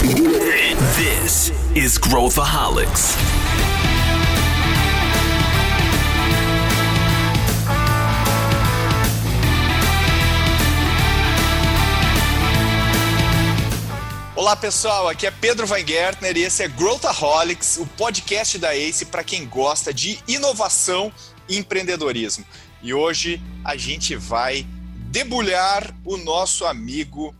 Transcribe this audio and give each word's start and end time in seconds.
This 0.00 1.52
is 1.76 1.98
Growthaholics. 1.98 3.16
Olá 14.34 14.56
pessoal, 14.56 15.06
aqui 15.06 15.26
é 15.26 15.30
Pedro 15.30 15.68
Weingärtner 15.68 16.34
e 16.34 16.44
esse 16.44 16.62
é 16.62 16.68
Growthaholics, 16.68 17.76
o 17.76 17.84
podcast 17.84 18.56
da 18.56 18.74
ACE 18.74 19.04
para 19.04 19.22
quem 19.22 19.46
gosta 19.46 19.92
de 19.92 20.18
inovação 20.26 21.12
e 21.46 21.58
empreendedorismo. 21.58 22.46
E 22.82 22.94
hoje 22.94 23.38
a 23.62 23.76
gente 23.76 24.16
vai 24.16 24.66
debulhar 25.10 25.94
o 26.06 26.16
nosso 26.16 26.64
amigo 26.64 27.34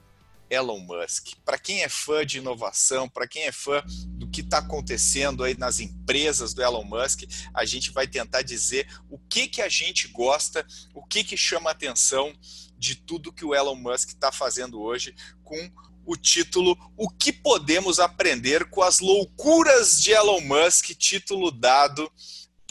Elon 0.50 0.80
Musk. 0.80 1.28
Para 1.44 1.58
quem 1.58 1.82
é 1.82 1.88
fã 1.88 2.26
de 2.26 2.38
inovação, 2.38 3.08
para 3.08 3.26
quem 3.26 3.44
é 3.44 3.52
fã 3.52 3.82
do 4.08 4.28
que 4.28 4.40
está 4.40 4.58
acontecendo 4.58 5.44
aí 5.44 5.56
nas 5.56 5.80
empresas 5.80 6.52
do 6.52 6.62
Elon 6.62 6.84
Musk, 6.84 7.22
a 7.54 7.64
gente 7.64 7.92
vai 7.92 8.06
tentar 8.06 8.42
dizer 8.42 8.86
o 9.08 9.18
que 9.18 9.46
que 9.46 9.62
a 9.62 9.68
gente 9.68 10.08
gosta, 10.08 10.66
o 10.92 11.02
que 11.06 11.22
que 11.22 11.36
chama 11.36 11.70
atenção 11.70 12.32
de 12.76 12.96
tudo 12.96 13.32
que 13.32 13.44
o 13.44 13.54
Elon 13.54 13.76
Musk 13.76 14.08
está 14.08 14.32
fazendo 14.32 14.80
hoje 14.80 15.14
com 15.44 15.70
o 16.04 16.16
título 16.16 16.76
O 16.96 17.08
que 17.08 17.32
podemos 17.32 18.00
aprender 18.00 18.68
com 18.70 18.82
as 18.82 19.00
loucuras 19.00 20.02
de 20.02 20.10
Elon 20.10 20.40
Musk, 20.40 20.90
título 20.96 21.50
dado 21.50 22.10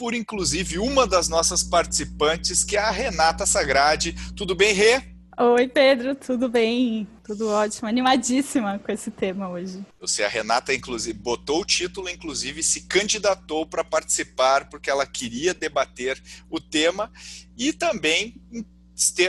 por 0.00 0.14
inclusive 0.14 0.78
uma 0.78 1.06
das 1.06 1.28
nossas 1.28 1.62
participantes, 1.62 2.64
que 2.64 2.74
é 2.74 2.80
a 2.80 2.90
Renata 2.90 3.44
Sagrade. 3.44 4.14
Tudo 4.34 4.54
bem, 4.54 4.72
Rê? 4.72 5.09
Oi, 5.42 5.66
Pedro, 5.68 6.14
tudo 6.14 6.50
bem? 6.50 7.08
Tudo 7.24 7.48
ótimo, 7.48 7.88
animadíssima 7.88 8.78
com 8.78 8.92
esse 8.92 9.10
tema 9.10 9.48
hoje. 9.48 9.82
Você, 9.98 10.22
a 10.22 10.28
Renata, 10.28 10.74
inclusive, 10.74 11.18
botou 11.18 11.62
o 11.62 11.64
título, 11.64 12.10
inclusive 12.10 12.62
se 12.62 12.82
candidatou 12.82 13.64
para 13.64 13.82
participar, 13.82 14.68
porque 14.68 14.90
ela 14.90 15.06
queria 15.06 15.54
debater 15.54 16.22
o 16.50 16.60
tema. 16.60 17.10
E 17.56 17.72
também 17.72 18.34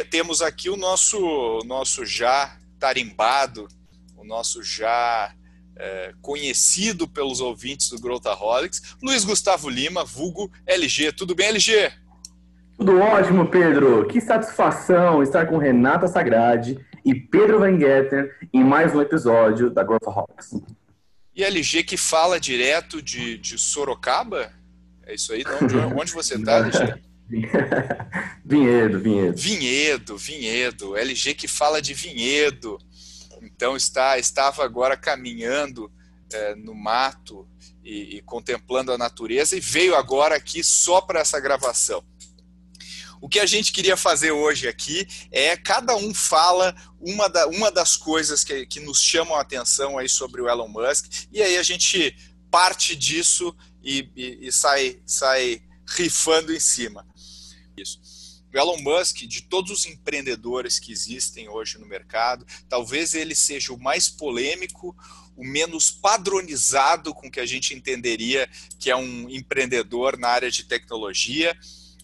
temos 0.10 0.42
aqui 0.42 0.70
o 0.70 0.76
nosso, 0.76 1.60
nosso 1.66 2.06
já 2.06 2.60
tarimbado, 2.78 3.70
o 4.18 4.26
nosso 4.26 4.62
já 4.62 5.34
é, 5.78 6.14
conhecido 6.22 7.08
pelos 7.08 7.40
ouvintes 7.40 7.88
do 7.88 8.02
Growthaholics, 8.02 8.98
Luiz 9.02 9.24
Gustavo 9.24 9.70
Lima, 9.70 10.04
vulgo 10.04 10.52
LG. 10.68 11.14
Tudo 11.14 11.34
bem, 11.34 11.48
LG? 11.48 12.02
Tudo 12.82 12.98
ótimo, 12.98 13.48
Pedro. 13.48 14.08
Que 14.08 14.20
satisfação 14.20 15.22
estar 15.22 15.46
com 15.46 15.60
Renata 15.60 16.08
Sagrade 16.08 16.84
e 17.06 17.14
Pedro 17.14 17.60
Van 17.60 17.78
Getter 17.78 18.36
em 18.52 18.64
mais 18.64 18.96
um 18.96 19.00
episódio 19.00 19.70
da 19.70 19.84
Growthaholics. 19.84 20.60
E 21.36 21.44
LG 21.44 21.84
que 21.84 21.96
fala 21.96 22.40
direto 22.40 23.00
de, 23.00 23.38
de 23.38 23.56
Sorocaba? 23.60 24.52
É 25.06 25.14
isso 25.14 25.32
aí? 25.32 25.44
Onde, 25.62 25.78
onde 25.78 26.12
você 26.12 26.34
está, 26.34 26.58
LG? 26.58 27.00
Vinhedo, 28.44 29.00
Vinhedo. 29.00 29.38
Vinhedo, 29.38 30.18
Vinhedo. 30.18 30.98
LG 30.98 31.36
que 31.36 31.48
fala 31.48 31.84
de 31.84 31.94
Vinhedo. 31.94 32.80
Então 33.44 33.76
está, 33.78 34.18
estava 34.18 34.66
agora 34.66 34.98
caminhando 34.98 35.92
é, 36.34 36.56
no 36.56 36.74
mato 36.74 37.48
e, 37.84 38.18
e, 38.18 38.22
contemplando 38.24 38.92
a 38.92 38.98
natureza 38.98 39.56
e 39.56 39.60
veio 39.60 39.96
agora 39.96 40.36
aqui 40.36 40.64
só 40.64 41.00
para 41.00 41.20
essa 41.20 41.40
gravação. 41.40 42.04
O 43.22 43.30
que 43.30 43.40
a 43.40 43.46
gente 43.46 43.72
queria 43.72 43.96
fazer 43.96 44.32
hoje 44.32 44.68
aqui 44.68 45.08
é 45.32 45.56
cada 45.56 45.96
um 45.96 46.12
fala 46.12 46.76
uma, 47.00 47.30
da, 47.30 47.48
uma 47.48 47.72
das 47.72 47.96
coisas 47.96 48.44
que, 48.44 48.66
que 48.66 48.80
nos 48.80 49.00
chamam 49.00 49.36
a 49.36 49.42
atenção 49.42 50.00
aí 50.00 50.10
sobre 50.10 50.42
o 50.42 50.50
Elon 50.50 50.68
Musk 50.68 51.06
e 51.32 51.40
aí 51.40 51.56
a 51.56 51.62
gente 51.62 52.16
parte 52.50 52.96
disso 52.96 53.56
e, 53.84 54.10
e, 54.16 54.48
e 54.48 54.52
sai, 54.52 55.00
sai 55.06 55.62
rifando 55.88 56.52
em 56.52 56.60
cima. 56.60 57.08
Isso. 57.78 58.02
O 58.52 58.58
Elon 58.58 58.82
Musk, 58.82 59.18
de 59.28 59.44
todos 59.44 59.72
os 59.72 59.86
empreendedores 59.86 60.80
que 60.80 60.92
existem 60.92 61.48
hoje 61.48 61.78
no 61.78 61.86
mercado, 61.86 62.46
talvez 62.68 63.14
ele 63.14 63.36
seja 63.36 63.72
o 63.72 63.80
mais 63.80 64.10
polêmico, 64.10 64.96
o 65.38 65.46
menos 65.46 65.92
padronizado 65.92 67.14
com 67.14 67.30
que 67.30 67.40
a 67.40 67.46
gente 67.46 67.74
entenderia 67.76 68.50
que 68.80 68.90
é 68.90 68.96
um 68.96 69.30
empreendedor 69.30 70.18
na 70.18 70.28
área 70.28 70.50
de 70.50 70.64
tecnologia 70.64 71.56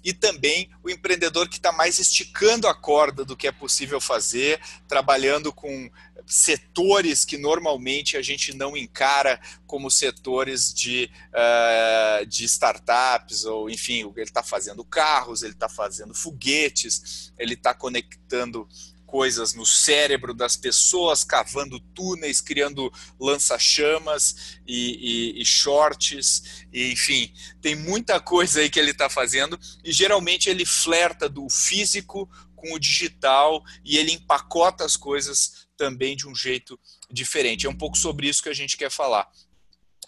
e 0.07 0.13
também 0.13 0.69
o 0.81 0.89
empreendedor 0.89 1.49
que 1.49 1.57
está 1.57 1.69
mais 1.69 1.99
esticando 1.99 2.65
a 2.65 2.73
corda 2.73 3.25
do 3.25 3.35
que 3.35 3.45
é 3.45 3.51
possível 3.51 3.99
fazer, 3.99 4.57
trabalhando 4.87 5.51
com 5.51 5.91
setores 6.25 7.25
que 7.25 7.37
normalmente 7.37 8.15
a 8.15 8.21
gente 8.21 8.55
não 8.55 8.77
encara 8.77 9.37
como 9.65 9.91
setores 9.91 10.73
de, 10.73 11.11
uh, 11.33 12.25
de 12.25 12.45
startups, 12.45 13.43
ou 13.43 13.69
enfim, 13.69 14.09
ele 14.15 14.23
está 14.23 14.41
fazendo 14.41 14.81
carros, 14.85 15.43
ele 15.43 15.51
está 15.51 15.67
fazendo 15.67 16.13
foguetes, 16.13 17.33
ele 17.37 17.55
está 17.55 17.73
conectando 17.73 18.65
coisas 19.07 19.53
no 19.53 19.65
cérebro 19.65 20.33
das 20.33 20.57
pessoas, 20.57 21.23
cavando 21.23 21.79
túneis, 21.79 22.41
criando 22.41 22.91
lança-chamas 23.19 24.59
e, 24.67 25.37
e, 25.37 25.41
e, 25.41 25.45
shorts, 25.45 26.65
e, 26.71 26.91
enfim, 26.91 27.33
tem 27.61 27.73
muita 27.73 28.19
coisa 28.19 28.59
aí 28.59 28.69
que 28.69 28.77
ele 28.77 28.91
está 28.91 29.09
fazendo 29.09 29.57
e 29.83 29.91
geralmente 29.91 30.49
ele 30.49 30.65
flerta 30.65 31.27
do 31.29 31.49
físico 31.49 32.29
com 32.55 32.73
o 32.73 32.79
digital 32.79 33.63
e 33.83 33.97
ele 33.97 34.11
empacota 34.11 34.83
as 34.83 34.97
coisas 34.97 35.67
também 35.77 36.15
de 36.15 36.27
um 36.27 36.35
jeito 36.35 36.77
diferente. 37.09 37.65
É 37.65 37.69
um 37.69 37.77
pouco 37.77 37.97
sobre 37.97 38.27
isso 38.27 38.43
que 38.43 38.49
a 38.49 38.53
gente 38.53 38.75
quer 38.75 38.91
falar. 38.91 39.27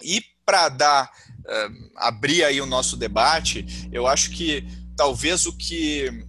E 0.01 0.21
para 0.45 0.67
dar 0.67 1.11
uh, 1.39 1.91
abrir 1.95 2.43
aí 2.43 2.59
o 2.59 2.65
nosso 2.65 2.97
debate, 2.97 3.65
eu 3.91 4.07
acho 4.07 4.31
que 4.31 4.65
talvez 4.97 5.45
o 5.45 5.55
que 5.55 6.27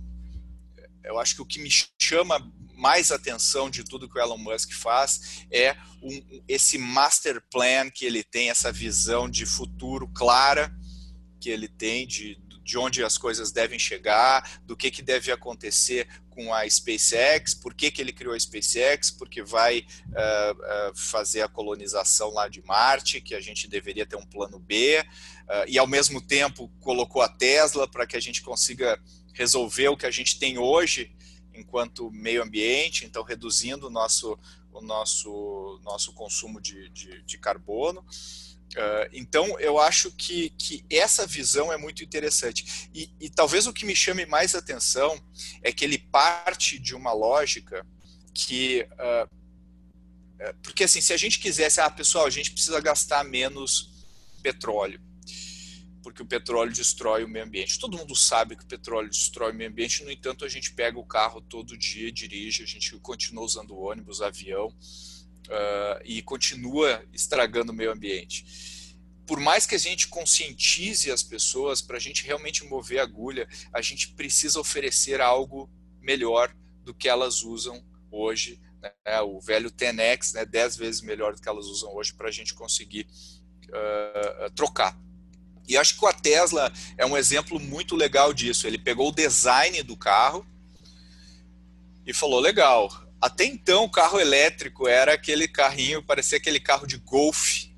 eu 1.02 1.18
acho 1.18 1.34
que 1.34 1.42
o 1.42 1.46
que 1.46 1.58
me 1.58 1.70
chama 1.98 2.38
mais 2.80 3.12
atenção 3.12 3.68
de 3.68 3.84
tudo 3.84 4.08
que 4.08 4.18
o 4.18 4.22
Elon 4.22 4.38
Musk 4.38 4.72
faz 4.72 5.44
é 5.50 5.76
um, 6.02 6.42
esse 6.48 6.78
master 6.78 7.42
plan 7.50 7.90
que 7.90 8.06
ele 8.06 8.24
tem, 8.24 8.48
essa 8.48 8.72
visão 8.72 9.28
de 9.28 9.44
futuro 9.44 10.08
clara 10.08 10.74
que 11.38 11.50
ele 11.50 11.68
tem 11.68 12.06
de, 12.06 12.38
de 12.64 12.78
onde 12.78 13.04
as 13.04 13.18
coisas 13.18 13.52
devem 13.52 13.78
chegar, 13.78 14.60
do 14.64 14.76
que, 14.76 14.90
que 14.90 15.02
deve 15.02 15.30
acontecer 15.30 16.08
com 16.30 16.54
a 16.54 16.68
SpaceX, 16.68 17.52
por 17.52 17.74
que, 17.74 17.90
que 17.90 18.00
ele 18.00 18.12
criou 18.12 18.34
a 18.34 18.40
SpaceX, 18.40 19.10
porque 19.10 19.42
vai 19.42 19.80
uh, 19.80 20.90
uh, 20.90 20.96
fazer 20.96 21.42
a 21.42 21.48
colonização 21.48 22.30
lá 22.30 22.48
de 22.48 22.62
Marte, 22.62 23.20
que 23.20 23.34
a 23.34 23.40
gente 23.40 23.68
deveria 23.68 24.06
ter 24.06 24.16
um 24.16 24.24
plano 24.24 24.58
B, 24.58 25.00
uh, 25.00 25.68
e 25.68 25.78
ao 25.78 25.86
mesmo 25.86 26.20
tempo 26.20 26.70
colocou 26.80 27.20
a 27.20 27.28
Tesla 27.28 27.86
para 27.86 28.06
que 28.06 28.16
a 28.16 28.20
gente 28.20 28.40
consiga 28.40 28.98
resolver 29.34 29.88
o 29.88 29.96
que 29.96 30.06
a 30.06 30.10
gente 30.10 30.38
tem 30.38 30.56
hoje 30.56 31.12
enquanto 31.54 32.10
meio 32.10 32.42
ambiente, 32.42 33.04
então 33.04 33.22
reduzindo 33.22 33.86
o 33.86 33.90
nosso, 33.90 34.38
o 34.72 34.80
nosso, 34.80 35.80
nosso 35.82 36.12
consumo 36.12 36.60
de, 36.60 36.88
de, 36.90 37.22
de 37.22 37.38
carbono. 37.38 38.00
Uh, 38.00 39.10
então, 39.12 39.58
eu 39.58 39.80
acho 39.80 40.12
que, 40.12 40.50
que 40.50 40.84
essa 40.88 41.26
visão 41.26 41.72
é 41.72 41.76
muito 41.76 42.04
interessante. 42.04 42.88
E, 42.94 43.10
e, 43.20 43.28
talvez 43.28 43.66
o 43.66 43.72
que 43.72 43.84
me 43.84 43.96
chame 43.96 44.24
mais 44.26 44.54
atenção 44.54 45.20
é 45.60 45.72
que 45.72 45.84
ele 45.84 45.98
parte 45.98 46.78
de 46.78 46.94
uma 46.94 47.12
lógica 47.12 47.84
que. 48.32 48.86
Uh, 48.92 49.40
porque, 50.62 50.84
assim, 50.84 51.00
se 51.00 51.12
a 51.12 51.16
gente 51.16 51.38
quisesse, 51.38 51.80
ah, 51.80 51.90
pessoal, 51.90 52.24
a 52.24 52.30
gente 52.30 52.52
precisa 52.52 52.80
gastar 52.80 53.24
menos 53.24 53.90
petróleo 54.42 55.00
porque 56.02 56.22
o 56.22 56.26
petróleo 56.26 56.72
destrói 56.72 57.24
o 57.24 57.28
meio 57.28 57.44
ambiente. 57.44 57.78
Todo 57.78 57.96
mundo 57.96 58.14
sabe 58.16 58.56
que 58.56 58.64
o 58.64 58.66
petróleo 58.66 59.08
destrói 59.08 59.52
o 59.52 59.54
meio 59.54 59.70
ambiente, 59.70 60.04
no 60.04 60.10
entanto, 60.10 60.44
a 60.44 60.48
gente 60.48 60.72
pega 60.72 60.98
o 60.98 61.04
carro 61.04 61.40
todo 61.40 61.76
dia, 61.76 62.10
dirige, 62.10 62.62
a 62.62 62.66
gente 62.66 62.98
continua 62.98 63.44
usando 63.44 63.78
ônibus, 63.78 64.22
avião 64.22 64.68
uh, 64.68 66.02
e 66.04 66.22
continua 66.22 67.04
estragando 67.12 67.72
o 67.72 67.74
meio 67.74 67.92
ambiente. 67.92 68.44
Por 69.26 69.38
mais 69.38 69.66
que 69.66 69.74
a 69.74 69.78
gente 69.78 70.08
conscientize 70.08 71.10
as 71.10 71.22
pessoas, 71.22 71.80
para 71.80 71.96
a 71.96 72.00
gente 72.00 72.24
realmente 72.26 72.64
mover 72.64 72.98
a 72.98 73.04
agulha, 73.04 73.48
a 73.72 73.80
gente 73.80 74.08
precisa 74.14 74.58
oferecer 74.58 75.20
algo 75.20 75.70
melhor 76.00 76.54
do 76.82 76.92
que 76.92 77.08
elas 77.08 77.42
usam 77.42 77.84
hoje. 78.10 78.60
Né? 78.82 79.20
O 79.20 79.40
velho 79.40 79.70
10x, 79.70 80.34
né? 80.34 80.44
10 80.44 80.76
vezes 80.76 81.00
melhor 81.00 81.34
do 81.34 81.40
que 81.40 81.48
elas 81.48 81.66
usam 81.66 81.94
hoje, 81.94 82.12
para 82.14 82.28
a 82.28 82.32
gente 82.32 82.54
conseguir 82.54 83.06
uh, 83.68 84.50
trocar 84.54 84.98
e 85.70 85.76
acho 85.76 85.98
que 85.98 86.04
a 86.04 86.12
Tesla 86.12 86.72
é 86.98 87.06
um 87.06 87.16
exemplo 87.16 87.60
muito 87.60 87.94
legal 87.94 88.32
disso. 88.34 88.66
Ele 88.66 88.76
pegou 88.76 89.08
o 89.08 89.14
design 89.14 89.82
do 89.84 89.96
carro 89.96 90.44
e 92.04 92.12
falou: 92.12 92.40
legal. 92.40 92.90
Até 93.20 93.44
então, 93.44 93.84
o 93.84 93.90
carro 93.90 94.18
elétrico 94.18 94.88
era 94.88 95.12
aquele 95.12 95.46
carrinho, 95.46 96.02
parecia 96.02 96.38
aquele 96.38 96.58
carro 96.58 96.86
de 96.86 96.96
golfe, 96.96 97.70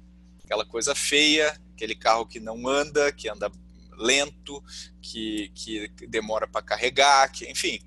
aquela 0.44 0.64
coisa 0.64 0.94
feia, 0.94 1.60
aquele 1.74 1.96
carro 1.96 2.24
que 2.24 2.38
não 2.38 2.68
anda, 2.68 3.10
que 3.12 3.28
anda 3.28 3.50
lento, 3.98 4.62
que, 5.02 5.50
que 5.54 5.88
demora 6.06 6.46
para 6.46 6.62
carregar, 6.62 7.30
que, 7.32 7.50
enfim, 7.50 7.80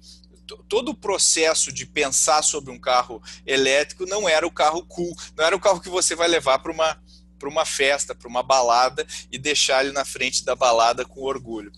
todo 0.68 0.90
o 0.90 0.96
processo 0.96 1.72
de 1.72 1.86
pensar 1.86 2.44
sobre 2.44 2.72
um 2.72 2.80
carro 2.80 3.22
elétrico 3.46 4.06
não 4.06 4.28
era 4.28 4.46
o 4.46 4.52
carro 4.52 4.86
cool, 4.86 5.16
não 5.36 5.46
era 5.46 5.56
o 5.56 5.60
carro 5.60 5.81
que 5.81 5.90
você 5.90 6.16
vai 6.16 6.28
levar 6.28 6.60
para 6.60 6.72
uma, 6.72 7.02
para 7.38 7.50
uma 7.50 7.66
festa, 7.66 8.16
para 8.16 8.28
uma 8.28 8.44
balada 8.44 9.06
e 9.32 9.38
deixar 9.38 9.84
ele 9.84 9.94
na 9.94 10.06
frente 10.06 10.44
da 10.44 10.56
balada 10.56 11.06
com 11.06 11.22
orgulho. 11.22 11.72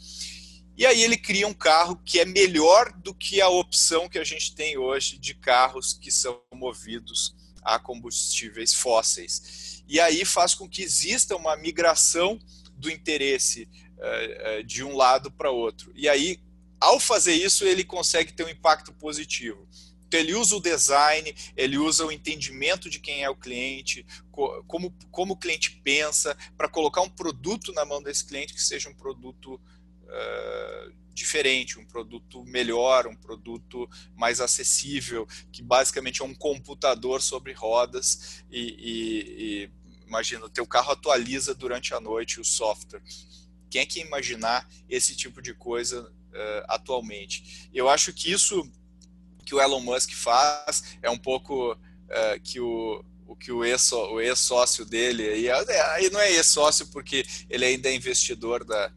E 0.77 0.85
aí 0.85 1.01
ele 1.01 1.17
cria 1.17 1.47
um 1.47 1.53
carro 1.53 1.99
que 2.05 2.19
é 2.19 2.25
melhor 2.25 2.93
do 2.97 3.13
que 3.13 3.41
a 3.41 3.49
opção 3.49 4.07
que 4.07 4.19
a 4.19 4.23
gente 4.23 4.53
tem 4.53 4.77
hoje 4.77 5.17
de 5.17 5.33
carros 5.33 5.93
que 5.93 6.11
são 6.11 6.39
movidos 6.53 7.35
a 7.63 7.79
combustíveis 7.79 8.73
fósseis. 8.73 9.83
E 9.87 9.99
aí 9.99 10.23
faz 10.23 10.53
com 10.53 10.69
que 10.69 10.83
exista 10.83 11.35
uma 11.35 11.55
migração 11.57 12.39
do 12.73 12.91
interesse 12.91 13.67
uh, 13.97 14.59
uh, 14.59 14.63
de 14.63 14.83
um 14.83 14.95
lado 14.95 15.31
para 15.31 15.49
outro. 15.49 15.91
E 15.95 16.07
aí, 16.07 16.39
ao 16.79 16.99
fazer 16.99 17.33
isso, 17.33 17.65
ele 17.65 17.83
consegue 17.83 18.31
ter 18.33 18.43
um 18.43 18.49
impacto 18.49 18.93
positivo. 18.93 19.67
Então, 20.07 20.19
ele 20.19 20.33
usa 20.33 20.55
o 20.55 20.61
design, 20.61 21.35
ele 21.55 21.77
usa 21.77 22.05
o 22.05 22.11
entendimento 22.11 22.89
de 22.89 22.99
quem 22.99 23.23
é 23.23 23.29
o 23.29 23.35
cliente, 23.35 24.05
como, 24.31 24.95
como 25.11 25.33
o 25.33 25.37
cliente 25.37 25.81
pensa, 25.83 26.35
para 26.57 26.69
colocar 26.69 27.01
um 27.01 27.09
produto 27.09 27.73
na 27.73 27.83
mão 27.85 28.01
desse 28.01 28.25
cliente 28.25 28.53
que 28.53 28.61
seja 28.61 28.89
um 28.89 28.95
produto 28.95 29.55
uh, 29.55 30.93
diferente, 31.13 31.79
um 31.79 31.85
produto 31.85 32.43
melhor, 32.45 33.07
um 33.07 33.15
produto 33.15 33.89
mais 34.15 34.39
acessível, 34.39 35.27
que 35.51 35.61
basicamente 35.61 36.21
é 36.21 36.25
um 36.25 36.35
computador 36.35 37.21
sobre 37.21 37.51
rodas 37.53 38.43
e, 38.49 38.61
e, 38.61 39.65
e 39.65 39.71
imagina, 40.07 40.45
o 40.45 40.49
teu 40.49 40.65
carro 40.65 40.91
atualiza 40.91 41.53
durante 41.53 41.93
a 41.93 41.99
noite 41.99 42.39
o 42.39 42.45
software. 42.45 43.01
Quem 43.69 43.81
é 43.81 43.85
que 43.85 43.99
imaginar 43.99 44.69
esse 44.87 45.15
tipo 45.15 45.41
de 45.41 45.53
coisa 45.53 46.03
uh, 46.03 46.65
atualmente? 46.69 47.69
Eu 47.73 47.89
acho 47.89 48.13
que 48.13 48.31
isso 48.31 48.71
que 49.47 49.55
o 49.55 49.61
Elon 49.61 49.79
Musk 49.79 50.11
faz 50.11 50.97
é 51.01 51.09
um 51.09 51.17
pouco 51.17 51.71
uh, 51.71 52.39
que 52.43 52.59
o, 52.59 53.01
o 53.25 53.33
que 53.33 53.49
o 53.49 53.63
ex-sócio 53.63 54.83
dele, 54.83 55.23
aí, 55.23 55.49
aí 55.49 56.09
não 56.09 56.19
é 56.19 56.33
ex-sócio 56.33 56.87
porque 56.87 57.25
ele 57.49 57.63
ainda 57.63 57.87
é 57.87 57.95
investidor 57.95 58.65
da, 58.65 58.91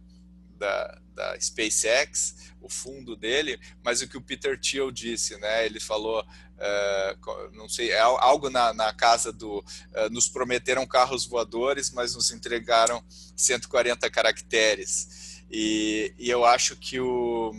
da, 0.58 0.98
da 1.14 1.40
SpaceX, 1.40 2.50
o 2.60 2.68
fundo 2.68 3.14
dele, 3.14 3.60
mas 3.82 4.02
o 4.02 4.08
que 4.08 4.16
o 4.16 4.20
Peter 4.20 4.58
Thiel 4.58 4.90
disse, 4.90 5.36
né? 5.38 5.64
Ele 5.64 5.78
falou, 5.78 6.20
uh, 6.20 7.50
não 7.54 7.68
sei, 7.68 7.90
é 7.92 8.00
algo 8.00 8.50
na, 8.50 8.74
na 8.74 8.92
casa 8.92 9.32
do, 9.32 9.58
uh, 9.60 10.10
nos 10.10 10.28
prometeram 10.28 10.84
carros 10.84 11.24
voadores, 11.24 11.92
mas 11.92 12.16
nos 12.16 12.32
entregaram 12.32 13.02
140 13.36 14.10
caracteres. 14.10 15.44
E, 15.48 16.12
e 16.18 16.28
eu 16.28 16.44
acho 16.44 16.76
que 16.76 17.00
o 17.00 17.54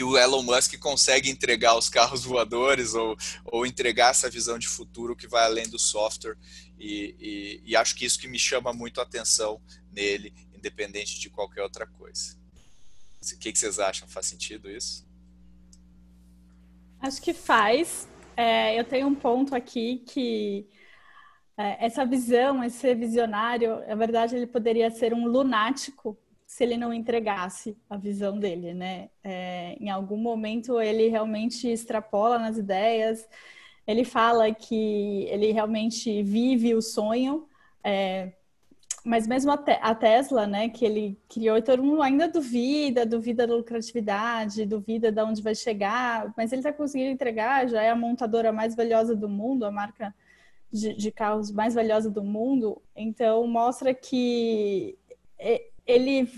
que 0.00 0.04
o 0.04 0.16
Elon 0.16 0.42
Musk 0.42 0.78
consegue 0.78 1.28
entregar 1.28 1.76
os 1.76 1.90
carros 1.90 2.24
voadores 2.24 2.94
ou, 2.94 3.14
ou 3.44 3.66
entregar 3.66 4.12
essa 4.12 4.30
visão 4.30 4.58
de 4.58 4.66
futuro 4.66 5.14
que 5.14 5.28
vai 5.28 5.44
além 5.44 5.68
do 5.68 5.78
software 5.78 6.38
e, 6.78 7.14
e, 7.20 7.62
e 7.66 7.76
acho 7.76 7.94
que 7.94 8.06
isso 8.06 8.18
que 8.18 8.26
me 8.26 8.38
chama 8.38 8.72
muito 8.72 8.98
a 8.98 9.02
atenção 9.02 9.60
nele, 9.92 10.32
independente 10.54 11.20
de 11.20 11.28
qualquer 11.28 11.62
outra 11.62 11.86
coisa. 11.86 12.34
O 13.20 13.38
que, 13.38 13.52
que 13.52 13.58
vocês 13.58 13.78
acham? 13.78 14.08
Faz 14.08 14.24
sentido 14.24 14.70
isso? 14.70 15.06
Acho 16.98 17.20
que 17.20 17.34
faz. 17.34 18.08
É, 18.34 18.80
eu 18.80 18.84
tenho 18.84 19.06
um 19.06 19.14
ponto 19.14 19.54
aqui 19.54 20.02
que 20.08 20.66
é, 21.58 21.84
essa 21.84 22.06
visão, 22.06 22.64
esse 22.64 22.94
visionário, 22.94 23.86
na 23.86 23.96
verdade, 23.96 24.34
ele 24.34 24.46
poderia 24.46 24.90
ser 24.90 25.12
um 25.12 25.26
lunático 25.26 26.16
se 26.50 26.64
ele 26.64 26.76
não 26.76 26.92
entregasse 26.92 27.78
a 27.88 27.96
visão 27.96 28.36
dele, 28.36 28.74
né? 28.74 29.08
É, 29.22 29.76
em 29.78 29.88
algum 29.88 30.16
momento 30.16 30.80
ele 30.80 31.06
realmente 31.06 31.68
extrapola 31.68 32.40
nas 32.40 32.58
ideias, 32.58 33.28
ele 33.86 34.04
fala 34.04 34.52
que 34.52 35.26
ele 35.30 35.52
realmente 35.52 36.24
vive 36.24 36.74
o 36.74 36.82
sonho, 36.82 37.46
é, 37.84 38.32
mas 39.04 39.28
mesmo 39.28 39.52
a, 39.52 39.56
te 39.56 39.78
a, 39.80 39.94
Tesla, 39.94 40.44
né, 40.44 40.68
que 40.68 40.84
ele 40.84 41.16
criou, 41.28 41.56
e 41.56 41.62
todo 41.62 41.84
mundo 41.84 42.02
ainda 42.02 42.26
duvida, 42.26 43.06
duvida 43.06 43.46
da 43.46 43.54
lucratividade, 43.54 44.66
duvida 44.66 45.12
de 45.12 45.22
onde 45.22 45.40
vai 45.40 45.54
chegar, 45.54 46.34
mas 46.36 46.50
ele 46.50 46.62
está 46.62 46.72
conseguindo 46.72 47.12
entregar, 47.12 47.68
já 47.68 47.80
é 47.80 47.90
a 47.90 47.96
montadora 47.96 48.50
mais 48.50 48.74
valiosa 48.74 49.14
do 49.14 49.28
mundo, 49.28 49.64
a 49.64 49.70
marca 49.70 50.12
de, 50.72 50.94
de 50.94 51.12
carros 51.12 51.52
mais 51.52 51.74
valiosa 51.74 52.10
do 52.10 52.24
mundo, 52.24 52.82
então 52.96 53.46
mostra 53.46 53.94
que 53.94 54.98
ele, 55.90 56.28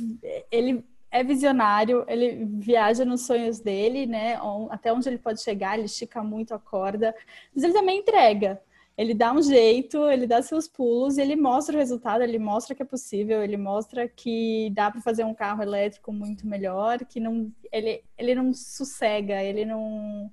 ele 0.50 0.84
é 1.10 1.22
visionário, 1.22 2.04
ele 2.08 2.44
viaja 2.44 3.04
nos 3.04 3.26
sonhos 3.26 3.60
dele, 3.60 4.06
né, 4.06 4.38
até 4.70 4.92
onde 4.92 5.08
ele 5.08 5.18
pode 5.18 5.42
chegar, 5.42 5.76
ele 5.76 5.86
estica 5.86 6.22
muito 6.22 6.54
a 6.54 6.58
corda, 6.58 7.14
mas 7.54 7.62
ele 7.62 7.74
também 7.74 8.00
entrega, 8.00 8.60
ele 8.96 9.14
dá 9.14 9.32
um 9.32 9.42
jeito, 9.42 10.08
ele 10.08 10.26
dá 10.26 10.42
seus 10.42 10.68
pulos, 10.68 11.18
ele 11.18 11.36
mostra 11.36 11.74
o 11.74 11.78
resultado, 11.78 12.22
ele 12.22 12.38
mostra 12.38 12.74
que 12.74 12.82
é 12.82 12.86
possível, 12.86 13.42
ele 13.42 13.56
mostra 13.56 14.08
que 14.08 14.70
dá 14.74 14.90
para 14.90 15.00
fazer 15.00 15.24
um 15.24 15.34
carro 15.34 15.62
elétrico 15.62 16.12
muito 16.12 16.46
melhor, 16.46 16.98
que 17.04 17.18
não 17.18 17.50
ele, 17.70 18.02
ele 18.18 18.34
não 18.34 18.52
sossega, 18.52 19.42
ele 19.42 19.64
não 19.64 20.30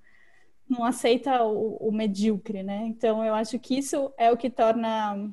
não 0.70 0.84
aceita 0.86 1.44
o, 1.44 1.78
o 1.78 1.92
medíocre, 1.92 2.62
né? 2.62 2.84
Então 2.86 3.26
eu 3.26 3.34
acho 3.34 3.58
que 3.58 3.78
isso 3.78 4.14
é 4.18 4.32
o 4.32 4.38
que 4.38 4.50
torna 4.52 5.32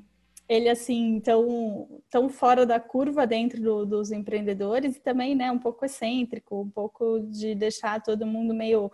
ele 0.49 0.69
assim 0.69 1.21
tão, 1.21 2.01
tão 2.11 2.29
fora 2.29 2.65
da 2.65 2.79
curva 2.79 3.27
dentro 3.27 3.61
do, 3.61 3.85
dos 3.85 4.13
empreendedores 4.13 4.97
e 4.97 5.01
também 5.01 5.35
né 5.35 5.51
um 5.51 5.59
pouco 5.59 5.85
excêntrico 5.85 6.61
um 6.61 6.71
pouco 6.71 7.21
de 7.21 7.55
deixar 7.55 8.03
todo 8.03 8.27
mundo 8.27 8.55
meio 8.55 8.91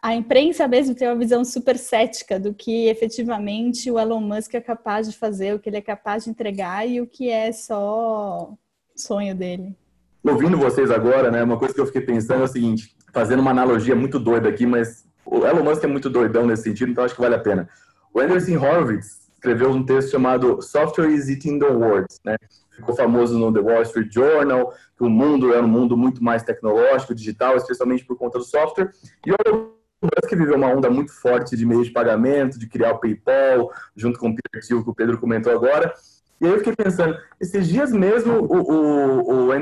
a 0.00 0.14
imprensa 0.14 0.68
mesmo 0.68 0.94
tem 0.94 1.08
uma 1.08 1.16
visão 1.16 1.44
super 1.44 1.76
cética 1.76 2.38
do 2.38 2.54
que 2.54 2.86
efetivamente 2.86 3.90
o 3.90 3.98
Elon 3.98 4.20
Musk 4.20 4.54
é 4.54 4.60
capaz 4.60 5.10
de 5.10 5.16
fazer, 5.16 5.54
o 5.54 5.58
que 5.58 5.68
ele 5.68 5.78
é 5.78 5.82
capaz 5.82 6.24
de 6.24 6.30
entregar 6.30 6.88
e 6.88 7.00
o 7.00 7.06
que 7.06 7.28
é 7.28 7.50
só 7.50 8.54
sonho 8.94 9.34
dele. 9.34 9.74
Ouvindo 10.22 10.56
vocês 10.56 10.88
agora, 10.88 11.32
né, 11.32 11.42
uma 11.42 11.58
coisa 11.58 11.74
que 11.74 11.80
eu 11.80 11.86
fiquei 11.86 12.02
pensando 12.02 12.42
é 12.42 12.44
o 12.44 12.48
seguinte, 12.48 12.94
fazendo 13.12 13.40
uma 13.40 13.50
analogia 13.50 13.96
muito 13.96 14.20
doida 14.20 14.48
aqui, 14.48 14.64
mas 14.64 15.04
o 15.26 15.44
Elon 15.44 15.64
Musk 15.64 15.82
é 15.82 15.88
muito 15.88 16.08
doidão 16.08 16.46
nesse 16.46 16.62
sentido, 16.62 16.92
então 16.92 17.02
acho 17.02 17.16
que 17.16 17.20
vale 17.20 17.34
a 17.34 17.40
pena. 17.40 17.68
O 18.14 18.20
Anderson 18.20 18.58
Horowitz 18.58 19.21
escreveu 19.42 19.70
um 19.70 19.84
texto 19.84 20.12
chamado 20.12 20.62
Software 20.62 21.10
is 21.10 21.28
Eating 21.28 21.58
the 21.58 21.66
World, 21.66 22.06
né? 22.24 22.36
Ficou 22.70 22.94
famoso 22.94 23.36
no 23.36 23.52
The 23.52 23.58
Wall 23.58 23.82
Street 23.82 24.12
Journal, 24.14 24.72
que 24.96 25.02
o 25.02 25.10
mundo 25.10 25.52
é 25.52 25.60
um 25.60 25.66
mundo 25.66 25.96
muito 25.96 26.22
mais 26.22 26.44
tecnológico, 26.44 27.12
digital, 27.12 27.56
especialmente 27.56 28.04
por 28.04 28.16
conta 28.16 28.38
do 28.38 28.44
software. 28.44 28.90
E 29.26 29.32
o 29.32 29.36
Elon 29.44 29.66
Musk 30.00 30.30
viveu 30.30 30.54
uma 30.54 30.68
onda 30.68 30.88
muito 30.88 31.12
forte 31.12 31.56
de 31.56 31.66
meios 31.66 31.88
de 31.88 31.92
pagamento, 31.92 32.56
de 32.56 32.68
criar 32.68 32.92
o 32.92 32.98
PayPal, 32.98 33.72
junto 33.96 34.18
com 34.18 34.28
o 34.28 34.34
Peter 34.34 34.64
Thiel, 34.64 34.84
que 34.84 34.90
o 34.90 34.94
Pedro 34.94 35.18
comentou 35.18 35.52
agora. 35.52 35.92
E 36.40 36.46
aí 36.46 36.52
eu 36.52 36.58
fiquei 36.58 36.76
pensando, 36.76 37.18
esses 37.40 37.66
dias 37.66 37.92
mesmo 37.92 38.34
o, 38.34 38.56
o, 38.56 39.48
o 39.48 39.54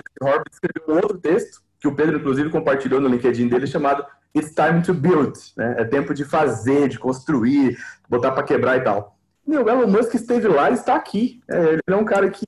escreveu 0.52 0.95
um 0.95 0.97
outro 0.97 1.19
texto, 1.19 1.62
que 1.81 1.88
o 1.88 1.95
Pedro, 1.95 2.19
inclusive, 2.19 2.50
compartilhou 2.50 3.00
no 3.00 3.09
LinkedIn 3.09 3.49
dele, 3.49 3.66
chamado 3.66 4.04
It's 4.37 4.54
Time 4.54 4.83
to 4.83 4.93
Build. 4.93 5.38
Né? 5.57 5.76
É 5.78 5.85
tempo 5.85 6.12
de 6.12 6.25
fazer, 6.25 6.88
de 6.88 6.99
construir, 6.99 7.78
botar 8.09 8.33
para 8.33 8.43
quebrar 8.43 8.76
e 8.76 8.83
tal. 8.83 9.16
Meu, 9.50 9.64
o 9.64 9.69
Elon 9.69 9.88
Musk 9.88 10.14
esteve 10.14 10.47
lá 10.47 10.71
e 10.71 10.75
está 10.75 10.95
aqui. 10.95 11.40
É, 11.50 11.73
ele 11.73 11.80
é 11.88 11.97
um 11.97 12.04
cara 12.04 12.30
que, 12.30 12.47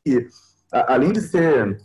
além 0.71 1.13
de 1.13 1.21
ser 1.21 1.77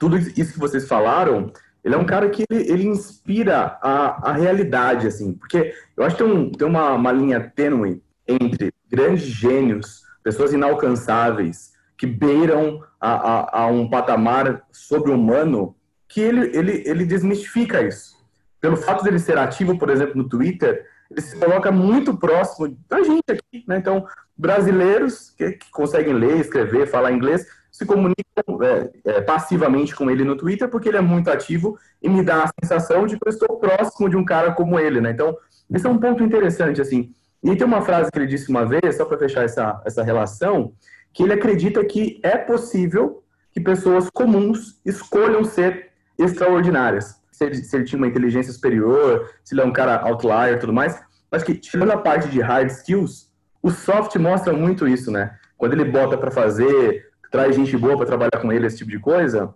tudo 0.00 0.16
isso 0.16 0.54
que 0.54 0.58
vocês 0.58 0.88
falaram, 0.88 1.52
ele 1.84 1.94
é 1.94 1.98
um 1.98 2.06
cara 2.06 2.30
que 2.30 2.44
ele, 2.50 2.72
ele 2.72 2.86
inspira 2.86 3.78
a, 3.82 4.30
a 4.30 4.32
realidade, 4.32 5.06
assim, 5.06 5.34
porque 5.34 5.74
eu 5.94 6.02
acho 6.02 6.16
que 6.16 6.24
tem, 6.24 6.32
um, 6.32 6.50
tem 6.50 6.66
uma, 6.66 6.94
uma 6.94 7.12
linha 7.12 7.52
tênue 7.54 8.02
entre 8.26 8.72
grandes 8.90 9.24
gênios, 9.24 10.02
pessoas 10.22 10.54
inalcançáveis, 10.54 11.74
que 11.98 12.06
beiram 12.06 12.82
a, 12.98 13.12
a, 13.12 13.64
a 13.64 13.66
um 13.66 13.90
patamar 13.90 14.62
sobre-humano, 14.72 15.76
que 16.08 16.22
ele, 16.22 16.56
ele, 16.56 16.82
ele 16.86 17.04
desmistifica 17.04 17.82
isso. 17.82 18.14
Pelo 18.62 18.78
fato 18.78 19.04
dele 19.04 19.18
ser 19.18 19.36
ativo, 19.36 19.78
por 19.78 19.90
exemplo, 19.90 20.16
no 20.16 20.26
Twitter, 20.26 20.86
ele 21.10 21.20
se 21.20 21.38
coloca 21.38 21.70
muito 21.70 22.16
próximo 22.16 22.76
da 22.88 23.02
gente 23.02 23.24
aqui, 23.28 23.64
né? 23.66 23.78
Então, 23.78 24.06
brasileiros 24.36 25.30
que, 25.36 25.52
que 25.52 25.70
conseguem 25.70 26.14
ler, 26.14 26.40
escrever, 26.40 26.86
falar 26.86 27.12
inglês, 27.12 27.46
se 27.70 27.84
comunicam 27.84 28.14
é, 28.62 28.90
é, 29.04 29.20
passivamente 29.20 29.94
com 29.94 30.10
ele 30.10 30.24
no 30.24 30.36
Twitter 30.36 30.68
porque 30.68 30.88
ele 30.88 30.98
é 30.98 31.00
muito 31.00 31.30
ativo 31.30 31.76
e 32.00 32.08
me 32.08 32.22
dá 32.22 32.44
a 32.44 32.50
sensação 32.62 33.06
de 33.06 33.18
que 33.18 33.26
eu 33.26 33.30
estou 33.30 33.58
próximo 33.58 34.08
de 34.08 34.16
um 34.16 34.24
cara 34.24 34.52
como 34.52 34.78
ele, 34.78 35.00
né? 35.00 35.10
Então, 35.10 35.36
esse 35.72 35.86
é 35.86 35.90
um 35.90 35.98
ponto 35.98 36.22
interessante, 36.22 36.80
assim. 36.80 37.12
E 37.42 37.56
tem 37.56 37.66
uma 37.66 37.82
frase 37.82 38.10
que 38.10 38.18
ele 38.18 38.26
disse 38.26 38.48
uma 38.48 38.64
vez, 38.64 38.96
só 38.96 39.04
para 39.04 39.18
fechar 39.18 39.44
essa, 39.44 39.82
essa 39.84 40.02
relação, 40.02 40.72
que 41.12 41.22
ele 41.22 41.32
acredita 41.32 41.84
que 41.84 42.20
é 42.22 42.36
possível 42.36 43.22
que 43.52 43.60
pessoas 43.60 44.08
comuns 44.10 44.80
escolham 44.84 45.44
ser 45.44 45.90
extraordinárias. 46.18 47.20
Se 47.34 47.44
ele, 47.44 47.54
se 47.56 47.76
ele 47.76 47.84
tinha 47.84 47.98
uma 47.98 48.06
inteligência 48.06 48.52
superior, 48.52 49.28
se 49.42 49.54
ele 49.54 49.62
é 49.62 49.64
um 49.64 49.72
cara 49.72 50.00
outlier 50.02 50.54
e 50.54 50.58
tudo 50.58 50.72
mais. 50.72 51.00
Acho 51.32 51.44
que, 51.44 51.54
tirando 51.54 51.90
a 51.90 51.96
parte 51.96 52.28
de 52.28 52.40
hard 52.40 52.70
skills, 52.70 53.28
o 53.60 53.70
soft 53.70 54.14
mostra 54.16 54.52
muito 54.52 54.86
isso, 54.86 55.10
né? 55.10 55.36
Quando 55.56 55.72
ele 55.72 55.84
bota 55.84 56.16
para 56.16 56.30
fazer 56.30 57.12
traz 57.30 57.56
gente 57.56 57.76
boa 57.76 57.96
para 57.96 58.06
trabalhar 58.06 58.40
com 58.40 58.52
ele, 58.52 58.64
esse 58.64 58.76
tipo 58.76 58.92
de 58.92 59.00
coisa, 59.00 59.52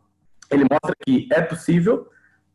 ele 0.50 0.64
mostra 0.68 0.92
que 1.06 1.28
é 1.30 1.40
possível 1.40 2.08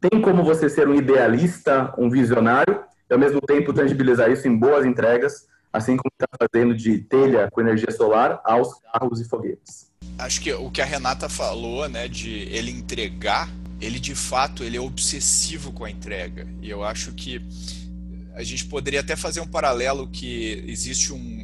tem 0.09 0.21
como 0.21 0.43
você 0.43 0.67
ser 0.67 0.85
um 0.85 0.95
idealista, 0.95 1.93
um 1.97 2.09
visionário, 2.09 2.83
e 3.09 3.13
ao 3.13 3.17
mesmo 3.17 3.39
tempo 3.39 3.71
tangibilizar 3.71 4.29
isso 4.29 4.45
em 4.49 4.57
boas 4.57 4.85
entregas, 4.85 5.47
assim 5.71 5.95
como 5.95 6.11
está 6.11 6.27
fazendo 6.37 6.75
de 6.75 6.97
telha 6.97 7.49
com 7.49 7.61
energia 7.61 7.89
solar 7.89 8.41
aos 8.43 8.73
carros 8.81 9.21
e 9.21 9.29
foguetes. 9.29 9.89
Acho 10.19 10.41
que 10.41 10.51
o 10.51 10.69
que 10.69 10.81
a 10.81 10.85
Renata 10.85 11.29
falou, 11.29 11.87
né, 11.87 12.09
de 12.09 12.49
ele 12.53 12.69
entregar, 12.69 13.47
ele 13.83 13.99
de 13.99 14.15
fato 14.15 14.63
ele 14.63 14.77
é 14.77 14.81
obsessivo 14.81 15.71
com 15.71 15.83
a 15.83 15.91
entrega. 15.91 16.47
E 16.61 16.69
eu 16.69 16.83
acho 16.83 17.11
que 17.13 17.41
a 18.33 18.43
gente 18.43 18.65
poderia 18.65 19.01
até 19.01 19.15
fazer 19.15 19.41
um 19.41 19.47
paralelo 19.47 20.09
que 20.09 20.63
existe 20.67 21.13
um, 21.13 21.43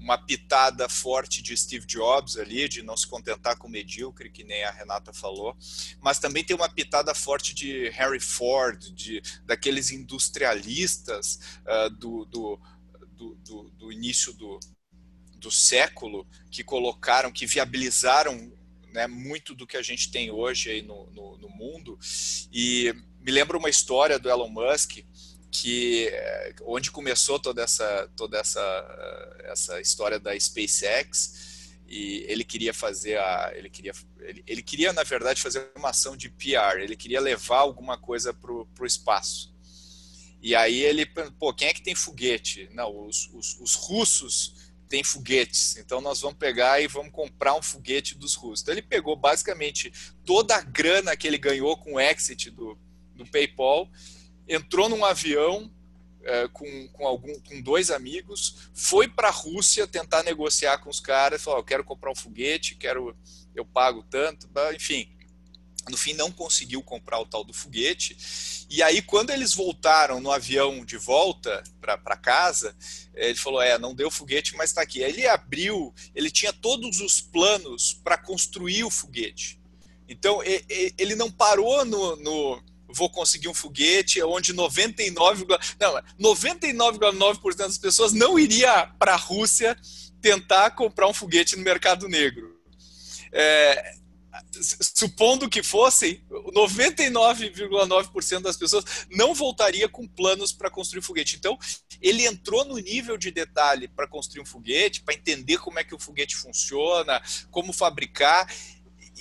uma 0.00 0.18
pitada 0.18 0.88
forte 0.88 1.42
de 1.42 1.56
Steve 1.56 1.86
Jobs 1.86 2.36
ali, 2.36 2.68
de 2.68 2.82
não 2.82 2.96
se 2.96 3.06
contentar 3.06 3.56
com 3.56 3.68
medíocre, 3.68 4.30
que 4.30 4.42
nem 4.42 4.64
a 4.64 4.70
Renata 4.70 5.12
falou, 5.12 5.56
mas 6.00 6.18
também 6.18 6.42
tem 6.42 6.56
uma 6.56 6.68
pitada 6.68 7.14
forte 7.14 7.54
de 7.54 7.88
Harry 7.90 8.18
Ford, 8.18 8.92
de 8.92 9.22
daqueles 9.44 9.92
industrialistas 9.92 11.38
uh, 11.64 11.90
do, 11.90 12.24
do, 12.24 12.60
do, 13.44 13.70
do, 13.70 13.92
início 13.92 14.32
do, 14.32 14.58
do 15.36 15.50
século 15.50 16.26
que 16.50 16.64
colocaram, 16.64 17.30
que 17.30 17.46
viabilizaram 17.46 18.52
né, 18.92 19.06
muito 19.06 19.54
do 19.54 19.66
que 19.66 19.76
a 19.76 19.82
gente 19.82 20.10
tem 20.10 20.30
hoje 20.30 20.70
aí 20.70 20.82
no, 20.82 21.10
no, 21.10 21.38
no 21.38 21.48
mundo. 21.48 21.98
E 22.52 22.94
me 23.20 23.32
lembra 23.32 23.56
uma 23.56 23.70
história 23.70 24.18
do 24.18 24.28
Elon 24.28 24.48
Musk 24.48 24.98
que 25.50 26.08
eh, 26.10 26.54
onde 26.62 26.90
começou 26.90 27.38
toda 27.38 27.62
essa 27.62 28.10
toda 28.16 28.38
essa 28.38 28.60
eh, 28.60 29.50
essa 29.52 29.80
história 29.82 30.18
da 30.18 30.38
SpaceX 30.38 31.76
e 31.86 32.24
ele 32.26 32.42
queria 32.42 32.72
fazer 32.72 33.18
a 33.18 33.52
ele 33.54 33.68
queria 33.68 33.92
ele, 34.20 34.42
ele 34.46 34.62
queria 34.62 34.94
na 34.94 35.02
verdade 35.02 35.42
fazer 35.42 35.70
uma 35.76 35.90
ação 35.90 36.16
de 36.16 36.30
PR 36.30 36.80
ele 36.80 36.96
queria 36.96 37.20
levar 37.20 37.58
alguma 37.58 37.98
coisa 37.98 38.32
para 38.32 38.50
o 38.50 38.86
espaço. 38.86 39.52
E 40.40 40.54
aí 40.56 40.80
ele 40.80 41.04
pô 41.38 41.52
quem 41.52 41.68
é 41.68 41.74
que 41.74 41.82
tem 41.82 41.94
foguete? 41.94 42.70
Não 42.72 43.06
os, 43.06 43.28
os, 43.34 43.60
os 43.60 43.74
russos 43.74 44.71
têm 44.92 45.02
foguetes 45.02 45.78
então 45.78 46.02
nós 46.02 46.20
vamos 46.20 46.36
pegar 46.36 46.78
e 46.78 46.86
vamos 46.86 47.10
comprar 47.10 47.54
um 47.54 47.62
foguete 47.62 48.14
dos 48.14 48.34
russos 48.34 48.60
então 48.60 48.74
ele 48.74 48.82
pegou 48.82 49.16
basicamente 49.16 49.90
toda 50.22 50.54
a 50.54 50.60
grana 50.60 51.16
que 51.16 51.26
ele 51.26 51.38
ganhou 51.38 51.78
com 51.78 51.94
o 51.94 52.00
exit 52.00 52.50
do, 52.50 52.78
do 53.14 53.24
PayPal 53.24 53.90
entrou 54.46 54.90
num 54.90 55.02
avião 55.02 55.72
é, 56.24 56.46
com, 56.48 56.88
com, 56.88 57.06
algum, 57.06 57.34
com 57.40 57.60
dois 57.60 57.90
amigos, 57.90 58.70
foi 58.72 59.08
para 59.08 59.28
a 59.28 59.32
Rússia 59.32 59.88
tentar 59.88 60.22
negociar 60.22 60.78
com 60.78 60.88
os 60.88 61.00
caras, 61.00 61.42
falou, 61.42 61.58
eu 61.58 61.64
quero 61.64 61.82
comprar 61.82 62.12
um 62.12 62.14
foguete, 62.14 62.76
quero, 62.76 63.16
eu 63.56 63.64
pago 63.64 64.04
tanto, 64.08 64.48
enfim. 64.72 65.08
No 65.88 65.96
fim, 65.96 66.12
não 66.14 66.30
conseguiu 66.30 66.82
comprar 66.82 67.18
o 67.18 67.26
tal 67.26 67.42
do 67.42 67.52
foguete. 67.52 68.16
E 68.70 68.82
aí, 68.82 69.02
quando 69.02 69.30
eles 69.30 69.54
voltaram 69.54 70.20
no 70.20 70.30
avião 70.30 70.84
de 70.84 70.96
volta 70.96 71.62
para 71.80 72.16
casa, 72.16 72.74
ele 73.14 73.38
falou: 73.38 73.60
É, 73.60 73.78
não 73.78 73.94
deu 73.94 74.10
foguete, 74.10 74.56
mas 74.56 74.70
está 74.70 74.82
aqui. 74.82 75.02
Aí 75.02 75.10
ele 75.10 75.26
abriu, 75.26 75.92
ele 76.14 76.30
tinha 76.30 76.52
todos 76.52 77.00
os 77.00 77.20
planos 77.20 77.94
para 77.94 78.16
construir 78.16 78.84
o 78.84 78.90
foguete. 78.90 79.60
Então, 80.08 80.40
ele 80.98 81.14
não 81.14 81.30
parou 81.30 81.84
no, 81.84 82.16
no 82.16 82.62
vou 82.92 83.08
conseguir 83.08 83.48
um 83.48 83.54
foguete, 83.54 84.22
onde 84.22 84.52
99, 84.52 85.46
não, 85.80 86.34
99,9% 86.34 87.56
das 87.56 87.78
pessoas 87.78 88.12
não 88.12 88.38
iria 88.38 88.86
para 88.98 89.14
a 89.14 89.16
Rússia 89.16 89.76
tentar 90.20 90.70
comprar 90.72 91.08
um 91.08 91.14
foguete 91.14 91.56
no 91.56 91.62
mercado 91.62 92.08
negro. 92.08 92.56
É, 93.32 93.94
supondo 94.60 95.48
que 95.48 95.62
fossem, 95.62 96.24
99,9% 96.30 98.40
das 98.40 98.56
pessoas 98.56 99.06
não 99.10 99.34
voltaria 99.34 99.88
com 99.88 100.06
planos 100.06 100.52
para 100.52 100.70
construir 100.70 101.02
foguete. 101.02 101.36
Então, 101.36 101.58
ele 102.00 102.26
entrou 102.26 102.64
no 102.64 102.78
nível 102.78 103.16
de 103.16 103.30
detalhe 103.30 103.88
para 103.88 104.08
construir 104.08 104.42
um 104.42 104.46
foguete, 104.46 105.02
para 105.02 105.14
entender 105.14 105.58
como 105.58 105.78
é 105.78 105.84
que 105.84 105.94
o 105.94 105.98
foguete 105.98 106.36
funciona, 106.36 107.22
como 107.50 107.72
fabricar, 107.72 108.46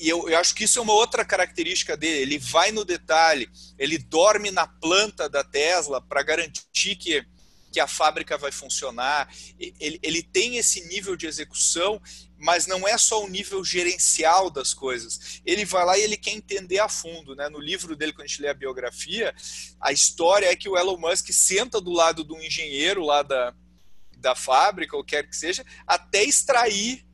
e 0.02 0.08
eu, 0.08 0.30
eu, 0.30 0.40
acho 0.40 0.56
que 0.56 0.64
isso 0.64 0.80
é 0.80 0.82
uma 0.82 0.94
outra 0.94 1.26
característica 1.26 1.98
dele. 1.98 2.22
Ele 2.22 2.40
vai 2.40 2.72
no 2.72 2.86
detalhe, 2.86 3.50
ele 3.78 3.98
dorme 3.98 4.50
na 4.50 4.66
planta 4.66 5.30
da 5.30 5.44
Tesla 5.44 6.02
para 6.02 6.24
garantir 6.24 6.96
que, 6.96 7.26
que 7.72 7.80
a 7.80 7.88
fábrica 7.88 8.38
vai 8.38 8.52
funcionar. 8.52 9.34
Ele, 9.60 10.00
ele 10.04 10.22
tem 10.22 10.58
esse 10.58 10.86
nível 10.88 11.16
de 11.16 11.26
execução, 11.26 12.02
mas 12.38 12.68
não 12.68 12.88
é 12.88 12.98
só 12.98 13.24
o 13.24 13.30
nível 13.30 13.64
gerencial 13.64 14.50
das 14.50 14.74
coisas. 14.74 15.42
Ele 15.46 15.64
vai 15.64 15.86
lá 15.86 15.98
e 15.98 16.02
ele 16.02 16.18
quer 16.18 16.32
entender 16.32 16.80
a 16.80 16.90
fundo. 16.90 17.36
Né? 17.36 17.48
No 17.50 17.60
livro 17.60 17.96
dele, 17.96 18.12
quando 18.12 18.26
a 18.26 18.28
gente 18.28 18.42
lê 18.42 18.50
a 18.50 18.54
biografia, 18.54 19.34
a 19.80 19.92
história 19.92 20.48
é 20.48 20.56
que 20.56 20.68
o 20.68 20.78
Elon 20.78 20.98
Musk 20.98 21.30
senta 21.32 21.80
do 21.80 21.92
lado 21.92 22.24
de 22.24 22.34
um 22.34 22.42
engenheiro 22.42 23.04
lá 23.06 23.24
da, 23.24 23.54
da 24.18 24.36
fábrica, 24.36 24.98
ou 24.98 25.04
quer 25.04 25.28
que 25.28 25.36
seja, 25.36 25.66
até 25.88 26.24
extrair 26.24 27.06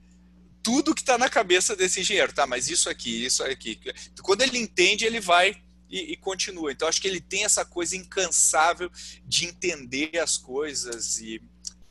tudo 0.64 0.94
que 0.94 1.02
está 1.02 1.18
na 1.18 1.30
cabeça 1.30 1.76
desse 1.76 2.02
engenheiro, 2.02 2.34
tá? 2.34 2.46
Mas 2.46 2.68
isso 2.68 2.90
aqui, 2.90 3.26
isso 3.26 3.44
aqui. 3.44 3.80
Quando 4.22 4.42
ele 4.42 4.58
entende, 4.58 5.06
ele 5.06 5.22
vai 5.22 5.62
e, 5.90 6.14
e, 6.14 6.18
continua. 6.18 6.72
Então, 6.72 6.88
acho 6.88 7.02
que 7.02 7.08
ele 7.08 7.22
tem 7.22 7.44
essa 7.44 7.66
coisa 7.66 7.96
incansável 7.96 8.92
de 9.26 9.46
entender 9.46 10.18
as 10.20 10.38
coisas 10.38 11.20
e, 11.20 11.42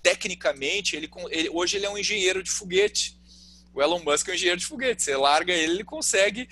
tecnicamente, 0.03 0.97
ele, 0.97 1.11
ele, 1.31 1.49
hoje 1.51 1.77
ele 1.77 1.87
é 1.87 1.91
um 1.91 1.99
engenheiro 1.99 2.43
de 2.43 2.51
foguete. 2.51 3.17
O 3.77 3.83
Elon 3.83 4.03
Musk 4.03 4.29
é 4.29 4.33
um 4.33 4.35
engenheiro 4.35 4.59
de 4.59 4.65
foguete. 4.65 5.03
Você 5.03 5.15
larga 5.15 5.53
ele, 5.53 5.75
ele 5.75 5.85
consegue 5.85 6.49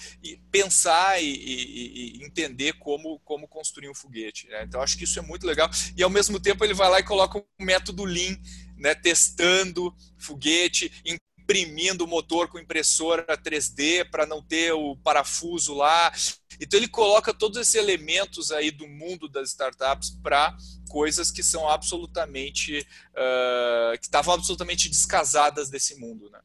pensar 0.51 1.23
e, 1.23 1.27
e, 1.27 2.19
e 2.19 2.25
entender 2.25 2.75
como, 2.75 3.19
como 3.21 3.49
construir 3.49 3.89
um 3.89 3.95
foguete. 3.95 4.47
Né? 4.49 4.65
Então, 4.65 4.83
acho 4.83 4.99
que 4.99 5.05
isso 5.05 5.19
é 5.19 5.23
muito 5.23 5.47
legal. 5.47 5.71
E, 5.97 6.03
ao 6.03 6.11
mesmo 6.11 6.39
tempo, 6.39 6.63
ele 6.63 6.75
vai 6.75 6.91
lá 6.91 7.01
e 7.01 7.05
coloca 7.05 7.39
um 7.39 7.65
método 7.65 8.05
Lean, 8.05 8.39
né? 8.77 8.95
testando 8.95 9.95
foguete, 10.19 10.93
imprimindo 11.45 12.05
o 12.05 12.09
motor 12.09 12.49
com 12.49 12.59
impressora 12.59 13.25
3D 13.37 14.09
para 14.11 14.25
não 14.25 14.43
ter 14.43 14.73
o 14.73 14.97
parafuso 14.97 15.75
lá. 15.75 16.11
Então 16.61 16.79
ele 16.79 16.89
coloca 16.89 17.35
todos 17.35 17.59
esses 17.59 17.75
elementos 17.75 18.51
aí 18.51 18.71
do 18.71 18.89
mundo 18.89 19.29
das 19.29 19.51
startups 19.51 20.11
para 20.23 20.57
coisas 20.89 21.31
que 21.31 21.43
são 21.43 21.69
absolutamente 21.69 22.79
uh, 23.13 23.99
que 23.99 24.05
estavam 24.05 24.35
absolutamente 24.35 24.89
descasadas 24.89 25.69
desse 25.69 25.99
mundo, 25.99 26.31
né? 26.31 26.39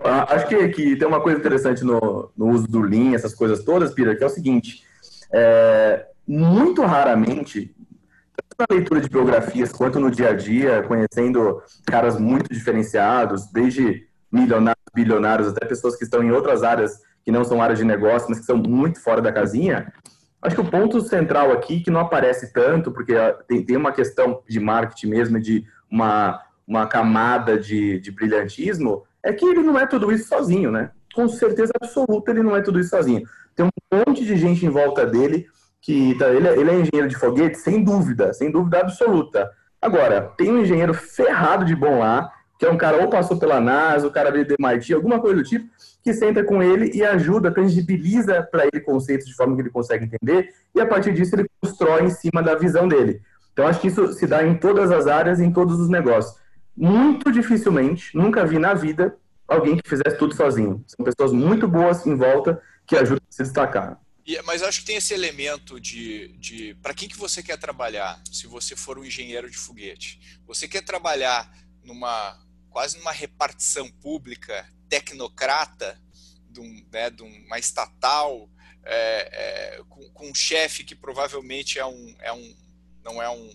Acho 0.00 0.46
que, 0.46 0.68
que 0.68 0.96
tem 0.96 1.08
uma 1.08 1.20
coisa 1.20 1.40
interessante 1.40 1.82
no, 1.82 2.30
no 2.36 2.50
uso 2.50 2.68
do 2.68 2.80
Lean, 2.80 3.14
essas 3.14 3.34
coisas 3.34 3.64
todas, 3.64 3.92
Peter, 3.92 4.16
que 4.16 4.22
é 4.22 4.26
o 4.28 4.30
seguinte: 4.30 4.84
é, 5.32 6.06
muito 6.24 6.82
raramente, 6.82 7.74
tanto 8.36 8.54
na 8.60 8.76
leitura 8.76 9.00
de 9.00 9.08
biografias 9.08 9.72
quanto 9.72 9.98
no 9.98 10.08
dia 10.08 10.30
a 10.30 10.34
dia, 10.34 10.84
conhecendo 10.84 11.60
caras 11.84 12.16
muito 12.16 12.54
diferenciados, 12.54 13.46
desde 13.46 14.07
milionários, 14.30 14.84
bilionários, 14.94 15.48
até 15.48 15.66
pessoas 15.66 15.96
que 15.96 16.04
estão 16.04 16.22
em 16.22 16.30
outras 16.30 16.62
áreas 16.62 17.00
que 17.24 17.32
não 17.32 17.44
são 17.44 17.60
áreas 17.60 17.78
de 17.78 17.84
negócio, 17.84 18.28
mas 18.28 18.40
que 18.40 18.46
são 18.46 18.56
muito 18.56 19.00
fora 19.00 19.20
da 19.20 19.32
casinha. 19.32 19.92
Acho 20.40 20.54
que 20.54 20.62
o 20.62 20.70
ponto 20.70 21.00
central 21.00 21.52
aqui, 21.52 21.80
que 21.80 21.90
não 21.90 22.00
aparece 22.00 22.52
tanto, 22.52 22.92
porque 22.92 23.14
tem, 23.46 23.64
tem 23.64 23.76
uma 23.76 23.92
questão 23.92 24.42
de 24.48 24.60
marketing 24.60 25.08
mesmo, 25.08 25.40
de 25.40 25.64
uma, 25.90 26.40
uma 26.66 26.86
camada 26.86 27.58
de, 27.58 27.98
de 27.98 28.10
brilhantismo, 28.12 29.02
é 29.22 29.32
que 29.32 29.44
ele 29.44 29.62
não 29.62 29.78
é 29.78 29.86
tudo 29.86 30.12
isso 30.12 30.28
sozinho, 30.28 30.70
né? 30.70 30.90
Com 31.14 31.28
certeza 31.28 31.72
absoluta, 31.80 32.30
ele 32.30 32.42
não 32.42 32.56
é 32.56 32.62
tudo 32.62 32.78
isso 32.78 32.90
sozinho. 32.90 33.22
Tem 33.56 33.66
um 33.66 33.70
monte 33.92 34.24
de 34.24 34.36
gente 34.36 34.64
em 34.64 34.68
volta 34.68 35.04
dele 35.04 35.46
que 35.80 36.14
tá, 36.16 36.28
ele, 36.28 36.46
é, 36.46 36.58
ele 36.58 36.70
é 36.70 36.74
engenheiro 36.74 37.08
de 37.08 37.16
foguete, 37.16 37.58
sem 37.58 37.82
dúvida, 37.82 38.32
sem 38.32 38.50
dúvida 38.50 38.80
absoluta. 38.80 39.50
Agora, 39.80 40.32
tem 40.36 40.50
um 40.50 40.60
engenheiro 40.60 40.94
ferrado 40.94 41.64
de 41.64 41.74
bom 41.74 41.98
lá, 41.98 42.30
que 42.58 42.66
é 42.66 42.70
um 42.70 42.76
cara 42.76 43.00
ou 43.00 43.08
passou 43.08 43.38
pela 43.38 43.60
NASA, 43.60 44.06
o 44.06 44.10
cara 44.10 44.30
veio 44.30 44.46
do 44.46 44.56
MIT, 44.58 44.92
alguma 44.92 45.20
coisa 45.20 45.36
do 45.36 45.44
tipo, 45.44 45.68
que 46.02 46.12
senta 46.12 46.42
com 46.42 46.62
ele 46.62 46.90
e 46.92 47.04
ajuda, 47.04 47.52
tangibiliza 47.52 48.42
para 48.42 48.66
ele 48.66 48.80
conceitos 48.80 49.26
de 49.26 49.34
forma 49.34 49.54
que 49.54 49.62
ele 49.62 49.70
consegue 49.70 50.06
entender, 50.06 50.52
e 50.74 50.80
a 50.80 50.86
partir 50.86 51.14
disso 51.14 51.36
ele 51.36 51.48
constrói 51.60 52.04
em 52.04 52.10
cima 52.10 52.42
da 52.42 52.56
visão 52.56 52.88
dele. 52.88 53.22
Então 53.52 53.66
acho 53.66 53.80
que 53.80 53.88
isso 53.88 54.12
se 54.12 54.26
dá 54.26 54.44
em 54.44 54.56
todas 54.56 54.90
as 54.90 55.06
áreas, 55.06 55.40
em 55.40 55.52
todos 55.52 55.78
os 55.78 55.88
negócios. 55.88 56.36
Muito 56.76 57.30
dificilmente, 57.30 58.16
nunca 58.16 58.44
vi 58.44 58.58
na 58.58 58.74
vida 58.74 59.16
alguém 59.46 59.76
que 59.76 59.88
fizesse 59.88 60.16
tudo 60.18 60.34
sozinho. 60.34 60.84
São 60.86 61.04
pessoas 61.04 61.32
muito 61.32 61.66
boas 61.66 62.06
em 62.06 62.14
volta 62.14 62.60
que 62.86 62.96
ajudam 62.96 63.24
a 63.28 63.32
se 63.32 63.42
destacar. 63.42 64.00
mas 64.44 64.62
acho 64.62 64.80
que 64.80 64.86
tem 64.86 64.96
esse 64.96 65.12
elemento 65.12 65.80
de, 65.80 66.28
de 66.38 66.74
para 66.82 66.94
quem 66.94 67.08
que 67.08 67.16
você 67.16 67.42
quer 67.42 67.58
trabalhar, 67.58 68.20
se 68.30 68.46
você 68.46 68.76
for 68.76 68.98
um 68.98 69.04
engenheiro 69.04 69.50
de 69.50 69.56
foguete. 69.56 70.20
Você 70.46 70.68
quer 70.68 70.82
trabalhar 70.82 71.50
numa 71.82 72.38
quase 72.70 72.98
numa 72.98 73.12
repartição 73.12 73.90
pública 73.90 74.68
tecnocrata 74.88 76.00
de, 76.48 76.60
um, 76.60 76.86
né, 76.90 77.10
de 77.10 77.22
uma 77.22 77.58
estatal 77.58 78.48
é, 78.84 79.76
é, 79.76 79.82
com, 79.88 80.08
com, 80.10 80.30
um 80.30 80.34
chefe 80.34 80.84
que 80.84 80.94
provavelmente 80.94 81.78
é 81.78 81.86
um, 81.86 82.14
é 82.20 82.32
um 82.32 82.56
não 83.04 83.22
é 83.22 83.28
um, 83.30 83.50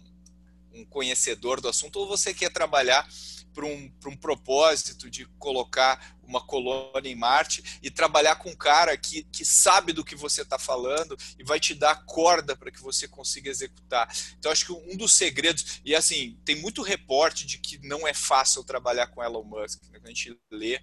um 0.74 0.86
conhecedor 0.86 1.62
do 1.62 1.68
assunto 1.68 1.98
ou 1.98 2.08
você 2.08 2.34
quer 2.34 2.52
trabalhar 2.52 3.08
para 3.54 3.66
um, 3.66 3.92
um 4.06 4.18
propósito 4.18 5.10
de 5.10 5.26
colocar 5.38 6.16
uma 6.26 6.42
colônia 6.42 7.10
em 7.10 7.16
Marte 7.16 7.80
e 7.82 7.92
trabalhar 7.92 8.36
com 8.38 8.50
um 8.50 8.56
cara 8.56 8.98
que, 8.98 9.24
que 9.24 9.46
sabe 9.46 9.94
do 9.94 10.04
que 10.04 10.16
você 10.16 10.42
está 10.42 10.58
falando 10.58 11.18
e 11.38 11.44
vai 11.44 11.60
te 11.60 11.76
dar 11.76 12.04
corda 12.06 12.56
para 12.56 12.72
que 12.72 12.82
você 12.82 13.08
consiga 13.08 13.50
executar. 13.50 14.12
Então, 14.40 14.52
acho 14.52 14.66
que 14.66 14.72
um 14.72 14.98
dos 14.98 15.14
segredos, 15.14 15.82
e 15.86 15.96
assim, 15.96 16.38
tem 16.44 16.56
muito 16.56 16.82
reporte 16.82 17.46
de 17.46 17.58
que 17.58 17.78
não 17.86 18.08
é 18.08 18.14
fácil 18.14 18.64
trabalhar 18.64 19.08
com 19.08 19.24
Elon 19.24 19.44
Musk, 19.44 19.84
né? 19.92 20.00
a 20.04 20.08
gente 20.08 20.38
lê. 20.52 20.82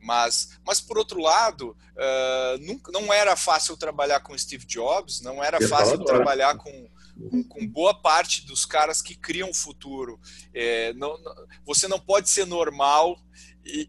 Mas, 0.00 0.50
mas 0.64 0.80
por 0.80 0.96
outro 0.96 1.20
lado, 1.20 1.76
uh, 1.96 2.58
não, 2.60 2.80
não 3.02 3.12
era 3.12 3.34
fácil 3.34 3.76
trabalhar 3.76 4.20
com 4.20 4.38
Steve 4.38 4.64
Jobs, 4.64 5.20
não 5.20 5.42
era 5.42 5.60
fácil 5.66 5.98
trabalhar 6.04 6.56
com, 6.56 6.88
com, 7.30 7.42
com, 7.42 7.66
boa 7.66 7.92
parte 7.92 8.46
dos 8.46 8.64
caras 8.64 9.02
que 9.02 9.14
criam 9.16 9.50
o 9.50 9.54
futuro. 9.54 10.20
É, 10.54 10.92
não, 10.94 11.18
não, 11.18 11.34
você 11.64 11.88
não 11.88 11.98
pode 11.98 12.30
ser 12.30 12.46
normal 12.46 13.20
e, 13.64 13.88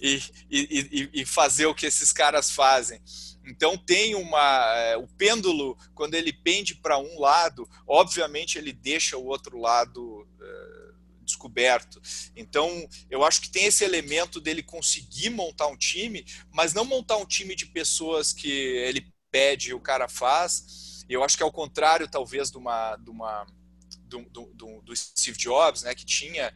e, 0.00 0.22
e, 0.50 1.10
e, 1.14 1.24
fazer 1.24 1.66
o 1.66 1.74
que 1.74 1.86
esses 1.86 2.12
caras 2.12 2.50
fazem. 2.50 3.00
Então 3.46 3.78
tem 3.78 4.14
uma 4.14 4.74
é, 4.76 4.96
o 4.96 5.06
pêndulo 5.06 5.76
quando 5.94 6.14
ele 6.14 6.32
pende 6.32 6.74
para 6.74 6.98
um 6.98 7.18
lado, 7.18 7.68
obviamente 7.86 8.58
ele 8.58 8.72
deixa 8.72 9.16
o 9.16 9.24
outro 9.24 9.58
lado 9.58 10.26
é, 10.40 10.88
descoberto. 11.22 12.00
Então 12.36 12.86
eu 13.08 13.24
acho 13.24 13.40
que 13.40 13.50
tem 13.50 13.66
esse 13.66 13.84
elemento 13.84 14.40
dele 14.40 14.62
conseguir 14.62 15.30
montar 15.30 15.68
um 15.68 15.76
time, 15.76 16.26
mas 16.52 16.74
não 16.74 16.84
montar 16.84 17.16
um 17.16 17.26
time 17.26 17.54
de 17.54 17.66
pessoas 17.66 18.32
que 18.32 18.50
ele 18.50 19.06
pede 19.30 19.70
e 19.70 19.74
o 19.74 19.80
cara 19.80 20.08
faz, 20.08 20.87
eu 21.14 21.24
acho 21.24 21.36
que 21.36 21.42
ao 21.42 21.52
contrário, 21.52 22.08
talvez, 22.08 22.50
de 22.50 22.58
uma, 22.58 22.96
de 22.96 23.10
uma 23.10 23.46
do, 24.08 24.50
do, 24.54 24.82
do, 24.82 24.96
Steve 24.96 25.36
Jobs, 25.36 25.82
né, 25.82 25.94
que 25.94 26.04
tinha 26.04 26.52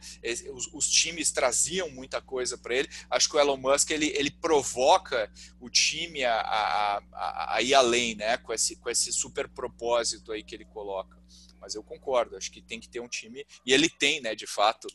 os, 0.53 0.69
os 0.73 0.89
times 0.89 1.31
traziam 1.31 1.89
muita 1.89 2.21
coisa 2.21 2.57
para 2.57 2.75
ele. 2.75 2.89
Acho 3.09 3.29
que 3.29 3.35
o 3.35 3.39
Elon 3.39 3.57
Musk 3.57 3.91
ele, 3.91 4.07
ele 4.15 4.31
provoca 4.31 5.31
o 5.59 5.69
time 5.69 6.23
a, 6.23 6.39
a, 6.41 6.97
a, 7.13 7.55
a, 7.55 7.61
ir 7.61 7.73
além, 7.73 8.15
né, 8.15 8.37
com 8.37 8.53
esse 8.53 8.75
com 8.77 8.89
esse 8.89 9.11
super 9.13 9.47
propósito 9.47 10.31
aí 10.31 10.43
que 10.43 10.55
ele 10.55 10.65
coloca. 10.65 11.17
Mas 11.61 11.75
eu 11.75 11.83
concordo, 11.83 12.35
acho 12.35 12.51
que 12.51 12.61
tem 12.61 12.79
que 12.79 12.89
ter 12.89 12.99
um 12.99 13.07
time 13.07 13.45
e 13.65 13.71
ele 13.71 13.89
tem, 13.89 14.19
né, 14.21 14.35
de 14.35 14.47
fato. 14.47 14.87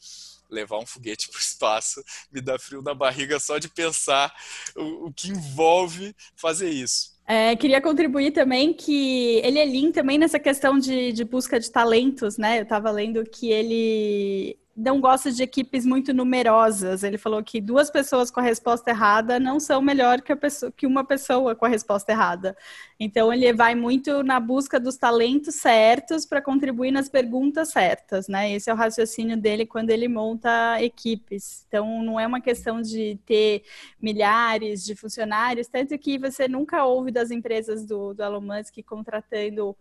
Levar 0.50 0.78
um 0.78 0.86
foguete 0.86 1.28
para 1.28 1.36
o 1.36 1.40
espaço 1.40 2.02
me 2.32 2.40
dá 2.40 2.58
frio 2.58 2.80
na 2.80 2.94
barriga 2.94 3.38
só 3.38 3.58
de 3.58 3.68
pensar 3.68 4.34
o, 4.74 5.08
o 5.08 5.12
que 5.12 5.28
envolve 5.28 6.16
fazer 6.34 6.70
isso. 6.70 7.17
É, 7.30 7.54
queria 7.56 7.80
contribuir 7.82 8.32
também 8.32 8.72
que 8.72 9.36
ele 9.44 9.58
é 9.58 9.64
lean 9.66 9.92
também 9.92 10.16
nessa 10.16 10.38
questão 10.40 10.78
de, 10.78 11.12
de 11.12 11.24
busca 11.24 11.60
de 11.60 11.70
talentos, 11.70 12.38
né? 12.38 12.58
Eu 12.58 12.62
estava 12.62 12.90
lendo 12.90 13.22
que 13.24 13.50
ele 13.50 14.58
não 14.78 15.00
gosta 15.00 15.32
de 15.32 15.42
equipes 15.42 15.84
muito 15.84 16.14
numerosas. 16.14 17.02
Ele 17.02 17.18
falou 17.18 17.42
que 17.42 17.60
duas 17.60 17.90
pessoas 17.90 18.30
com 18.30 18.38
a 18.38 18.42
resposta 18.44 18.90
errada 18.90 19.40
não 19.40 19.58
são 19.58 19.82
melhor 19.82 20.22
que, 20.22 20.34
pessoa, 20.36 20.70
que 20.70 20.86
uma 20.86 21.02
pessoa 21.02 21.56
com 21.56 21.66
a 21.66 21.68
resposta 21.68 22.12
errada. 22.12 22.56
Então, 22.98 23.32
ele 23.32 23.52
vai 23.52 23.74
muito 23.74 24.22
na 24.22 24.38
busca 24.38 24.78
dos 24.78 24.96
talentos 24.96 25.56
certos 25.56 26.24
para 26.24 26.40
contribuir 26.40 26.92
nas 26.92 27.08
perguntas 27.08 27.70
certas, 27.70 28.28
né? 28.28 28.52
Esse 28.52 28.70
é 28.70 28.72
o 28.72 28.76
raciocínio 28.76 29.36
dele 29.36 29.66
quando 29.66 29.90
ele 29.90 30.06
monta 30.06 30.80
equipes. 30.80 31.64
Então, 31.66 32.00
não 32.04 32.20
é 32.20 32.26
uma 32.26 32.40
questão 32.40 32.80
de 32.80 33.18
ter 33.26 33.64
milhares 34.00 34.84
de 34.84 34.94
funcionários, 34.94 35.66
tanto 35.66 35.98
que 35.98 36.18
você 36.18 36.46
nunca 36.46 36.84
ouve 36.84 37.10
das 37.10 37.32
empresas 37.32 37.84
do, 37.84 38.14
do 38.14 38.22
Elon 38.22 38.40
Musk 38.40 38.76
contratando 38.86 39.76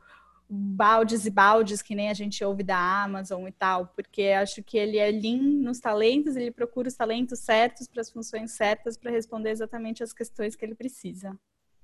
baldes 0.50 1.26
e 1.26 1.30
baldes, 1.30 1.82
que 1.82 1.94
nem 1.94 2.10
a 2.10 2.14
gente 2.14 2.44
ouve 2.44 2.64
da 2.64 3.04
Amazon 3.04 3.48
e 3.48 3.52
tal, 3.52 3.88
porque 3.88 4.24
acho 4.30 4.64
que 4.64 4.78
ele 4.78 4.98
é 4.98 5.12
lean 5.12 5.42
nos 5.62 5.80
talentos, 5.80 6.36
ele 6.36 6.52
procura 6.52 6.88
os 6.88 6.94
talentos 6.94 7.40
certos 7.40 7.88
para 7.88 8.02
as 8.02 8.10
funções 8.10 8.52
certas 8.52 8.98
para 8.98 9.12
responder 9.12 9.50
exatamente 9.50 10.04
as 10.04 10.14
questões 10.14 10.56
que 10.56 10.64
ele 10.64 10.76
precisa. 10.76 11.38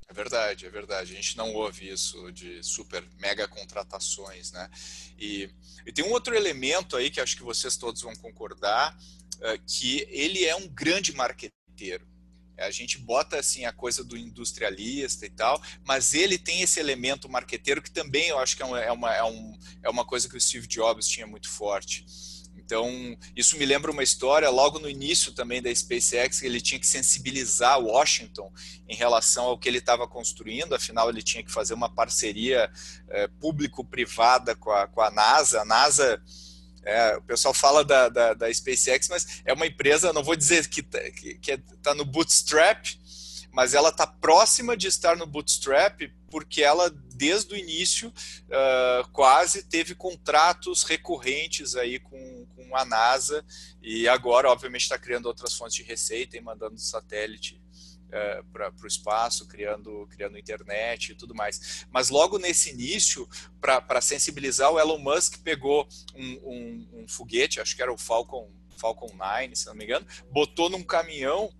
É 0.07 0.13
verdade, 0.13 0.65
é 0.65 0.69
verdade. 0.69 1.13
A 1.13 1.15
gente 1.15 1.37
não 1.37 1.53
ouve 1.53 1.89
isso 1.89 2.31
de 2.31 2.61
super 2.63 3.03
mega 3.19 3.47
contratações, 3.47 4.51
né? 4.51 4.69
E, 5.17 5.49
e 5.85 5.91
tem 5.91 6.05
um 6.05 6.11
outro 6.11 6.35
elemento 6.35 6.95
aí 6.95 7.09
que 7.09 7.21
acho 7.21 7.37
que 7.37 7.43
vocês 7.43 7.77
todos 7.77 8.01
vão 8.01 8.15
concordar, 8.15 8.95
uh, 8.95 9.63
que 9.65 10.05
ele 10.09 10.45
é 10.45 10.55
um 10.55 10.67
grande 10.67 11.13
marqueteiro. 11.13 12.12
A 12.57 12.71
gente 12.71 12.97
bota 12.97 13.37
assim 13.37 13.65
a 13.65 13.73
coisa 13.73 14.03
do 14.03 14.17
industrialista 14.17 15.25
e 15.25 15.29
tal, 15.29 15.61
mas 15.85 16.13
ele 16.13 16.37
tem 16.37 16.61
esse 16.61 16.79
elemento 16.79 17.29
marqueteiro 17.29 17.81
que 17.81 17.91
também 17.91 18.27
eu 18.27 18.39
acho 18.39 18.55
que 18.55 18.63
é, 18.63 18.65
uma, 18.65 18.79
é, 18.79 18.91
uma, 18.91 19.15
é, 19.15 19.23
um, 19.23 19.57
é 19.83 19.89
uma 19.89 20.05
coisa 20.05 20.29
que 20.29 20.37
o 20.37 20.41
Steve 20.41 20.67
Jobs 20.67 21.07
tinha 21.07 21.27
muito 21.27 21.49
forte. 21.49 22.05
Então, 22.55 23.17
isso 23.35 23.57
me 23.57 23.65
lembra 23.65 23.91
uma 23.91 24.03
história 24.03 24.49
logo 24.49 24.79
no 24.79 24.89
início 24.89 25.33
também 25.33 25.61
da 25.61 25.73
SpaceX, 25.73 26.39
que 26.39 26.45
ele 26.45 26.61
tinha 26.61 26.79
que 26.79 26.87
sensibilizar 26.87 27.79
Washington 27.79 28.51
em 28.87 28.95
relação 28.95 29.45
ao 29.45 29.57
que 29.57 29.67
ele 29.67 29.79
estava 29.79 30.07
construindo, 30.07 30.73
afinal, 30.73 31.09
ele 31.09 31.21
tinha 31.21 31.43
que 31.43 31.51
fazer 31.51 31.73
uma 31.73 31.93
parceria 31.93 32.71
é, 33.09 33.27
público-privada 33.27 34.55
com 34.55 34.71
a, 34.71 34.87
com 34.87 35.01
a 35.01 35.11
NASA. 35.11 35.61
A 35.61 35.65
NASA 35.65 36.21
é, 36.85 37.15
o 37.17 37.21
pessoal 37.21 37.53
fala 37.53 37.83
da, 37.83 38.09
da, 38.09 38.33
da, 38.33 38.53
SpaceX, 38.53 39.07
mas 39.09 39.41
é 39.45 39.53
uma 39.53 39.65
empresa, 39.65 40.13
não 40.13 40.23
vou 40.23 40.35
dizer 40.35 40.67
que 40.67 40.81
está 40.81 40.99
que, 41.11 41.35
que 41.35 41.51
é, 41.51 41.57
tá 41.81 41.93
no 41.95 42.05
bootstrap, 42.05 42.85
mas 43.51 43.73
ela 43.73 43.89
está 43.89 44.05
próxima 44.05 44.75
de 44.75 44.87
estar 44.87 45.15
no 45.15 45.27
bootstrap 45.27 46.01
porque 46.29 46.63
ela, 46.63 46.89
desde 46.89 47.53
o 47.53 47.57
início, 47.57 48.09
uh, 48.09 49.07
quase 49.11 49.61
teve 49.61 49.93
contratos 49.93 50.83
recorrentes 50.83 51.75
aí 51.75 51.99
com, 51.99 52.47
com 52.55 52.75
a 52.75 52.83
NASA 52.83 53.45
e 53.81 54.07
agora, 54.07 54.49
obviamente, 54.49 54.81
está 54.81 54.97
criando 54.97 55.27
outras 55.27 55.53
fontes 55.53 55.75
de 55.75 55.83
receita 55.83 56.35
e 56.35 56.41
mandando 56.41 56.79
satélite 56.79 57.61
é, 58.13 58.43
para 58.53 58.71
o 58.83 58.87
espaço, 58.87 59.47
criando, 59.47 60.07
criando 60.11 60.37
internet 60.37 61.11
e 61.11 61.15
tudo 61.15 61.33
mais. 61.33 61.85
Mas 61.91 62.09
logo 62.09 62.37
nesse 62.37 62.69
início, 62.69 63.27
para 63.59 63.99
sensibilizar, 64.01 64.71
o 64.71 64.79
Elon 64.79 64.99
Musk 64.99 65.39
pegou 65.43 65.87
um, 66.15 66.31
um, 66.43 66.87
um, 66.93 67.07
foguete, 67.07 67.59
acho 67.59 67.75
que 67.75 67.81
era 67.81 67.91
o 67.91 67.97
Falcon, 67.97 68.51
Falcon 68.77 69.11
9, 69.15 69.55
se 69.55 69.65
não 69.65 69.73
me 69.73 69.85
engano, 69.85 70.05
botou 70.31 70.69
num 70.69 70.83
caminhão, 70.83 71.51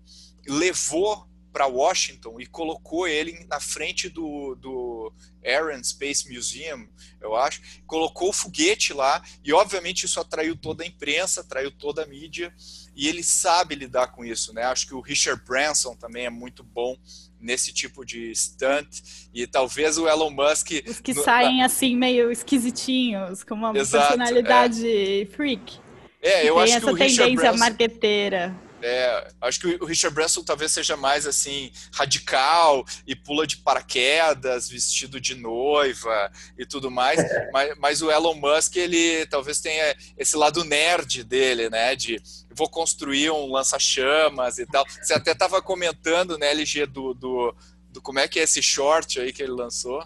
levou 0.46 1.28
para 1.52 1.66
Washington 1.66 2.40
e 2.40 2.46
colocou 2.46 3.06
ele 3.06 3.44
na 3.46 3.60
frente 3.60 4.08
do, 4.08 4.56
do 4.56 5.12
Air 5.42 5.76
and 5.76 5.84
Space 5.84 6.28
Museum, 6.28 6.88
eu 7.20 7.36
acho, 7.36 7.60
colocou 7.86 8.30
o 8.30 8.32
foguete 8.32 8.92
lá 8.92 9.22
e 9.42 9.52
obviamente 9.52 10.04
isso 10.04 10.18
atraiu 10.18 10.56
toda 10.56 10.82
a 10.82 10.86
imprensa, 10.86 11.42
atraiu 11.42 11.70
toda 11.70 12.02
a 12.02 12.06
mídia 12.06 12.52
e 12.96 13.08
ele 13.08 13.22
sabe 13.22 13.74
lidar 13.74 14.08
com 14.08 14.24
isso, 14.24 14.52
né? 14.52 14.62
Acho 14.64 14.86
que 14.86 14.94
o 14.94 15.00
Richard 15.00 15.42
Branson 15.44 15.94
também 15.96 16.26
é 16.26 16.30
muito 16.30 16.62
bom 16.62 16.96
nesse 17.40 17.72
tipo 17.72 18.04
de 18.04 18.34
stunt 18.34 19.02
e 19.34 19.46
talvez 19.46 19.98
o 19.98 20.08
Elon 20.08 20.30
Musk 20.30 20.70
os 20.86 20.98
que 21.00 21.12
no, 21.12 21.22
saem 21.22 21.58
na... 21.58 21.66
assim 21.66 21.94
meio 21.94 22.30
esquisitinhos 22.30 23.44
com 23.44 23.54
uma 23.54 23.76
Exato, 23.76 24.16
personalidade 24.16 24.88
é. 25.22 25.26
freak 25.26 25.78
é 26.22 26.48
eu 26.48 26.58
acho 26.58 26.80
que 26.80 26.86
o 26.86 26.96
tendência 26.96 27.26
Richard 27.26 27.36
Branson... 27.36 27.58
marqueteira 27.58 28.56
é, 28.86 29.28
acho 29.40 29.60
que 29.60 29.78
o 29.80 29.86
Richard 29.86 30.14
Branson 30.14 30.42
talvez 30.42 30.70
seja 30.70 30.94
mais 30.94 31.26
assim 31.26 31.72
radical 31.94 32.84
e 33.06 33.16
pula 33.16 33.46
de 33.46 33.56
paraquedas, 33.56 34.68
vestido 34.68 35.18
de 35.18 35.34
noiva 35.34 36.30
e 36.58 36.66
tudo 36.66 36.90
mais. 36.90 37.18
mas, 37.50 37.78
mas, 37.78 38.02
o 38.02 38.10
Elon 38.10 38.34
Musk 38.34 38.76
ele 38.76 39.24
talvez 39.26 39.58
tenha 39.58 39.96
esse 40.18 40.36
lado 40.36 40.62
nerd 40.64 41.24
dele, 41.24 41.70
né? 41.70 41.96
De 41.96 42.20
vou 42.50 42.68
construir 42.68 43.30
um 43.30 43.50
lança-chamas 43.50 44.58
e 44.58 44.66
tal. 44.66 44.84
Você 44.86 45.14
até 45.14 45.32
estava 45.32 45.62
comentando, 45.62 46.36
né, 46.36 46.50
LG, 46.50 46.84
do, 46.84 47.14
do, 47.14 47.54
do, 47.90 48.02
como 48.02 48.18
é 48.18 48.28
que 48.28 48.38
é 48.38 48.42
esse 48.42 48.62
short 48.62 49.18
aí 49.18 49.32
que 49.32 49.42
ele 49.42 49.52
lançou. 49.52 50.04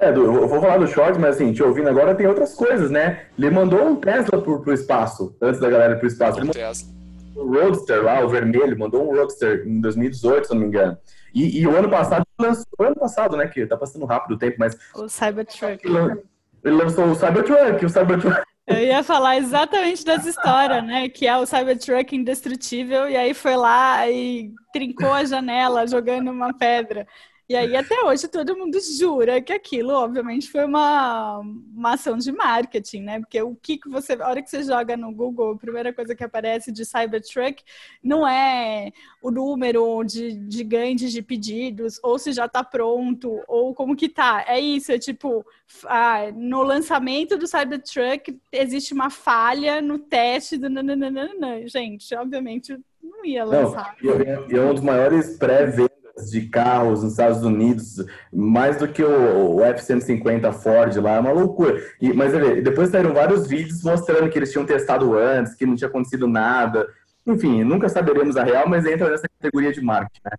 É, 0.00 0.10
eu 0.10 0.48
vou 0.48 0.60
falar 0.60 0.78
do 0.78 0.88
short, 0.88 1.16
mas 1.16 1.36
assim, 1.36 1.52
te 1.52 1.62
ouvindo 1.62 1.88
agora 1.88 2.14
tem 2.14 2.26
outras 2.26 2.54
coisas, 2.54 2.90
né? 2.90 3.28
Ele 3.38 3.50
mandou 3.50 3.86
um 3.86 3.94
Tesla 3.94 4.42
pro, 4.42 4.60
pro 4.60 4.74
espaço, 4.74 5.34
antes 5.40 5.60
da 5.60 5.70
galera 5.70 5.94
ir 5.94 5.98
pro 6.00 6.08
espaço. 6.08 6.40
Um 6.40 6.48
Tesla 6.48 6.96
o 7.36 7.52
Roadster 7.52 8.02
lá, 8.02 8.24
o 8.24 8.28
vermelho, 8.28 8.78
mandou 8.78 9.08
um 9.08 9.14
Roadster 9.14 9.64
em 9.66 9.80
2018, 9.80 10.48
se 10.48 10.54
não 10.54 10.60
me 10.60 10.66
engano. 10.66 10.96
E, 11.34 11.60
e 11.60 11.66
o 11.66 11.76
ano 11.76 11.90
passado, 11.90 12.26
lançou, 12.38 12.64
o 12.78 12.82
ano 12.82 12.96
passado, 12.96 13.36
né, 13.36 13.46
que 13.46 13.66
tá 13.66 13.76
passando 13.76 14.06
rápido 14.06 14.32
o 14.32 14.38
tempo, 14.38 14.56
mas... 14.58 14.76
O 14.94 15.08
Cybertruck. 15.08 15.86
Ele 15.86 16.76
lançou 16.76 17.04
o 17.06 17.14
Cybertruck, 17.14 17.84
o 17.84 17.88
Cybertruck. 17.88 18.42
Eu 18.66 18.78
ia 18.78 19.02
falar 19.04 19.36
exatamente 19.36 20.04
dessa 20.04 20.28
história, 20.28 20.82
né? 20.82 21.08
Que 21.08 21.28
é 21.28 21.36
o 21.36 21.46
Cybertruck 21.46 22.16
indestrutível, 22.16 23.08
e 23.08 23.16
aí 23.16 23.32
foi 23.32 23.54
lá 23.54 24.08
e 24.10 24.52
trincou 24.72 25.12
a 25.12 25.24
janela 25.24 25.86
jogando 25.86 26.32
uma 26.32 26.52
pedra. 26.52 27.06
E 27.48 27.54
aí, 27.54 27.76
até 27.76 28.02
hoje, 28.02 28.26
todo 28.26 28.56
mundo 28.56 28.76
jura 28.80 29.40
que 29.40 29.52
aquilo, 29.52 29.92
obviamente, 29.92 30.50
foi 30.50 30.64
uma, 30.64 31.38
uma 31.38 31.92
ação 31.94 32.18
de 32.18 32.32
marketing, 32.32 33.02
né? 33.02 33.20
Porque 33.20 33.40
o 33.40 33.54
que, 33.54 33.78
que 33.78 33.88
você. 33.88 34.14
A 34.14 34.28
hora 34.28 34.42
que 34.42 34.50
você 34.50 34.64
joga 34.64 34.96
no 34.96 35.12
Google, 35.12 35.52
a 35.52 35.56
primeira 35.56 35.92
coisa 35.92 36.12
que 36.12 36.24
aparece 36.24 36.72
de 36.72 36.84
Cybertruck 36.84 37.62
não 38.02 38.26
é 38.26 38.90
o 39.22 39.30
número 39.30 40.02
de, 40.02 40.34
de 40.34 40.64
ganhos 40.64 41.12
de 41.12 41.22
pedidos, 41.22 42.00
ou 42.02 42.18
se 42.18 42.32
já 42.32 42.46
está 42.46 42.64
pronto, 42.64 43.40
ou 43.46 43.72
como 43.72 43.94
que 43.94 44.08
tá. 44.08 44.44
É 44.48 44.58
isso, 44.58 44.90
é 44.90 44.98
tipo, 44.98 45.46
ah, 45.84 46.32
no 46.34 46.64
lançamento 46.64 47.38
do 47.38 47.46
Cybertruck 47.46 48.36
existe 48.50 48.92
uma 48.92 49.08
falha 49.08 49.80
no 49.80 50.00
teste 50.00 50.56
do. 50.56 50.68
Nananana. 50.68 51.66
Gente, 51.68 52.12
obviamente, 52.16 52.76
não 53.00 53.24
ia 53.24 53.44
lançar. 53.44 53.94
Não, 54.02 54.20
e 54.20 54.56
é 54.56 54.60
um 54.60 54.74
dos 54.74 54.82
maiores 54.82 55.38
pré-vendas 55.38 55.96
de 56.24 56.48
carros 56.48 57.02
nos 57.02 57.12
Estados 57.12 57.42
Unidos, 57.42 58.04
mais 58.32 58.78
do 58.78 58.88
que 58.88 59.02
o, 59.02 59.56
o 59.56 59.64
F-150 59.64 60.50
Ford 60.52 60.96
lá, 60.96 61.16
é 61.16 61.20
uma 61.20 61.32
loucura. 61.32 61.82
E, 62.00 62.12
mas 62.12 62.32
depois 62.62 62.88
saíram 62.88 63.12
vários 63.12 63.46
vídeos 63.46 63.82
mostrando 63.82 64.30
que 64.30 64.38
eles 64.38 64.50
tinham 64.50 64.64
testado 64.64 65.16
antes, 65.16 65.54
que 65.54 65.66
não 65.66 65.76
tinha 65.76 65.88
acontecido 65.88 66.26
nada. 66.26 66.88
Enfim, 67.26 67.62
nunca 67.64 67.88
saberemos 67.88 68.36
a 68.36 68.44
real, 68.44 68.68
mas 68.68 68.86
entra 68.86 69.10
nessa 69.10 69.28
categoria 69.28 69.72
de 69.72 69.80
marketing, 69.82 70.20
né? 70.24 70.36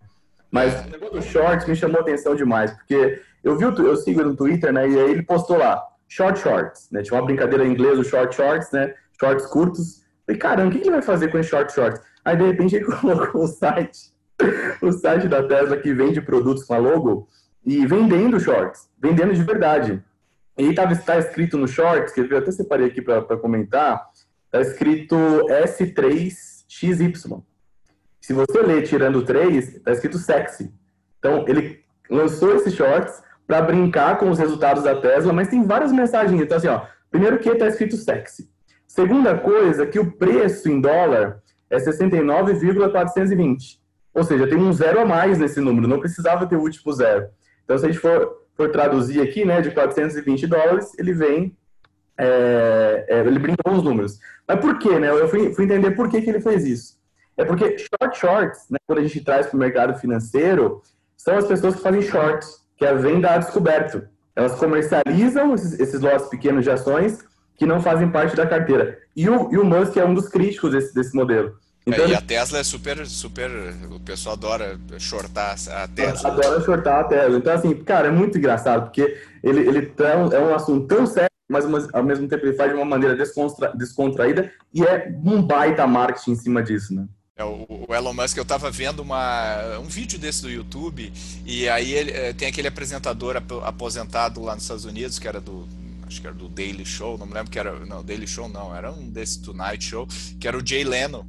Mas 0.49 0.85
o 0.85 0.89
negócio 0.89 1.15
do 1.15 1.21
shorts 1.21 1.67
me 1.67 1.75
chamou 1.75 1.97
a 1.97 2.01
atenção 2.01 2.33
demais, 2.33 2.71
porque 2.71 3.21
eu 3.43 3.57
vi, 3.57 3.65
eu 3.65 3.95
sigo 3.97 4.23
no 4.23 4.35
Twitter, 4.35 4.71
né? 4.73 4.89
E 4.89 4.97
aí 4.97 5.11
ele 5.11 5.21
postou 5.21 5.57
lá, 5.57 5.83
short 6.07 6.39
shorts, 6.39 6.87
né? 6.91 7.03
Tinha 7.03 7.19
uma 7.19 7.25
brincadeira 7.25 7.65
em 7.65 7.71
inglês, 7.71 7.99
o 7.99 8.03
short 8.03 8.33
shorts, 8.33 8.71
né? 8.71 8.93
Shorts 9.19 9.45
curtos. 9.47 10.03
E 10.27 10.35
caramba, 10.35 10.69
o 10.69 10.71
que 10.71 10.79
ele 10.79 10.91
vai 10.91 11.01
fazer 11.01 11.27
com 11.29 11.37
esse 11.37 11.49
short 11.49 11.71
shorts? 11.71 12.01
Aí 12.23 12.35
de 12.35 12.45
repente 12.45 12.77
ele 12.77 12.85
colocou 13.01 13.43
o 13.43 13.47
site 13.47 14.16
o 14.81 14.91
site 14.91 15.27
da 15.27 15.43
Tesla 15.43 15.77
que 15.77 15.93
vende 15.93 16.21
produtos 16.21 16.63
com 16.63 16.73
a 16.73 16.77
logo 16.77 17.27
e 17.65 17.85
vendendo 17.85 18.39
shorts, 18.39 18.89
vendendo 18.97 19.33
de 19.33 19.43
verdade. 19.43 20.01
E 20.57 20.69
está 20.69 20.87
tá 20.95 21.17
escrito 21.17 21.57
no 21.57 21.67
shorts, 21.67 22.13
que 22.13 22.21
eu 22.21 22.37
até 22.37 22.51
separei 22.51 22.87
aqui 22.87 23.01
para 23.01 23.37
comentar, 23.37 24.07
está 24.45 24.61
escrito 24.61 25.15
S3XY. 25.49 27.43
Se 28.21 28.33
você 28.33 28.61
ler 28.61 28.87
tirando 28.87 29.23
3, 29.23 29.75
está 29.75 29.91
escrito 29.91 30.17
sexy. 30.17 30.73
Então, 31.19 31.45
ele 31.47 31.83
lançou 32.09 32.55
esses 32.55 32.73
shorts 32.73 33.21
para 33.45 33.61
brincar 33.61 34.17
com 34.17 34.29
os 34.29 34.39
resultados 34.39 34.83
da 34.83 34.99
Tesla, 34.99 35.31
mas 35.31 35.47
tem 35.47 35.63
várias 35.63 35.91
mensagens. 35.91 36.41
Então, 36.41 36.57
assim, 36.57 36.67
ó, 36.67 36.85
primeiro 37.09 37.39
que 37.39 37.49
está 37.49 37.67
escrito 37.67 37.95
sexy. 37.95 38.49
Segunda 38.87 39.37
coisa, 39.37 39.85
que 39.85 39.99
o 39.99 40.11
preço 40.11 40.69
em 40.69 40.81
dólar 40.81 41.41
é 41.69 41.79
69,420. 41.79 43.79
Ou 44.17 44.23
seja, 44.23 44.47
tem 44.47 44.57
um 44.57 44.73
zero 44.73 44.99
a 44.99 45.05
mais 45.05 45.37
nesse 45.37 45.61
número, 45.61 45.87
não 45.87 45.99
precisava 45.99 46.47
ter 46.47 46.55
o 46.55 46.61
último 46.61 46.91
zero. 46.91 47.27
Então, 47.63 47.77
se 47.77 47.85
a 47.85 47.87
gente 47.87 48.01
for, 48.01 48.47
for 48.55 48.71
traduzir 48.71 49.21
aqui, 49.21 49.45
né, 49.45 49.61
de 49.61 49.69
420 49.69 50.47
dólares, 50.47 50.91
ele 50.97 51.13
vem, 51.13 51.55
é, 52.17 53.05
é, 53.07 53.19
ele 53.19 53.37
brinca 53.37 53.61
com 53.63 53.75
os 53.75 53.83
números. 53.83 54.17
Mas 54.47 54.59
por 54.59 54.79
quê, 54.79 54.97
né? 54.97 55.11
Eu 55.11 55.27
fui, 55.27 55.53
fui, 55.53 55.65
entender 55.65 55.91
por 55.91 56.09
que, 56.09 56.19
que 56.19 56.31
ele 56.31 56.41
fez 56.41 56.65
isso. 56.65 56.97
É 57.37 57.45
porque 57.45 57.77
short 57.77 58.17
shorts, 58.17 58.61
né, 58.71 58.79
quando 58.87 58.97
a 58.97 59.03
gente 59.03 59.23
traz 59.23 59.45
para 59.45 59.55
o 59.55 59.59
mercado 59.59 59.99
financeiro, 59.99 60.81
são 61.15 61.37
as 61.37 61.45
pessoas 61.45 61.75
que 61.75 61.83
fazem 61.83 62.01
shorts, 62.01 62.65
que 62.75 62.85
é 62.85 62.89
a 62.89 62.95
venda 62.95 63.29
a 63.29 63.37
descoberto. 63.37 64.01
Elas 64.35 64.55
comercializam 64.55 65.53
esses, 65.53 65.79
esses 65.79 66.01
lotes 66.01 66.27
pequenos 66.27 66.63
de 66.63 66.71
ações 66.71 67.23
que 67.55 67.67
não 67.67 67.79
fazem 67.79 68.09
parte 68.09 68.35
da 68.35 68.47
carteira. 68.47 68.97
E 69.15 69.29
o, 69.29 69.53
e 69.53 69.59
o 69.59 69.63
Musk 69.63 69.95
é 69.95 70.05
um 70.05 70.15
dos 70.15 70.27
críticos 70.27 70.71
desse, 70.71 70.91
desse 70.91 71.15
modelo. 71.15 71.55
Então, 71.87 72.03
é, 72.03 72.09
e 72.09 72.15
a 72.15 72.21
Tesla 72.21 72.59
é 72.59 72.63
super, 72.63 73.07
super. 73.07 73.49
O 73.89 73.99
pessoal 74.01 74.35
adora 74.35 74.77
shortar 74.99 75.55
a 75.71 75.87
Tesla. 75.87 76.31
Adora 76.31 76.61
shortar 76.61 76.99
a 76.99 77.03
Tesla. 77.05 77.37
Então, 77.37 77.53
assim, 77.53 77.73
cara, 77.75 78.09
é 78.09 78.11
muito 78.11 78.37
engraçado, 78.37 78.83
porque 78.83 79.17
ele, 79.41 79.61
ele 79.61 79.85
tá, 79.85 80.09
é 80.09 80.39
um 80.39 80.53
assunto 80.53 80.85
tão 80.85 81.07
sério, 81.07 81.31
mas 81.49 81.65
ao 81.93 82.03
mesmo 82.03 82.27
tempo 82.27 82.45
ele 82.45 82.57
faz 82.57 82.71
de 82.71 82.75
uma 82.75 82.83
maneira 82.83 83.15
descontra, 83.15 83.71
descontraída 83.73 84.51
e 84.73 84.83
é 84.83 85.09
um 85.23 85.41
baita 85.41 85.87
marketing 85.87 86.31
em 86.31 86.35
cima 86.35 86.61
disso, 86.61 86.93
né? 86.93 87.05
É, 87.37 87.45
o, 87.45 87.87
Elon 87.89 88.13
Musk, 88.13 88.35
eu 88.35 88.43
estava 88.43 88.69
vendo 88.69 88.99
uma, 88.99 89.77
um 89.77 89.85
vídeo 89.85 90.19
desse 90.19 90.41
do 90.41 90.49
YouTube, 90.49 91.13
e 91.45 91.69
aí 91.69 91.93
ele, 91.93 92.11
é, 92.11 92.33
tem 92.33 92.49
aquele 92.49 92.67
apresentador 92.67 93.37
aposentado 93.63 94.41
lá 94.41 94.55
nos 94.55 94.63
Estados 94.63 94.83
Unidos, 94.83 95.19
que 95.19 95.27
era 95.27 95.39
do, 95.39 95.65
acho 96.05 96.19
que 96.19 96.27
era 96.27 96.35
do 96.35 96.49
Daily 96.49 96.85
Show, 96.85 97.17
não 97.17 97.27
me 97.27 97.33
lembro 97.33 97.51
que 97.51 97.59
era, 97.59 97.79
não, 97.85 98.03
Daily 98.03 98.27
Show 98.27 98.49
não, 98.49 98.75
era 98.75 98.91
um 98.91 99.07
desse 99.07 99.41
Tonight 99.41 99.85
Show, 99.85 100.07
que 100.39 100.47
era 100.47 100.57
o 100.57 100.65
Jay 100.65 100.83
Leno. 100.83 101.25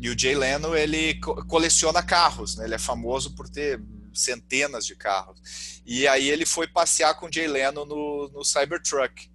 E 0.00 0.08
o 0.08 0.18
Jay 0.18 0.34
Leno, 0.34 0.74
ele 0.74 1.20
coleciona 1.46 2.02
carros, 2.02 2.56
né? 2.56 2.64
Ele 2.64 2.74
é 2.74 2.78
famoso 2.78 3.34
por 3.34 3.48
ter 3.48 3.80
centenas 4.14 4.86
de 4.86 4.96
carros. 4.96 5.82
E 5.84 6.08
aí 6.08 6.28
ele 6.28 6.46
foi 6.46 6.66
passear 6.66 7.14
com 7.14 7.26
o 7.26 7.32
Jay 7.32 7.46
Leno 7.46 7.84
no, 7.84 8.30
no 8.32 8.44
Cybertruck. 8.44 9.29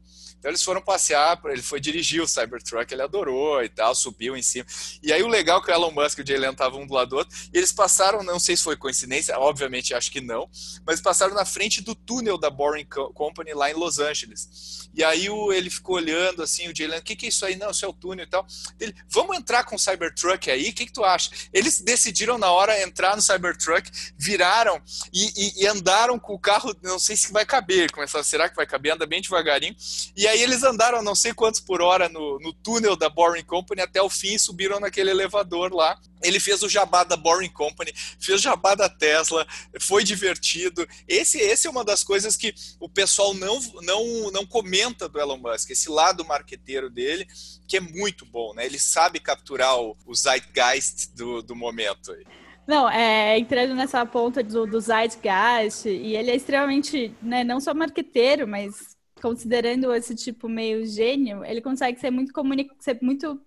Então 0.46 0.52
eles 0.52 0.62
foram 0.62 0.80
passear, 0.80 1.42
ele 1.46 1.64
foi 1.64 1.80
dirigir 1.80 2.22
o 2.22 2.28
Cybertruck, 2.28 2.94
ele 2.94 3.02
adorou 3.02 3.64
e 3.64 3.68
tal, 3.68 3.96
subiu 3.96 4.38
em 4.38 4.44
cima. 4.44 4.64
E 5.02 5.12
aí 5.12 5.24
o 5.24 5.28
legal 5.28 5.60
é 5.60 5.64
que 5.64 5.72
o 5.72 5.74
Elon 5.74 5.90
Musk 5.90 6.20
e 6.20 6.22
o 6.22 6.28
Jay 6.28 6.38
Leno 6.38 6.54
estavam 6.54 6.84
um 6.84 6.86
do 6.86 6.94
lado 6.94 7.10
do 7.10 7.16
outro, 7.16 7.36
e 7.52 7.58
eles 7.58 7.72
passaram, 7.72 8.22
não 8.22 8.40
sei 8.40 8.56
se 8.56 8.62
foi 8.62 8.78
coincidência, 8.78 9.36
obviamente 9.40 9.96
acho 9.96 10.12
que 10.12 10.22
não, 10.22 10.48
mas 10.86 11.02
passaram 11.02 11.34
na 11.34 11.46
frente 11.46 11.82
do 11.82 11.96
túnel 11.96 12.38
da 12.38 12.52
Boring 12.52 12.86
Company 12.86 13.56
lá 13.56 13.72
em 13.72 13.74
Los 13.74 13.98
Angeles. 13.98 14.88
E 14.94 15.04
aí 15.04 15.32
o, 15.32 15.52
ele 15.52 15.72
ficou 15.72 15.96
olhando 15.96 16.44
assim, 16.44 16.70
o 16.70 16.76
Jay 16.76 16.86
Leno, 16.86 17.02
o 17.02 17.04
que, 17.04 17.16
que 17.16 17.26
é 17.26 17.30
isso 17.30 17.44
aí? 17.44 17.56
Não, 17.56 17.72
isso 17.72 17.84
é 17.84 17.88
o 17.88 17.94
túnel 17.94 18.26
e 18.26 18.30
tal. 18.30 18.46
Ele, 18.80 18.96
vamos 19.10 19.36
entrar 19.36 19.64
com 19.64 19.76
o 19.76 19.80
Cybertruck 19.80 20.52
aí? 20.52 20.70
O 20.70 20.74
que, 20.74 20.86
que 20.86 20.94
tu 20.94 21.04
acha? 21.04 21.32
Eles 21.52 21.82
decidiram 21.82 22.38
na 22.38 22.52
hora 22.52 22.80
entrar 22.84 23.16
no 23.16 23.22
Cybertruck, 23.22 23.90
viraram 24.16 24.80
e, 25.12 25.26
e, 25.36 25.64
e 25.64 25.68
andaram 25.68 26.20
com 26.20 26.36
o 26.36 26.40
carro, 26.40 26.74
não 26.84 27.00
sei 27.00 27.18
se 27.18 27.34
vai 27.34 27.46
caber, 27.46 27.92
começaram, 27.92 28.24
será 28.24 28.48
que 28.48 28.56
vai 28.56 28.68
caber? 28.68 28.94
Anda 28.94 29.08
bem 29.08 29.22
devagarinho. 29.22 29.76
E 30.16 30.28
aí 30.28 30.35
aí 30.36 30.44
eles 30.44 30.64
andaram 30.64 31.02
não 31.02 31.16
sei 31.16 31.34
quantos 31.34 31.60
por 31.60 31.82
hora 31.82 32.10
no, 32.10 32.38
no 32.40 32.54
túnel 32.54 32.96
da 32.96 33.10
Boring 33.10 33.44
Company 33.44 33.82
até 33.82 34.02
o 34.02 34.10
fim 34.10 34.36
e 34.36 34.40
subiram 34.40 34.80
naquele 34.80 35.10
elevador 35.10 35.74
lá. 35.74 35.98
Ele 36.22 36.40
fez 36.40 36.62
o 36.62 36.70
jabá 36.70 37.04
da 37.04 37.16
Boring 37.16 37.52
Company, 37.52 37.94
fez 38.20 38.40
o 38.40 38.44
jabá 38.44 38.76
da 38.76 38.90
Tesla, 38.90 39.48
foi 39.80 40.04
divertido. 40.04 40.88
Esse, 41.08 41.38
esse 41.40 41.68
é 41.68 41.70
uma 41.70 41.86
das 41.86 42.04
coisas 42.04 42.36
que 42.36 42.54
o 42.80 42.90
pessoal 42.90 43.34
não, 43.34 43.60
não, 43.82 44.32
não 44.32 44.46
comenta 44.46 45.08
do 45.08 45.20
Elon 45.20 45.38
Musk, 45.38 45.70
esse 45.70 45.90
lado 45.90 46.26
marqueteiro 46.26 46.90
dele, 46.90 47.28
que 47.68 47.78
é 47.78 47.80
muito 47.80 48.26
bom, 48.26 48.54
né? 48.54 48.66
Ele 48.66 48.80
sabe 48.80 49.20
capturar 49.20 49.80
o, 49.80 49.96
o 50.06 50.16
zeitgeist 50.16 51.16
do, 51.16 51.42
do 51.42 51.56
momento 51.56 52.12
aí. 52.12 52.26
Não, 52.68 52.90
é, 52.90 53.38
entrando 53.38 53.76
nessa 53.76 54.04
ponta 54.06 54.42
do, 54.44 54.66
do 54.66 54.82
Zeitgeist, 54.82 55.86
e 55.88 56.16
ele 56.16 56.32
é 56.32 56.36
extremamente, 56.36 57.16
né, 57.22 57.44
não 57.44 57.60
só 57.60 57.76
marqueteiro, 57.76 58.48
mas 58.48 58.96
considerando 59.26 59.92
esse 59.92 60.14
tipo 60.14 60.48
meio 60.48 60.86
gênio, 60.86 61.44
ele 61.44 61.60
consegue 61.60 62.00
ser 62.00 62.12
muito, 62.12 62.32
comuni 62.32 62.70
ser 62.80 63.00
muito 63.02 63.42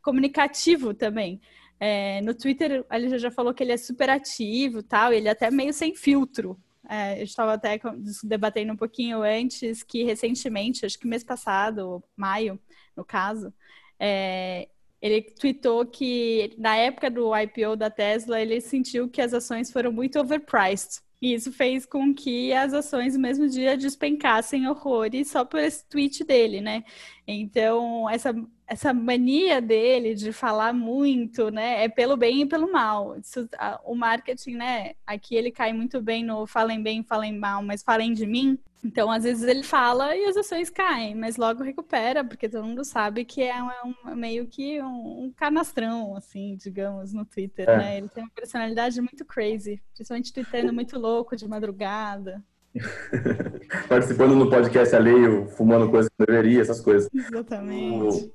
comunicativo 0.00 0.94
também. 0.94 1.40
É, 1.80 2.20
no 2.20 2.32
Twitter, 2.34 2.86
ele 2.88 3.18
já 3.18 3.32
falou 3.32 3.52
que 3.52 3.60
ele 3.60 3.72
é 3.72 3.76
super 3.76 4.08
ativo 4.08 4.80
tal, 4.80 5.12
e 5.12 5.16
ele 5.16 5.26
é 5.26 5.32
até 5.32 5.50
meio 5.50 5.72
sem 5.72 5.92
filtro. 5.92 6.56
É, 6.88 7.18
eu 7.18 7.24
estava 7.24 7.54
até 7.54 7.80
debatendo 8.22 8.74
um 8.74 8.76
pouquinho 8.76 9.22
antes 9.22 9.82
que 9.82 10.04
recentemente, 10.04 10.86
acho 10.86 10.96
que 10.96 11.08
mês 11.08 11.24
passado, 11.24 12.00
maio, 12.16 12.56
no 12.96 13.04
caso, 13.04 13.52
é, 13.98 14.68
ele 15.02 15.20
tweetou 15.20 15.84
que 15.84 16.54
na 16.56 16.76
época 16.76 17.10
do 17.10 17.36
IPO 17.36 17.74
da 17.74 17.90
Tesla, 17.90 18.40
ele 18.40 18.60
sentiu 18.60 19.08
que 19.08 19.20
as 19.20 19.34
ações 19.34 19.72
foram 19.72 19.90
muito 19.90 20.20
overpriced. 20.20 21.00
E 21.24 21.32
isso 21.32 21.50
fez 21.50 21.86
com 21.86 22.14
que 22.14 22.52
as 22.52 22.74
ações 22.74 23.14
no 23.14 23.20
mesmo 23.22 23.48
dia 23.48 23.78
despencassem 23.78 24.68
horrores 24.68 25.30
só 25.30 25.42
por 25.42 25.58
esse 25.58 25.82
tweet 25.88 26.22
dele, 26.22 26.60
né? 26.60 26.84
Então, 27.26 28.10
essa, 28.10 28.34
essa 28.66 28.92
mania 28.92 29.58
dele 29.58 30.14
de 30.14 30.32
falar 30.32 30.74
muito, 30.74 31.50
né, 31.50 31.82
é 31.82 31.88
pelo 31.88 32.14
bem 32.14 32.42
e 32.42 32.46
pelo 32.46 32.70
mal. 32.70 33.16
Isso, 33.18 33.48
a, 33.56 33.80
o 33.86 33.94
marketing, 33.94 34.56
né, 34.56 34.92
aqui 35.06 35.34
ele 35.34 35.50
cai 35.50 35.72
muito 35.72 35.98
bem 36.02 36.22
no 36.22 36.46
falem 36.46 36.82
bem, 36.82 37.02
falem 37.02 37.38
mal, 37.38 37.62
mas 37.62 37.82
falem 37.82 38.12
de 38.12 38.26
mim. 38.26 38.58
Então, 38.84 39.10
às 39.10 39.24
vezes 39.24 39.42
ele 39.44 39.62
fala 39.62 40.14
e 40.14 40.26
as 40.26 40.36
ações 40.36 40.68
caem, 40.68 41.14
mas 41.14 41.38
logo 41.38 41.62
recupera, 41.62 42.22
porque 42.22 42.48
todo 42.48 42.64
mundo 42.64 42.84
sabe 42.84 43.24
que 43.24 43.42
é 43.42 43.62
um, 43.62 44.10
é 44.10 44.14
meio 44.14 44.46
que 44.46 44.80
um, 44.82 45.24
um, 45.24 45.32
canastrão, 45.34 46.14
assim, 46.14 46.54
digamos, 46.56 47.12
no 47.14 47.24
Twitter, 47.24 47.68
é. 47.68 47.76
né? 47.78 47.98
Ele 47.98 48.08
tem 48.08 48.22
uma 48.22 48.30
personalidade 48.34 49.00
muito 49.00 49.24
crazy, 49.24 49.80
principalmente 49.94 50.32
tweetando 50.32 50.72
muito 50.72 50.98
louco 50.98 51.34
de 51.34 51.48
madrugada. 51.48 52.42
Participando 53.88 54.36
no 54.36 54.50
podcast 54.50 54.94
alheio, 54.94 55.48
fumando 55.48 55.90
coisa 55.90 56.10
que 56.10 56.26
deveria, 56.26 56.60
essas 56.60 56.80
coisas. 56.80 57.08
Exatamente. 57.14 58.30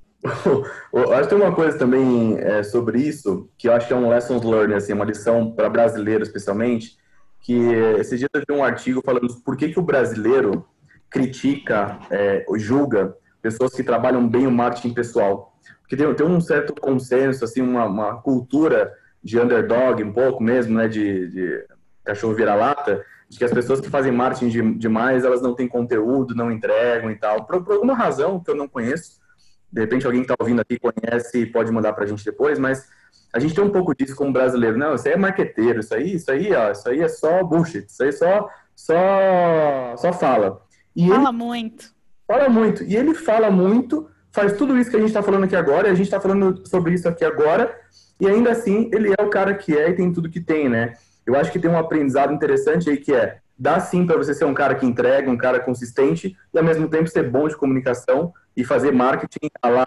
eu 0.92 1.14
acho 1.14 1.24
que 1.24 1.36
tem 1.36 1.38
uma 1.38 1.54
coisa 1.54 1.78
também 1.78 2.38
é, 2.40 2.64
sobre 2.64 3.00
isso, 3.00 3.50
que 3.56 3.68
eu 3.68 3.74
acho 3.74 3.88
que 3.88 3.94
é 3.94 3.96
um 3.96 4.10
lessons 4.10 4.44
learned, 4.44 4.74
assim, 4.74 4.94
uma 4.94 5.06
lição 5.06 5.52
para 5.52 5.70
brasileiro 5.70 6.24
especialmente, 6.24 6.98
que 7.42 7.58
esse 8.00 8.18
dia 8.18 8.28
eu 8.34 8.44
vi 8.48 8.54
um 8.54 8.64
artigo 8.64 9.02
falando 9.04 9.28
por 9.44 9.56
que, 9.58 9.70
que 9.70 9.80
o 9.80 9.84
brasileiro 9.84 10.66
critica, 11.10 12.00
é, 12.12 12.46
julga 12.58 13.16
pessoas 13.42 13.74
que 13.74 13.84
trabalham 13.84 14.28
bem 14.28 14.46
o 14.46 14.52
marketing 14.52 14.94
pessoal. 14.94 15.58
Porque 15.82 15.98
tem, 15.98 16.14
tem 16.14 16.26
um 16.26 16.40
certo 16.40 16.74
consenso, 16.80 17.44
assim, 17.44 17.62
uma, 17.62 17.86
uma, 17.86 18.22
cultura 18.22 18.94
de 19.24 19.40
underdog, 19.40 20.04
um 20.04 20.14
pouco 20.14 20.44
mesmo, 20.44 20.78
né, 20.78 20.88
de, 20.88 21.28
de 21.30 21.66
cachorro 22.04 22.36
vira-lata, 22.36 23.04
de 23.28 23.38
que 23.38 23.44
as 23.44 23.52
pessoas 23.52 23.80
que 23.80 23.90
fazem 23.90 24.12
marketing 24.12 24.50
de, 24.50 24.74
demais, 24.76 25.24
elas 25.24 25.42
não 25.42 25.56
têm 25.56 25.68
conteúdo, 25.68 26.36
não 26.36 26.52
entregam 26.52 27.10
e 27.12 27.16
tal, 27.16 27.46
por, 27.46 27.64
por 27.64 27.74
alguma 27.74 27.96
razão 27.96 28.40
que 28.40 28.52
eu 28.52 28.56
não 28.56 28.68
conheço. 28.68 29.20
De 29.72 29.82
repente 29.82 30.06
alguém 30.06 30.22
que 30.22 30.32
está 30.32 30.36
ouvindo 30.40 30.62
aqui 30.62 30.80
conhece 30.80 31.40
e 31.40 31.46
pode 31.46 31.72
mandar 31.72 31.94
para 31.94 32.04
a 32.04 32.08
gente 32.08 32.26
depois, 32.26 32.58
mas 32.58 32.88
a 33.34 33.40
gente 33.40 33.54
tem 33.54 33.64
um 33.64 33.70
pouco 33.70 33.96
disso 33.96 34.16
como 34.16 34.34
brasileiro. 34.34 34.78
Não, 34.78 34.96
isso 34.96 35.08
aí 35.08 35.14
é 35.14 35.18
marqueteiro, 35.18 35.80
isso 35.80 35.94
aí, 35.94 36.16
isso 36.16 36.32
aí, 36.32 36.54
ó, 36.54 36.72
isso 36.72 36.90
aí 36.90 37.02
é 37.02 37.08
só 37.08 37.44
bullshit, 37.44 37.86
isso 37.88 38.04
aí 38.04 38.12
só, 38.12 38.50
só, 38.76 39.96
só 39.98 40.14
fala. 40.14 40.62
E 40.96 41.08
fala 41.08 41.30
ele, 41.30 41.38
muito. 41.38 41.94
Fala 42.28 42.50
muito. 42.50 42.84
E 42.84 42.96
ele 42.96 43.14
fala 43.14 43.52
muito, 43.52 44.10
faz 44.32 44.54
tudo 44.54 44.78
isso 44.78 44.90
que 44.90 44.96
a 44.96 45.00
gente 45.00 45.10
está 45.10 45.22
falando 45.22 45.44
aqui 45.44 45.56
agora, 45.56 45.88
e 45.88 45.92
a 45.92 45.96
gente 45.96 46.08
está 46.08 46.20
falando 46.20 46.68
sobre 46.68 46.94
isso 46.94 47.08
aqui 47.08 47.24
agora, 47.24 47.76
e 48.20 48.28
ainda 48.28 48.52
assim 48.52 48.90
ele 48.94 49.14
é 49.18 49.24
o 49.24 49.30
cara 49.30 49.54
que 49.54 49.78
é 49.78 49.90
e 49.90 49.96
tem 49.96 50.12
tudo 50.12 50.30
que 50.30 50.40
tem, 50.40 50.68
né? 50.68 50.94
Eu 51.26 51.36
acho 51.36 51.52
que 51.52 51.60
tem 51.60 51.70
um 51.70 51.78
aprendizado 51.78 52.34
interessante 52.34 52.90
aí 52.90 52.98
que 52.98 53.14
é 53.14 53.38
dá 53.60 53.80
sim 53.80 54.08
para 54.08 54.16
você 54.16 54.34
ser 54.34 54.46
um 54.46 54.54
cara 54.54 54.74
que 54.74 54.86
entrega, 54.86 55.30
um 55.30 55.38
cara 55.38 55.60
consistente 55.60 56.36
e 56.54 56.58
ao 56.58 56.64
mesmo 56.64 56.88
tempo 56.88 57.10
ser 57.10 57.30
bom 57.30 57.48
de 57.48 57.58
comunicação 57.58 58.34
e 58.56 58.64
fazer 58.64 58.92
marketing 58.92 59.50
a 59.62 59.70
lá, 59.70 59.86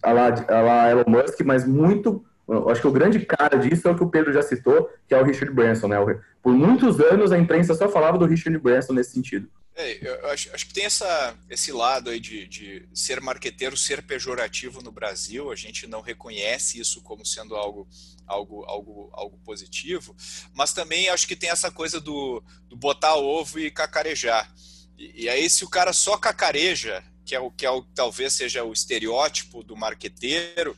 a 0.00 0.12
lá, 0.12 0.34
a 0.48 0.60
lá 0.60 0.90
Elon 0.90 1.04
Musk, 1.08 1.40
mas 1.44 1.66
muito 1.66 2.24
eu 2.46 2.68
acho 2.68 2.80
que 2.80 2.86
o 2.86 2.92
grande 2.92 3.20
cara 3.20 3.56
disso 3.56 3.88
é 3.88 3.90
o 3.90 3.96
que 3.96 4.04
o 4.04 4.10
Pedro 4.10 4.32
já 4.32 4.42
citou, 4.42 4.90
que 5.08 5.14
é 5.14 5.20
o 5.20 5.24
Richard 5.24 5.54
Branson, 5.54 5.88
né? 5.88 5.96
Por 6.42 6.52
muitos 6.52 7.00
anos 7.00 7.32
a 7.32 7.38
imprensa 7.38 7.74
só 7.74 7.88
falava 7.88 8.18
do 8.18 8.26
Richard 8.26 8.58
Branson 8.58 8.92
nesse 8.92 9.12
sentido. 9.12 9.48
É, 9.76 10.08
eu 10.08 10.30
acho, 10.30 10.54
acho, 10.54 10.66
que 10.68 10.72
tem 10.72 10.84
essa, 10.84 11.36
esse 11.50 11.72
lado 11.72 12.08
aí 12.08 12.20
de, 12.20 12.46
de, 12.46 12.88
ser 12.94 13.20
marqueteiro 13.20 13.76
ser 13.76 14.02
pejorativo 14.02 14.80
no 14.80 14.92
Brasil, 14.92 15.50
a 15.50 15.56
gente 15.56 15.84
não 15.88 16.00
reconhece 16.00 16.78
isso 16.78 17.02
como 17.02 17.26
sendo 17.26 17.56
algo, 17.56 17.88
algo, 18.24 18.64
algo, 18.66 19.10
algo 19.12 19.36
positivo, 19.38 20.14
mas 20.52 20.72
também 20.72 21.08
acho 21.08 21.26
que 21.26 21.34
tem 21.34 21.50
essa 21.50 21.72
coisa 21.72 22.00
do, 22.00 22.40
do 22.68 22.76
botar 22.76 23.16
ovo 23.16 23.58
e 23.58 23.68
cacarejar. 23.68 24.48
E, 24.96 25.24
e, 25.24 25.28
aí, 25.28 25.50
se 25.50 25.64
o 25.64 25.68
cara 25.68 25.92
só 25.92 26.16
cacareja, 26.16 27.02
que 27.24 27.34
é 27.34 27.40
o 27.40 27.50
que 27.50 27.66
é 27.66 27.70
o, 27.70 27.82
talvez 27.82 28.32
seja 28.34 28.62
o 28.62 28.72
estereótipo 28.72 29.64
do 29.64 29.76
marqueteiro, 29.76 30.76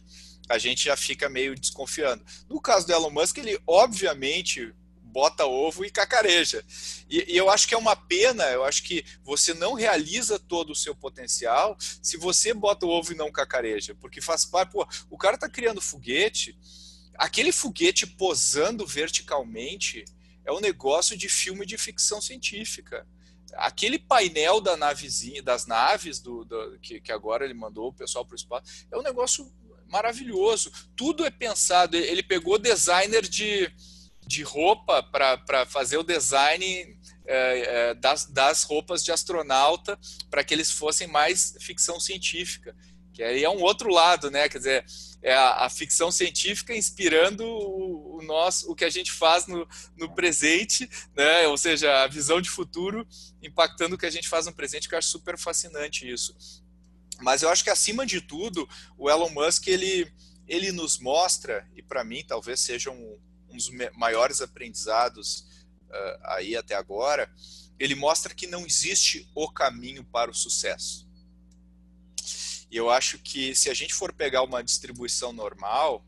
a 0.48 0.59
gente 0.59 0.85
já 0.85 0.96
fica 0.96 1.28
meio 1.28 1.54
desconfiando. 1.54 2.24
No 2.48 2.61
caso 2.61 2.87
do 2.87 2.92
Elon 2.92 3.11
Musk, 3.11 3.38
ele 3.38 3.59
obviamente 3.66 4.72
bota 5.16 5.46
ovo 5.46 5.82
e 5.82 5.90
cacareja. 5.90 6.62
E, 7.09 7.32
e, 7.32 7.37
eu 7.38 7.48
acho 7.48 7.66
que 7.66 7.74
é 7.74 7.78
uma 7.78 7.96
pena, 7.96 8.44
eu 8.50 8.64
acho 8.64 8.82
que 8.82 9.02
você 9.24 9.54
não 9.54 9.72
realiza 9.72 10.38
todo 10.38 10.72
o 10.72 10.74
seu 10.74 10.94
potencial 10.94 11.74
se 11.80 12.18
você 12.18 12.52
bota 12.52 12.85
ovo 12.85 13.12
e 13.12 13.16
não 13.16 13.32
cacareja, 13.32 13.94
porque 13.94 14.20
faz 14.20 14.44
parte, 14.44 14.72
pô, 14.72 14.87
o 15.09 15.16
cara 15.16 15.38
tá 15.38 15.48
criando 15.48 15.80
foguete, 15.80 16.59
aquele 17.14 17.50
foguete 17.50 18.06
posando 18.06 18.87
verticalmente 18.87 20.04
é 20.44 20.52
um 20.52 20.61
negócio 20.61 21.16
de 21.16 21.30
filme 21.30 21.64
de 21.64 21.78
ficção 21.78 22.20
científica. 22.20 23.06
Aquele 23.54 23.98
painel 23.98 24.61
da 24.61 24.76
navezinha, 24.76 25.42
das 25.42 25.66
naves 25.66 26.20
do, 26.20 26.44
do 26.44 26.78
que, 26.78 27.00
que 27.00 27.11
agora 27.11 27.44
ele 27.44 27.54
mandou 27.54 27.88
o 27.88 27.92
pessoal 27.92 28.24
para 28.24 28.35
o 28.35 28.37
espaço, 28.37 28.87
é 28.90 28.98
um 28.98 29.02
negócio 29.02 29.50
maravilhoso. 29.88 30.70
Tudo 30.96 31.25
é 31.25 31.31
pensado. 31.31 31.96
Ele 31.96 32.22
pegou 32.22 32.59
designer 32.59 33.22
de, 33.22 33.70
de 34.27 34.42
roupa 34.42 35.03
para 35.03 35.66
fazer 35.66 35.96
o 35.99 36.03
design 36.03 36.96
é, 37.27 37.90
é, 37.90 37.94
das, 37.94 38.27
das 38.27 38.62
roupas 38.62 39.05
de 39.05 39.12
astronauta 39.12 39.99
para 40.31 40.44
que 40.44 40.55
eles 40.55 40.70
fossem 40.70 41.07
mais 41.07 41.57
ficção 41.61 41.99
científica. 41.99 42.75
Que 43.12 43.22
aí 43.22 43.42
é 43.42 43.49
um 43.51 43.62
outro 43.62 43.90
lado, 43.90 44.31
né? 44.31 44.49
Quer 44.49 44.59
dizer, 44.59 44.85
é 45.22 45.35
a, 45.35 45.64
a 45.64 45.70
ficção 45.70 46.12
científica 46.12 46.77
inspirando 46.77 47.44
o, 47.44 48.18
o, 48.18 48.22
nosso, 48.22 48.70
o 48.70 48.75
que 48.77 48.85
a 48.85 48.90
gente 48.90 49.11
faz 49.11 49.46
no, 49.46 49.66
no 49.96 50.14
presente, 50.14 50.88
né? 51.16 51.49
Ou 51.49 51.57
seja, 51.57 52.05
a 52.05 52.07
visão 52.07 52.40
de 52.40 52.51
futuro 52.51 53.09
impactando 53.42 53.94
o 53.94 53.99
que 53.99 54.07
a 54.07 54.11
gente 54.11 54.29
faz 54.29 54.46
no 54.46 54.53
presente, 54.53 54.88
que 54.88 54.94
eu 54.94 54.99
acho 54.99 55.09
super 55.09 55.38
fascinante 55.38 56.09
isso. 56.09 56.62
Mas 57.20 57.42
eu 57.42 57.48
acho 57.48 57.64
que 57.64 57.70
acima 57.70 58.05
de 58.05 58.20
tudo, 58.20 58.68
o 58.98 59.11
Elon 59.11 59.31
Musk 59.31 59.66
ele, 59.68 60.12
ele 60.46 60.72
nos 60.72 60.98
mostra, 60.98 61.68
e 61.74 61.83
para 61.83 62.05
mim 62.05 62.24
talvez 62.26 62.61
seja 62.61 62.90
um, 62.90 63.18
um 63.48 63.57
dos 63.57 63.70
maiores 63.94 64.40
aprendizados 64.40 65.40
uh, 65.88 66.18
aí 66.24 66.57
até 66.57 66.74
agora, 66.74 67.33
ele 67.79 67.94
mostra 67.94 68.35
que 68.35 68.46
não 68.46 68.66
existe 68.66 69.31
o 69.35 69.50
caminho 69.50 70.05
para 70.05 70.31
o 70.31 70.35
sucesso. 70.35 71.07
E 72.70 72.76
eu 72.76 72.90
acho 72.90 73.18
que 73.18 73.55
se 73.55 73.70
a 73.70 73.74
gente 73.74 73.94
for 73.94 74.12
pegar 74.12 74.42
uma 74.42 74.62
distribuição 74.62 75.33
normal 75.33 76.05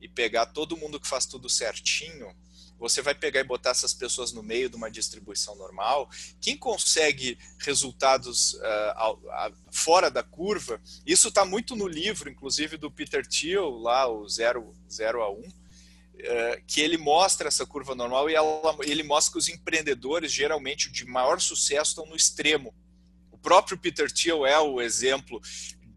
e 0.00 0.08
pegar 0.08 0.46
todo 0.46 0.76
mundo 0.76 1.00
que 1.00 1.08
faz 1.08 1.26
tudo 1.26 1.48
certinho, 1.48 2.34
você 2.78 3.02
vai 3.02 3.14
pegar 3.14 3.40
e 3.40 3.44
botar 3.44 3.70
essas 3.70 3.92
pessoas 3.92 4.32
no 4.32 4.42
meio 4.42 4.68
de 4.68 4.76
uma 4.76 4.90
distribuição 4.90 5.56
normal. 5.56 6.08
Quem 6.40 6.56
consegue 6.56 7.38
resultados 7.58 8.54
uh, 8.54 9.52
fora 9.70 10.10
da 10.10 10.22
curva, 10.22 10.80
isso 11.06 11.28
está 11.28 11.44
muito 11.44 11.74
no 11.74 11.86
livro, 11.86 12.30
inclusive 12.30 12.76
do 12.76 12.90
Peter 12.90 13.26
Thiel, 13.26 13.70
lá, 13.70 14.06
o 14.08 14.28
0 14.28 14.74
a 15.22 15.30
1, 15.30 15.42
eh, 16.20 16.62
que 16.66 16.80
ele 16.80 16.98
mostra 16.98 17.46
essa 17.46 17.64
curva 17.64 17.94
normal 17.94 18.28
e 18.28 18.34
ela, 18.34 18.76
ele 18.82 19.04
mostra 19.04 19.32
que 19.32 19.38
os 19.38 19.48
empreendedores, 19.48 20.32
geralmente, 20.32 20.90
de 20.90 21.04
maior 21.04 21.40
sucesso, 21.40 21.92
estão 21.92 22.06
no 22.06 22.16
extremo. 22.16 22.74
O 23.30 23.38
próprio 23.38 23.78
Peter 23.78 24.10
Thiel 24.10 24.44
é 24.44 24.58
o 24.58 24.82
exemplo 24.82 25.40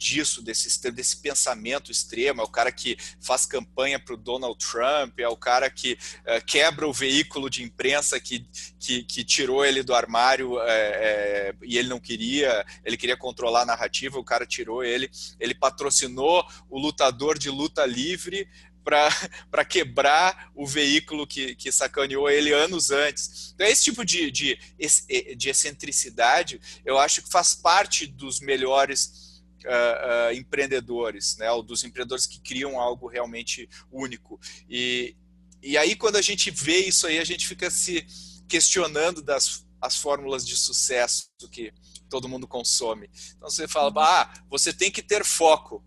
disso, 0.02 0.42
desse, 0.42 0.92
desse 0.92 1.18
pensamento 1.18 1.92
extremo, 1.92 2.42
é 2.42 2.44
o 2.44 2.48
cara 2.48 2.72
que 2.72 2.98
faz 3.20 3.46
campanha 3.46 4.00
para 4.00 4.16
o 4.16 4.18
Donald 4.18 4.58
Trump, 4.58 5.20
é 5.20 5.28
o 5.28 5.38
cara 5.38 5.70
que 5.70 5.96
é, 6.26 6.42
quebra 6.42 6.88
o 6.88 6.94
veículo 6.94 7.52
de 7.52 7.62
imprensa 7.62 8.20
que, 8.20 8.44
que, 8.80 9.04
que 9.04 9.24
tirou 9.24 9.64
ele 9.64 9.84
do 9.84 9.94
armário 9.94 10.60
é, 10.62 10.72
é, 10.72 11.56
e 11.62 11.78
ele 11.78 11.88
não 11.88 12.00
queria, 12.00 12.66
ele 12.84 12.98
queria 12.98 13.16
controlar 13.16 13.62
a 13.62 13.66
narrativa, 13.66 14.18
o 14.18 14.24
cara 14.24 14.44
tirou 14.44 14.84
ele, 14.84 15.08
ele 15.40 15.54
patrocinou 15.54 16.44
o 16.68 16.80
lutador 16.80 17.38
de 17.38 17.52
luta 17.52 17.86
livre 17.86 18.50
para 18.84 19.64
quebrar 19.70 20.52
o 20.56 20.66
veículo 20.66 21.28
que, 21.28 21.54
que 21.54 21.72
sacaneou 21.72 22.28
ele 22.28 22.52
anos 22.52 22.90
antes. 22.90 23.54
Então, 23.54 23.68
esse 23.68 23.84
tipo 23.84 24.04
de, 24.04 24.32
de, 24.32 24.60
de 25.38 25.50
excentricidade, 25.50 26.60
eu 26.84 26.98
acho 26.98 27.22
que 27.22 27.30
faz 27.30 27.54
parte 27.54 28.08
dos 28.08 28.40
melhores 28.40 29.21
uh, 29.66 30.32
uh, 30.32 30.34
empreendedores, 30.34 31.38
né, 31.38 31.52
ou 31.52 31.64
dos 31.64 31.84
empreendedores 31.84 32.26
que 32.26 32.40
criam 32.40 32.80
algo 32.80 33.08
realmente 33.08 33.70
único. 33.92 34.40
E, 34.70 35.16
e 35.62 35.78
aí, 35.78 35.96
quando 35.96 36.16
a 36.16 36.22
gente 36.22 36.52
vê 36.52 36.78
isso 36.78 37.08
aí, 37.08 37.20
a 37.20 37.24
gente 37.24 37.48
fica 37.48 37.70
se 37.70 38.06
questionando 38.48 39.22
das 39.22 39.66
as 39.82 39.98
fórmulas 39.98 40.46
de 40.46 40.56
sucesso 40.56 41.32
que 41.52 41.74
todo 42.08 42.30
mundo 42.30 42.48
consome. 42.48 43.10
Então 43.36 43.50
você 43.50 43.68
fala, 43.68 43.90
uhum. 43.90 44.00
ah, 44.00 44.34
você 44.50 44.72
tem 44.72 44.92
que 44.92 45.02
ter 45.02 45.26
foco. 45.26 45.84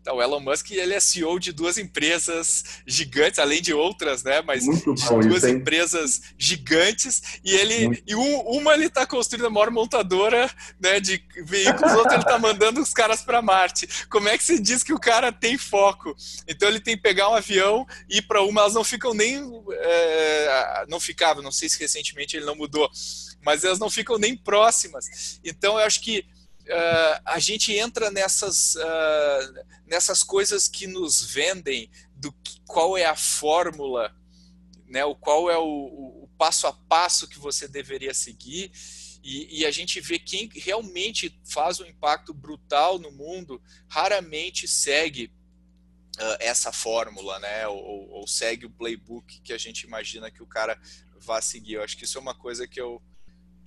Então, 0.00 0.16
o 0.16 0.22
Elon 0.22 0.40
Musk 0.40 0.70
ele 0.70 0.94
é 0.94 1.00
CEO 1.00 1.38
de 1.38 1.52
duas 1.52 1.76
empresas 1.76 2.64
gigantes, 2.86 3.38
além 3.38 3.60
de 3.60 3.74
outras, 3.74 4.22
né? 4.22 4.40
Mas 4.40 4.64
de 4.64 4.70
bom, 4.84 5.20
duas 5.20 5.44
empresas 5.44 6.22
gigantes 6.38 7.22
e 7.44 7.54
ele 7.54 7.86
Muito. 7.88 8.02
e 8.06 8.14
um, 8.14 8.40
uma 8.40 8.72
ele 8.72 8.86
está 8.86 9.06
construindo 9.06 9.46
a 9.46 9.50
maior 9.50 9.70
montadora, 9.70 10.50
né, 10.80 11.00
de 11.00 11.22
veículos, 11.44 11.92
outra 11.92 12.14
ele 12.14 12.22
está 12.22 12.38
mandando 12.40 12.80
os 12.80 12.92
caras 12.92 13.22
para 13.22 13.42
Marte. 13.42 13.88
Como 14.08 14.28
é 14.28 14.38
que 14.38 14.44
se 14.44 14.58
diz 14.58 14.82
que 14.82 14.92
o 14.92 14.98
cara 14.98 15.30
tem 15.30 15.58
foco? 15.58 16.14
Então 16.48 16.68
ele 16.68 16.80
tem 16.80 16.96
que 16.96 17.02
pegar 17.02 17.28
um 17.28 17.34
avião 17.34 17.86
e 18.08 18.18
ir 18.18 18.22
para 18.22 18.42
uma, 18.42 18.62
elas 18.62 18.74
não 18.74 18.84
ficam 18.84 19.12
nem 19.12 19.40
é, 19.70 20.86
não 20.88 20.98
ficava, 20.98 21.42
não 21.42 21.52
sei 21.52 21.68
se 21.68 21.78
recentemente 21.78 22.36
ele 22.36 22.46
não 22.46 22.54
mudou, 22.54 22.90
mas 23.44 23.64
elas 23.64 23.78
não 23.78 23.90
ficam 23.90 24.18
nem 24.18 24.34
próximas. 24.34 25.40
Então 25.44 25.78
eu 25.78 25.84
acho 25.84 26.00
que 26.00 26.24
uh, 26.66 27.22
a 27.24 27.38
gente 27.38 27.72
entra 27.72 28.10
nessas, 28.10 28.74
uh, 28.76 29.64
nessas 29.86 30.22
coisas 30.22 30.68
que 30.68 30.86
nos 30.86 31.22
vendem 31.22 31.90
do 32.14 32.32
que, 32.32 32.60
qual 32.66 32.96
é 32.96 33.04
a 33.04 33.16
fórmula, 33.16 34.14
né, 34.86 35.04
o 35.04 35.14
qual 35.14 35.50
é 35.50 35.58
o, 35.58 35.64
o, 36.24 36.30
passo 36.36 36.66
a 36.66 36.72
passo 36.72 37.28
que 37.28 37.38
você 37.38 37.68
deveria 37.68 38.14
seguir. 38.14 38.72
E, 39.22 39.60
e, 39.60 39.66
a 39.66 39.70
gente 39.70 40.00
vê 40.00 40.18
quem 40.18 40.48
realmente 40.54 41.38
faz 41.44 41.78
um 41.78 41.84
impacto 41.84 42.32
brutal 42.32 42.98
no 42.98 43.10
mundo 43.10 43.62
raramente 43.86 44.66
segue 44.66 45.30
uh, 46.16 46.36
essa 46.40 46.72
fórmula, 46.72 47.38
né? 47.38 47.68
Ou, 47.68 48.08
ou, 48.10 48.26
segue 48.26 48.64
o 48.64 48.70
playbook 48.70 49.40
que 49.42 49.52
a 49.52 49.58
gente 49.58 49.82
imagina 49.82 50.30
que 50.30 50.42
o 50.42 50.46
cara 50.46 50.80
vá 51.18 51.42
seguir. 51.42 51.74
Eu 51.74 51.82
acho 51.82 51.96
que 51.96 52.04
isso 52.04 52.16
é 52.16 52.20
uma 52.20 52.34
coisa 52.34 52.66
que 52.66 52.80
eu, 52.80 53.02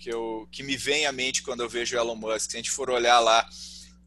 que, 0.04 0.10
eu, 0.10 0.46
que 0.52 0.62
me 0.62 0.76
vem 0.76 1.06
à 1.06 1.14
mente 1.14 1.42
quando 1.42 1.64
eu 1.64 1.70
vejo 1.70 1.96
Elon 1.96 2.16
Musk. 2.16 2.52
Se 2.52 2.58
a 2.58 2.60
gente 2.60 2.72
for 2.72 2.90
olhar 2.90 3.20
lá 3.22 3.48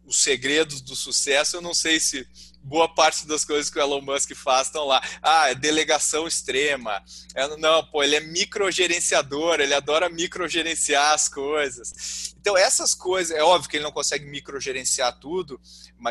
os 0.04 0.18
segredos 0.22 0.82
do 0.82 0.94
sucesso, 0.94 1.56
eu 1.56 1.62
não 1.62 1.72
sei 1.72 1.98
se 1.98 2.28
boa 2.62 2.86
parte 2.86 3.26
das 3.26 3.46
coisas 3.46 3.70
que 3.70 3.78
o 3.78 3.80
Elon 3.80 4.02
Musk 4.02 4.34
faz 4.34 4.66
estão 4.66 4.84
lá. 4.84 5.00
Ah, 5.22 5.48
é 5.48 5.54
delegação 5.54 6.26
extrema. 6.26 7.02
É, 7.34 7.56
não, 7.56 7.82
pô, 7.86 8.02
ele 8.02 8.14
é 8.14 8.20
microgerenciador, 8.20 9.58
ele 9.58 9.72
adora 9.72 10.10
microgerenciar 10.10 11.14
as 11.14 11.30
coisas. 11.30 12.34
Então, 12.38 12.58
essas 12.58 12.94
coisas, 12.94 13.34
é 13.34 13.42
óbvio 13.42 13.70
que 13.70 13.78
ele 13.78 13.84
não 13.84 13.90
consegue 13.90 14.26
microgerenciar 14.26 15.18
tudo, 15.18 15.58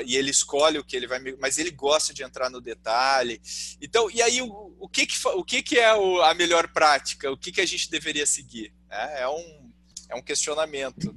e 0.06 0.18
ele 0.18 0.32
escolhe 0.32 0.80
o 0.80 0.84
que 0.84 0.96
ele 0.96 1.08
vai, 1.08 1.20
mas 1.40 1.60
ele 1.60 1.72
gosta 1.72 2.12
de 2.12 2.24
entrar 2.24 2.50
no 2.50 2.60
detalhe. 2.60 3.40
Então, 3.80 4.10
e 4.10 4.22
aí, 4.22 4.42
o, 4.42 4.76
o 4.80 4.90
que, 4.90 5.06
que, 5.06 5.16
o 5.28 5.44
que, 5.44 5.62
que 5.62 5.78
é 5.78 5.92
a 5.92 6.34
melhor 6.34 6.70
prática? 6.70 7.32
O 7.32 7.38
que, 7.38 7.52
que 7.52 7.62
a 7.62 7.66
gente 7.68 7.90
deveria 7.90 8.26
seguir? 8.26 8.74
É, 8.90 9.22
é 9.22 9.30
um, 9.30 9.66
é 10.10 10.16
um 10.16 10.22
questionamento. 10.22 11.16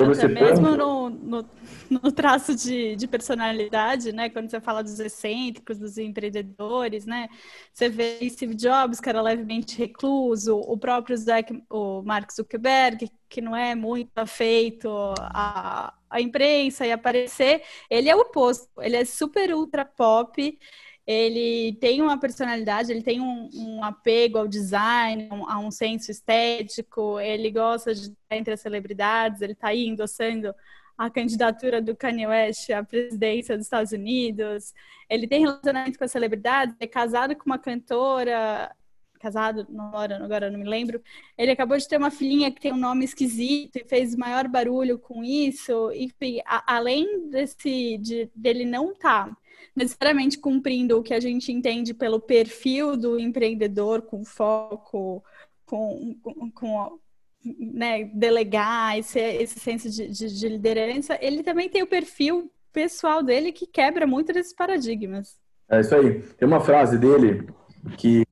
Até 0.00 0.28
mesmo 0.28 0.76
no, 0.76 1.10
no, 1.10 1.50
no, 1.90 2.12
traço 2.12 2.54
de, 2.54 2.94
de, 2.94 3.08
personalidade, 3.08 4.12
né? 4.12 4.28
Quando 4.28 4.48
você 4.48 4.60
fala 4.60 4.82
dos 4.82 5.00
excêntricos, 5.00 5.78
dos 5.78 5.98
empreendedores, 5.98 7.04
né? 7.04 7.28
Você 7.72 7.88
vê 7.88 8.18
Steve 8.30 8.54
Jobs, 8.54 9.00
que 9.00 9.08
era 9.08 9.20
levemente 9.20 9.76
recluso, 9.76 10.56
o 10.56 10.78
próprio 10.78 11.16
Zack, 11.16 11.62
o 11.68 12.02
Mark 12.02 12.30
Zuckerberg, 12.32 13.10
que 13.28 13.40
não 13.40 13.56
é 13.56 13.74
muito 13.74 14.16
afeito 14.16 14.88
à, 15.18 15.92
à 16.08 16.20
imprensa 16.20 16.86
e 16.86 16.92
aparecer, 16.92 17.62
ele 17.90 18.08
é 18.08 18.14
o 18.14 18.20
oposto, 18.20 18.68
ele 18.80 18.96
é 18.96 19.04
super 19.04 19.52
ultra 19.54 19.84
pop, 19.84 20.58
ele 21.08 21.72
tem 21.80 22.02
uma 22.02 22.20
personalidade, 22.20 22.92
ele 22.92 23.02
tem 23.02 23.18
um, 23.18 23.48
um 23.54 23.82
apego 23.82 24.36
ao 24.36 24.46
design, 24.46 25.26
um, 25.32 25.48
a 25.48 25.58
um 25.58 25.70
senso 25.70 26.10
estético, 26.10 27.18
ele 27.18 27.50
gosta 27.50 27.94
de 27.94 28.02
estar 28.02 28.36
entre 28.36 28.52
as 28.52 28.60
celebridades, 28.60 29.40
ele 29.40 29.54
está 29.54 29.68
aí 29.68 29.86
endossando 29.86 30.54
a 30.98 31.08
candidatura 31.08 31.80
do 31.80 31.96
Kanye 31.96 32.26
West 32.26 32.68
à 32.68 32.84
presidência 32.84 33.56
dos 33.56 33.64
Estados 33.64 33.92
Unidos, 33.92 34.74
ele 35.08 35.26
tem 35.26 35.40
relacionamento 35.40 35.98
com 35.98 36.04
as 36.04 36.12
celebridades, 36.12 36.76
é 36.78 36.86
casado 36.86 37.34
com 37.34 37.46
uma 37.46 37.58
cantora, 37.58 38.70
casado, 39.18 39.66
agora, 39.78 40.22
agora 40.22 40.50
não 40.50 40.58
me 40.58 40.68
lembro, 40.68 41.00
ele 41.38 41.52
acabou 41.52 41.78
de 41.78 41.88
ter 41.88 41.96
uma 41.96 42.10
filhinha 42.10 42.50
que 42.50 42.60
tem 42.60 42.72
um 42.74 42.76
nome 42.76 43.06
esquisito 43.06 43.76
e 43.76 43.84
fez 43.88 44.14
maior 44.14 44.46
barulho 44.46 44.98
com 44.98 45.24
isso, 45.24 45.90
enfim, 45.92 46.42
a, 46.44 46.76
além 46.76 47.30
desse, 47.30 47.96
de, 47.96 48.30
dele 48.36 48.66
não 48.66 48.92
estar... 48.92 49.28
Tá 49.28 49.36
necessariamente 49.74 50.38
cumprindo 50.38 50.98
o 50.98 51.02
que 51.02 51.14
a 51.14 51.20
gente 51.20 51.52
entende 51.52 51.94
pelo 51.94 52.20
perfil 52.20 52.96
do 52.96 53.18
empreendedor 53.18 54.02
com 54.02 54.24
foco, 54.24 55.22
com, 55.64 56.16
com, 56.22 56.50
com 56.50 56.98
né, 57.44 58.04
delegar, 58.14 58.98
esse, 58.98 59.18
esse 59.18 59.58
senso 59.60 59.90
de, 59.90 60.08
de, 60.08 60.38
de 60.38 60.48
liderança, 60.48 61.18
ele 61.20 61.42
também 61.42 61.68
tem 61.68 61.82
o 61.82 61.86
perfil 61.86 62.50
pessoal 62.72 63.22
dele 63.22 63.52
que 63.52 63.66
quebra 63.66 64.06
muito 64.06 64.32
desses 64.32 64.54
paradigmas. 64.54 65.36
É 65.68 65.80
isso 65.80 65.94
aí. 65.94 66.22
Tem 66.38 66.48
uma 66.48 66.60
frase 66.60 66.98
dele 66.98 67.48
que 67.96 68.24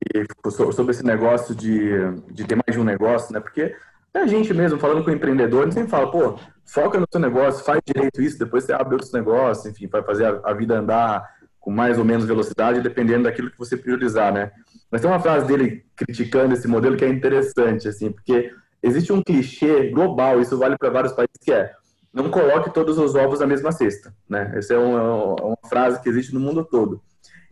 sobre 0.51 0.91
esse 0.91 1.05
negócio 1.05 1.55
de, 1.55 1.89
de 2.31 2.45
ter 2.45 2.55
mais 2.55 2.73
de 2.73 2.79
um 2.79 2.83
negócio, 2.83 3.33
né? 3.33 3.39
Porque 3.39 3.75
a 4.13 4.25
gente 4.25 4.53
mesmo, 4.53 4.79
falando 4.79 5.03
com 5.03 5.11
o 5.11 5.13
empreendedor, 5.13 5.61
a 5.61 5.63
gente 5.65 5.75
sempre 5.75 5.89
fala, 5.89 6.11
pô, 6.11 6.39
foca 6.67 6.99
no 6.99 7.07
seu 7.09 7.19
negócio, 7.19 7.63
faz 7.63 7.79
direito 7.85 8.21
isso, 8.21 8.37
depois 8.37 8.63
você 8.63 8.73
abre 8.73 8.93
outros 8.93 9.11
negócios, 9.11 9.65
enfim, 9.65 9.87
vai 9.87 10.03
fazer 10.03 10.25
a, 10.25 10.41
a 10.43 10.53
vida 10.53 10.77
andar 10.77 11.27
com 11.59 11.71
mais 11.71 11.97
ou 11.97 12.05
menos 12.05 12.25
velocidade, 12.25 12.81
dependendo 12.81 13.23
daquilo 13.23 13.51
que 13.51 13.57
você 13.57 13.75
priorizar, 13.75 14.33
né? 14.33 14.51
Mas 14.89 15.01
tem 15.01 15.09
uma 15.09 15.19
frase 15.19 15.45
dele 15.45 15.85
criticando 15.95 16.53
esse 16.53 16.67
modelo 16.67 16.95
que 16.95 17.03
é 17.03 17.09
interessante, 17.09 17.87
assim, 17.87 18.11
porque 18.11 18.51
existe 18.81 19.11
um 19.11 19.21
clichê 19.21 19.89
global, 19.89 20.39
isso 20.39 20.57
vale 20.57 20.77
para 20.77 20.89
vários 20.89 21.13
países, 21.13 21.35
que 21.41 21.51
é 21.51 21.73
não 22.13 22.31
coloque 22.31 22.73
todos 22.73 22.97
os 22.97 23.15
ovos 23.15 23.39
na 23.39 23.45
mesma 23.45 23.71
cesta, 23.71 24.13
né? 24.27 24.51
Essa 24.55 24.73
é 24.73 24.77
uma, 24.77 25.35
uma 25.35 25.57
frase 25.69 26.01
que 26.01 26.09
existe 26.09 26.33
no 26.33 26.39
mundo 26.39 26.63
todo. 26.63 27.01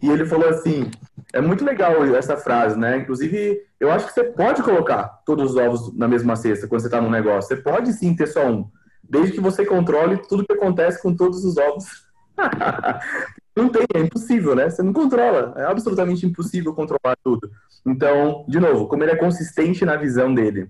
E 0.02 0.10
ele 0.10 0.26
falou 0.26 0.50
assim, 0.50 0.90
é 1.34 1.40
muito 1.40 1.64
legal 1.64 2.04
essa 2.16 2.36
frase, 2.36 2.78
né? 2.78 2.98
Inclusive, 2.98 3.62
eu 3.80 3.92
acho 3.92 4.08
que 4.08 4.14
você 4.14 4.24
pode 4.24 4.64
colocar 4.64 5.22
todos 5.26 5.52
os 5.52 5.58
ovos 5.58 5.96
na 5.96 6.08
mesma 6.08 6.36
cesta 6.36 6.68
quando 6.68 6.82
você 6.82 6.88
está 6.88 7.00
no 7.02 7.10
negócio. 7.10 7.48
Você 7.48 7.62
pode 7.62 7.94
sim 7.94 8.16
ter 8.16 8.28
só 8.28 8.48
um, 8.48 8.70
desde 9.10 9.34
que 9.34 9.42
você 9.42 9.66
controle 9.66 10.18
tudo 10.28 10.46
que 10.46 10.54
acontece 10.54 11.02
com 11.02 11.16
todos 11.16 11.44
os 11.44 11.58
ovos 11.58 12.06
Não 13.56 13.70
tem, 13.70 13.86
é 13.94 14.00
impossível, 14.00 14.54
né? 14.54 14.70
Você 14.70 14.84
não 14.84 14.92
controla. 14.92 15.54
É 15.56 15.64
absolutamente 15.64 16.26
impossível 16.26 16.74
controlar 16.74 17.16
tudo. 17.24 17.50
Então, 17.86 18.46
de 18.48 18.60
novo, 18.60 18.88
como 18.88 19.04
ele 19.04 19.14
é 19.14 19.16
consistente 19.16 19.86
na 19.86 19.96
visão 19.96 20.34
dele, 20.34 20.70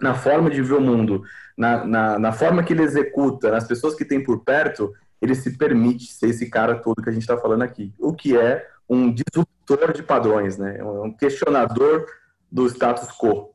na 0.00 0.14
forma 0.14 0.48
de 0.48 0.62
ver 0.62 0.74
o 0.74 0.80
mundo, 0.80 1.22
na, 1.56 1.84
na, 1.84 2.18
na 2.18 2.32
forma 2.32 2.62
que 2.62 2.72
ele 2.72 2.82
executa, 2.82 3.50
nas 3.50 3.66
pessoas 3.66 3.94
que 3.94 4.04
tem 4.04 4.22
por 4.22 4.42
perto, 4.42 4.92
ele 5.20 5.34
se 5.34 5.56
permite 5.58 6.12
ser 6.12 6.30
esse 6.30 6.48
cara 6.48 6.76
todo 6.76 7.02
que 7.02 7.10
a 7.10 7.12
gente 7.12 7.22
está 7.22 7.36
falando 7.36 7.62
aqui. 7.62 7.92
O 7.98 8.14
que 8.14 8.36
é 8.36 8.66
um 8.88 9.12
disruptor 9.12 9.92
de 9.92 10.02
padrões, 10.02 10.56
né? 10.56 10.78
É 10.78 10.84
um 10.84 11.12
questionador 11.12 12.06
do 12.50 12.66
status 12.66 13.08
quo. 13.10 13.51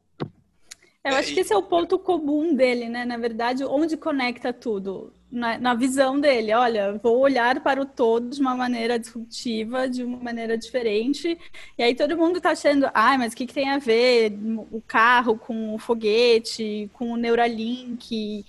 Eu 1.09 1.15
acho 1.15 1.33
que 1.33 1.39
esse 1.39 1.53
é 1.53 1.57
o 1.57 1.63
ponto 1.63 1.97
comum 1.97 2.53
dele, 2.53 2.89
né? 2.89 3.05
Na 3.05 3.17
verdade, 3.17 3.63
onde 3.63 3.95
conecta 3.97 4.51
tudo 4.51 5.13
na, 5.31 5.57
na, 5.57 5.73
visão 5.73 6.19
dele, 6.19 6.53
olha, 6.53 6.93
vou 7.03 7.19
olhar 7.19 7.59
para 7.61 7.81
o 7.81 7.85
todo 7.85 8.29
de 8.29 8.39
uma 8.39 8.55
maneira 8.55 8.97
disruptiva, 8.97 9.87
de 9.87 10.03
uma 10.03 10.17
maneira 10.17 10.57
diferente. 10.57 11.37
E 11.77 11.83
aí 11.83 11.93
todo 11.93 12.17
mundo 12.17 12.37
está 12.37 12.51
achando, 12.51 12.89
ah, 12.93 13.17
mas 13.17 13.33
o 13.33 13.35
que, 13.35 13.45
que 13.45 13.53
tem 13.53 13.69
a 13.69 13.77
ver 13.77 14.33
o 14.71 14.81
carro 14.81 15.37
com 15.37 15.75
o 15.75 15.77
foguete, 15.77 16.89
com 16.93 17.11
o 17.11 17.17
Neuralink, 17.17 18.45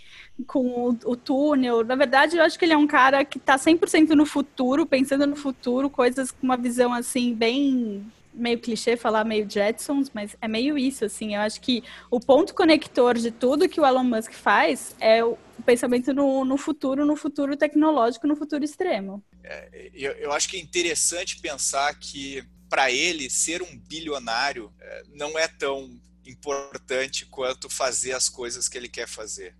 com 0.46 0.88
o, 0.88 0.98
o 1.04 1.16
túnel? 1.16 1.84
Na 1.84 1.96
verdade, 1.96 2.36
eu 2.36 2.44
acho 2.44 2.58
que 2.58 2.64
ele 2.64 2.74
é 2.74 2.78
um 2.78 2.86
cara 2.86 3.24
que 3.24 3.38
está 3.38 3.56
100% 3.56 4.10
no 4.10 4.24
futuro, 4.24 4.86
pensando 4.86 5.26
no 5.26 5.36
futuro, 5.36 5.90
coisas 5.90 6.30
com 6.30 6.44
uma 6.44 6.56
visão 6.56 6.92
assim 6.92 7.34
bem 7.34 8.06
meio 8.38 8.58
clichê 8.58 8.96
falar 8.96 9.24
meio 9.24 9.48
Jetsons, 9.48 10.10
mas 10.14 10.36
é 10.40 10.48
meio 10.48 10.78
isso, 10.78 11.04
assim. 11.04 11.34
Eu 11.34 11.40
acho 11.42 11.60
que 11.60 11.82
o 12.10 12.20
ponto 12.20 12.54
conector 12.54 13.18
de 13.18 13.30
tudo 13.30 13.68
que 13.68 13.80
o 13.80 13.86
Elon 13.86 14.04
Musk 14.04 14.32
faz 14.32 14.94
é 15.00 15.24
o 15.24 15.36
pensamento 15.66 16.14
no, 16.14 16.44
no 16.44 16.56
futuro, 16.56 17.04
no 17.04 17.16
futuro 17.16 17.56
tecnológico, 17.56 18.26
no 18.26 18.36
futuro 18.36 18.64
extremo. 18.64 19.22
É, 19.42 19.90
eu, 19.92 20.12
eu 20.12 20.32
acho 20.32 20.48
que 20.48 20.56
é 20.56 20.60
interessante 20.60 21.40
pensar 21.40 21.94
que 21.98 22.44
para 22.68 22.90
ele 22.90 23.28
ser 23.28 23.62
um 23.62 23.78
bilionário 23.78 24.72
é, 24.80 25.02
não 25.14 25.38
é 25.38 25.48
tão 25.48 25.98
importante 26.26 27.26
quanto 27.26 27.68
fazer 27.70 28.12
as 28.12 28.28
coisas 28.28 28.68
que 28.68 28.76
ele 28.76 28.88
quer 28.88 29.08
fazer. 29.08 29.56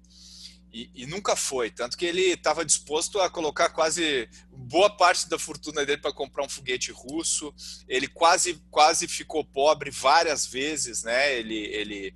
E, 0.73 0.91
e, 0.95 1.07
nunca 1.07 1.35
foi. 1.35 1.71
Tanto 1.71 1.97
que 1.97 2.05
ele 2.05 2.33
estava 2.33 2.65
disposto 2.65 3.21
a 3.21 3.31
colocar 3.31 3.71
quase 3.71 4.29
boa 4.51 4.91
parte 4.91 5.29
da 5.29 5.39
fortuna 5.39 5.85
dele 5.85 6.01
para 6.01 6.13
comprar 6.13 6.45
um 6.45 6.49
foguete 6.49 6.93
russo. 6.93 7.55
Ele 7.89 8.07
quase, 8.07 8.63
quase 8.71 9.09
ficou 9.09 9.45
pobre 9.45 9.91
várias 9.91 10.47
vezes, 10.47 11.03
né? 11.03 11.35
Ele, 11.39 11.57
ele, 11.57 12.15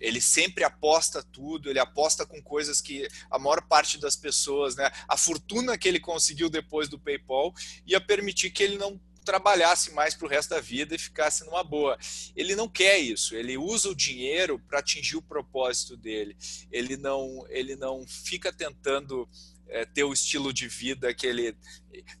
ele 0.00 0.20
sempre 0.20 0.64
aposta 0.64 1.22
tudo, 1.22 1.68
ele 1.68 1.78
aposta 1.78 2.24
com 2.24 2.40
coisas 2.42 2.80
que 2.80 3.08
a 3.30 3.38
maior 3.38 3.62
parte 3.62 3.98
das 3.98 4.14
pessoas, 4.14 4.76
né? 4.76 4.90
A 5.08 5.16
fortuna 5.16 5.76
que 5.76 5.88
ele 5.88 6.00
conseguiu 6.00 6.48
depois 6.48 6.88
do 6.88 6.98
PayPal 6.98 7.52
ia 7.86 8.00
permitir 8.00 8.50
que 8.50 8.62
ele 8.62 8.78
não 8.78 9.00
trabalhasse 9.28 9.92
mais 9.92 10.14
para 10.14 10.26
o 10.26 10.30
resto 10.30 10.48
da 10.48 10.60
vida 10.60 10.94
e 10.94 10.98
ficasse 10.98 11.44
numa 11.44 11.62
boa. 11.62 11.98
Ele 12.34 12.56
não 12.56 12.66
quer 12.66 12.98
isso, 12.98 13.36
ele 13.36 13.58
usa 13.58 13.90
o 13.90 13.94
dinheiro 13.94 14.58
para 14.58 14.78
atingir 14.78 15.16
o 15.16 15.22
propósito 15.22 15.98
dele. 15.98 16.34
Ele 16.72 16.96
não, 16.96 17.44
ele 17.50 17.76
não 17.76 18.06
fica 18.08 18.50
tentando 18.50 19.28
é, 19.68 19.84
ter 19.84 20.02
o 20.02 20.14
estilo 20.14 20.50
de 20.50 20.66
vida 20.66 21.12
que 21.12 21.26
ele. 21.26 21.54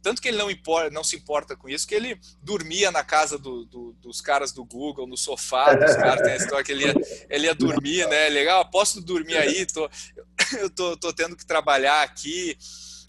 Tanto 0.02 0.20
que 0.20 0.28
ele 0.28 0.36
não, 0.36 0.50
importa, 0.50 0.90
não 0.90 1.02
se 1.02 1.16
importa 1.16 1.56
com 1.56 1.66
isso, 1.66 1.88
que 1.88 1.94
ele 1.94 2.20
dormia 2.42 2.90
na 2.90 3.02
casa 3.02 3.38
do, 3.38 3.64
do, 3.64 3.94
dos 3.94 4.20
caras 4.20 4.52
do 4.52 4.62
Google, 4.62 5.06
no 5.06 5.16
sofá 5.16 5.72
dos 5.72 5.96
caras, 5.96 6.20
tem 6.20 6.32
a 6.32 6.36
história 6.36 6.64
que 6.64 6.72
ele 6.72 6.84
ia, 6.84 6.94
ele 7.30 7.46
ia 7.46 7.54
dormir, 7.54 8.06
né? 8.06 8.28
Legal, 8.28 8.68
posso 8.70 9.00
dormir 9.00 9.38
aí, 9.38 9.64
tô, 9.64 9.88
eu 10.60 10.68
tô, 10.68 10.94
tô 10.94 11.10
tendo 11.10 11.34
que 11.34 11.46
trabalhar 11.46 12.02
aqui. 12.02 12.58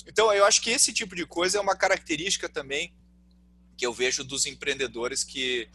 Então, 0.07 0.33
eu 0.33 0.45
acho 0.45 0.61
que 0.61 0.69
esse 0.69 0.93
tipo 0.93 1.17
de 1.17 1.25
coisa 1.25 1.57
é 1.57 1.61
uma 1.61 1.75
característica 1.75 2.47
também 2.47 2.93
que 3.79 3.85
eu 3.85 3.93
vejo 3.93 4.25
dos 4.25 4.45
empreendedores 4.45 5.23
que, 5.23 5.69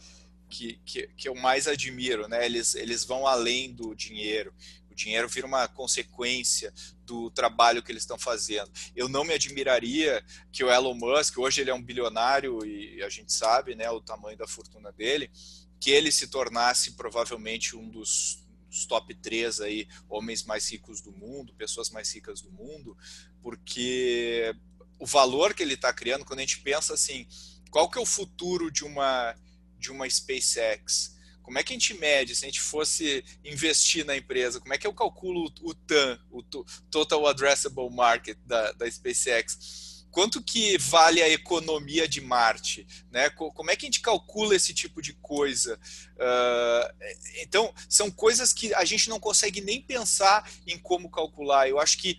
que, 0.47 0.79
que, 0.85 1.07
que, 1.17 1.27
eu 1.27 1.33
mais 1.33 1.67
admiro, 1.67 2.27
né? 2.27 2.45
Eles, 2.45 2.75
eles 2.75 3.03
vão 3.03 3.25
além 3.25 3.73
do 3.73 3.95
dinheiro. 3.95 4.53
O 4.91 4.93
dinheiro 4.93 5.27
vira 5.27 5.47
uma 5.47 5.67
consequência 5.67 6.71
do 7.03 7.31
trabalho 7.31 7.81
que 7.81 7.91
eles 7.91 8.03
estão 8.03 8.19
fazendo. 8.19 8.71
Eu 8.95 9.09
não 9.09 9.23
me 9.23 9.33
admiraria 9.33 10.23
que 10.51 10.63
o 10.63 10.71
Elon 10.71 10.93
Musk, 10.93 11.39
hoje 11.39 11.61
ele 11.61 11.71
é 11.71 11.73
um 11.73 11.81
bilionário 11.81 12.63
e 12.63 13.01
a 13.01 13.09
gente 13.09 13.33
sabe, 13.33 13.73
né, 13.73 13.89
o 13.89 13.99
tamanho 13.99 14.37
da 14.37 14.45
fortuna 14.45 14.91
dele, 14.91 15.31
que 15.79 15.89
ele 15.89 16.11
se 16.11 16.27
tornasse 16.27 16.91
provavelmente 16.91 17.75
um 17.75 17.89
dos, 17.89 18.45
top 18.87 19.15
3 19.15 19.61
aí, 19.61 19.87
homens 20.07 20.43
mais 20.43 20.69
ricos 20.71 21.01
do 21.01 21.11
mundo, 21.11 21.55
pessoas 21.57 21.89
mais 21.89 22.13
ricas 22.13 22.39
do 22.39 22.51
mundo, 22.51 22.95
porque 23.41 24.55
o 24.99 25.05
valor 25.07 25.53
que 25.53 25.63
ele 25.63 25.73
está 25.73 25.91
criando, 25.91 26.25
quando 26.25 26.39
a 26.39 26.43
gente 26.43 26.59
pensa 26.59 26.93
assim, 26.93 27.27
qual 27.69 27.89
que 27.89 27.97
é 27.97 28.01
o 28.01 28.05
futuro 28.05 28.71
de 28.71 28.83
uma 28.83 29.35
de 29.77 29.91
uma 29.91 30.09
SpaceX? 30.09 31.15
Como 31.43 31.59
é 31.59 31.63
que 31.63 31.73
a 31.73 31.75
gente 31.75 31.93
mede 31.93 32.35
se 32.35 32.43
a 32.43 32.47
gente 32.47 32.61
fosse 32.61 33.23
investir 33.43 34.03
na 34.03 34.17
empresa? 34.17 34.59
Como 34.59 34.73
é 34.73 34.77
que 34.79 34.87
eu 34.87 34.93
calculo 34.93 35.53
o 35.61 35.73
TAM, 35.75 36.19
o 36.31 36.41
Total 36.89 37.27
Addressable 37.27 37.89
Market 37.91 38.37
da, 38.45 38.71
da 38.71 38.89
SpaceX? 38.89 39.95
quanto 40.15 40.41
que 40.41 40.77
vale 40.77 41.21
a 41.21 41.27
economia 41.27 42.07
de 42.07 42.21
Marte, 42.21 42.87
né? 43.11 43.29
Como 43.31 43.69
é 43.69 43.75
que 43.75 43.85
a 43.85 43.87
gente 43.87 43.99
calcula 43.99 44.55
esse 44.55 44.73
tipo 44.73 45.01
de 45.01 45.11
coisa? 45.11 45.77
Uh, 46.13 47.13
então, 47.41 47.73
são 47.89 48.09
coisas 48.09 48.53
que 48.53 48.73
a 48.75 48.85
gente 48.85 49.09
não 49.09 49.19
consegue 49.19 49.59
nem 49.59 49.81
pensar 49.81 50.49
em 50.65 50.77
como 50.79 51.11
calcular. 51.11 51.67
Eu 51.67 51.81
acho 51.81 51.97
que 51.97 52.17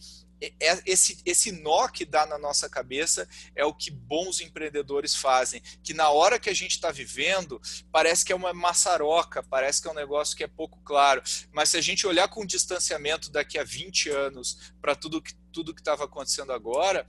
esse, 0.85 1.18
esse 1.25 1.53
nó 1.53 1.88
que 1.88 2.05
dá 2.05 2.26
na 2.26 2.39
nossa 2.39 2.68
cabeça 2.68 3.28
é 3.55 3.64
o 3.64 3.74
que 3.74 3.91
bons 3.91 4.41
empreendedores 4.41 5.14
fazem, 5.14 5.62
que 5.82 5.95
na 5.95 6.11
hora 6.11 6.39
que 6.39 6.51
a 6.51 6.55
gente 6.55 6.72
está 6.72 6.91
vivendo, 6.91 7.61
parece 7.91 8.24
que 8.24 8.32
é 8.32 8.37
uma 8.37 8.53
maçaroca, 8.53 9.43
parece 9.43 9.80
que 9.80 9.89
é 9.89 9.91
um 9.91 9.95
negócio 9.95 10.37
que 10.37 10.45
é 10.45 10.49
pouco 10.49 10.80
claro, 10.84 11.22
mas 11.53 11.70
se 11.70 11.76
a 11.76 11.80
gente 11.80 12.07
olhar 12.07 12.28
com 12.28 12.45
distanciamento 12.45 13.30
daqui 13.30 13.59
a 13.59 13.64
20 13.64 14.11
anos 14.11 14.72
para 14.80 14.95
tudo 14.95 15.22
que 15.22 15.34
tudo 15.57 15.74
que 15.74 15.80
estava 15.80 16.05
acontecendo 16.05 16.53
agora, 16.53 17.07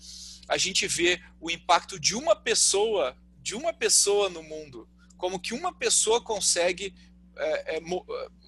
a 0.48 0.58
gente 0.58 0.88
vê 0.88 1.22
o 1.38 1.52
impacto 1.52 2.00
de 2.00 2.16
uma 2.16 2.34
pessoa, 2.34 3.14
de 3.42 3.54
uma 3.56 3.74
pessoa 3.74 4.30
no 4.30 4.42
mundo, 4.42 4.88
como 5.18 5.38
que 5.38 5.54
uma 5.54 5.74
pessoa 5.74 6.22
consegue 6.22 6.96
é, 7.40 7.78
é, 7.78 7.82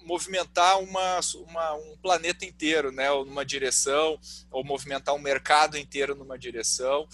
movimentar 0.04 0.80
uma, 0.80 1.20
uma, 1.46 1.74
um 1.74 1.96
planeta 2.02 2.44
inteiro, 2.44 2.90
né, 2.90 3.10
ou 3.10 3.24
numa 3.24 3.44
direção, 3.44 4.18
ou 4.50 4.64
movimentar 4.64 5.14
um 5.14 5.18
mercado 5.18 5.76
inteiro 5.76 6.14
numa 6.14 6.38
direção. 6.38 7.06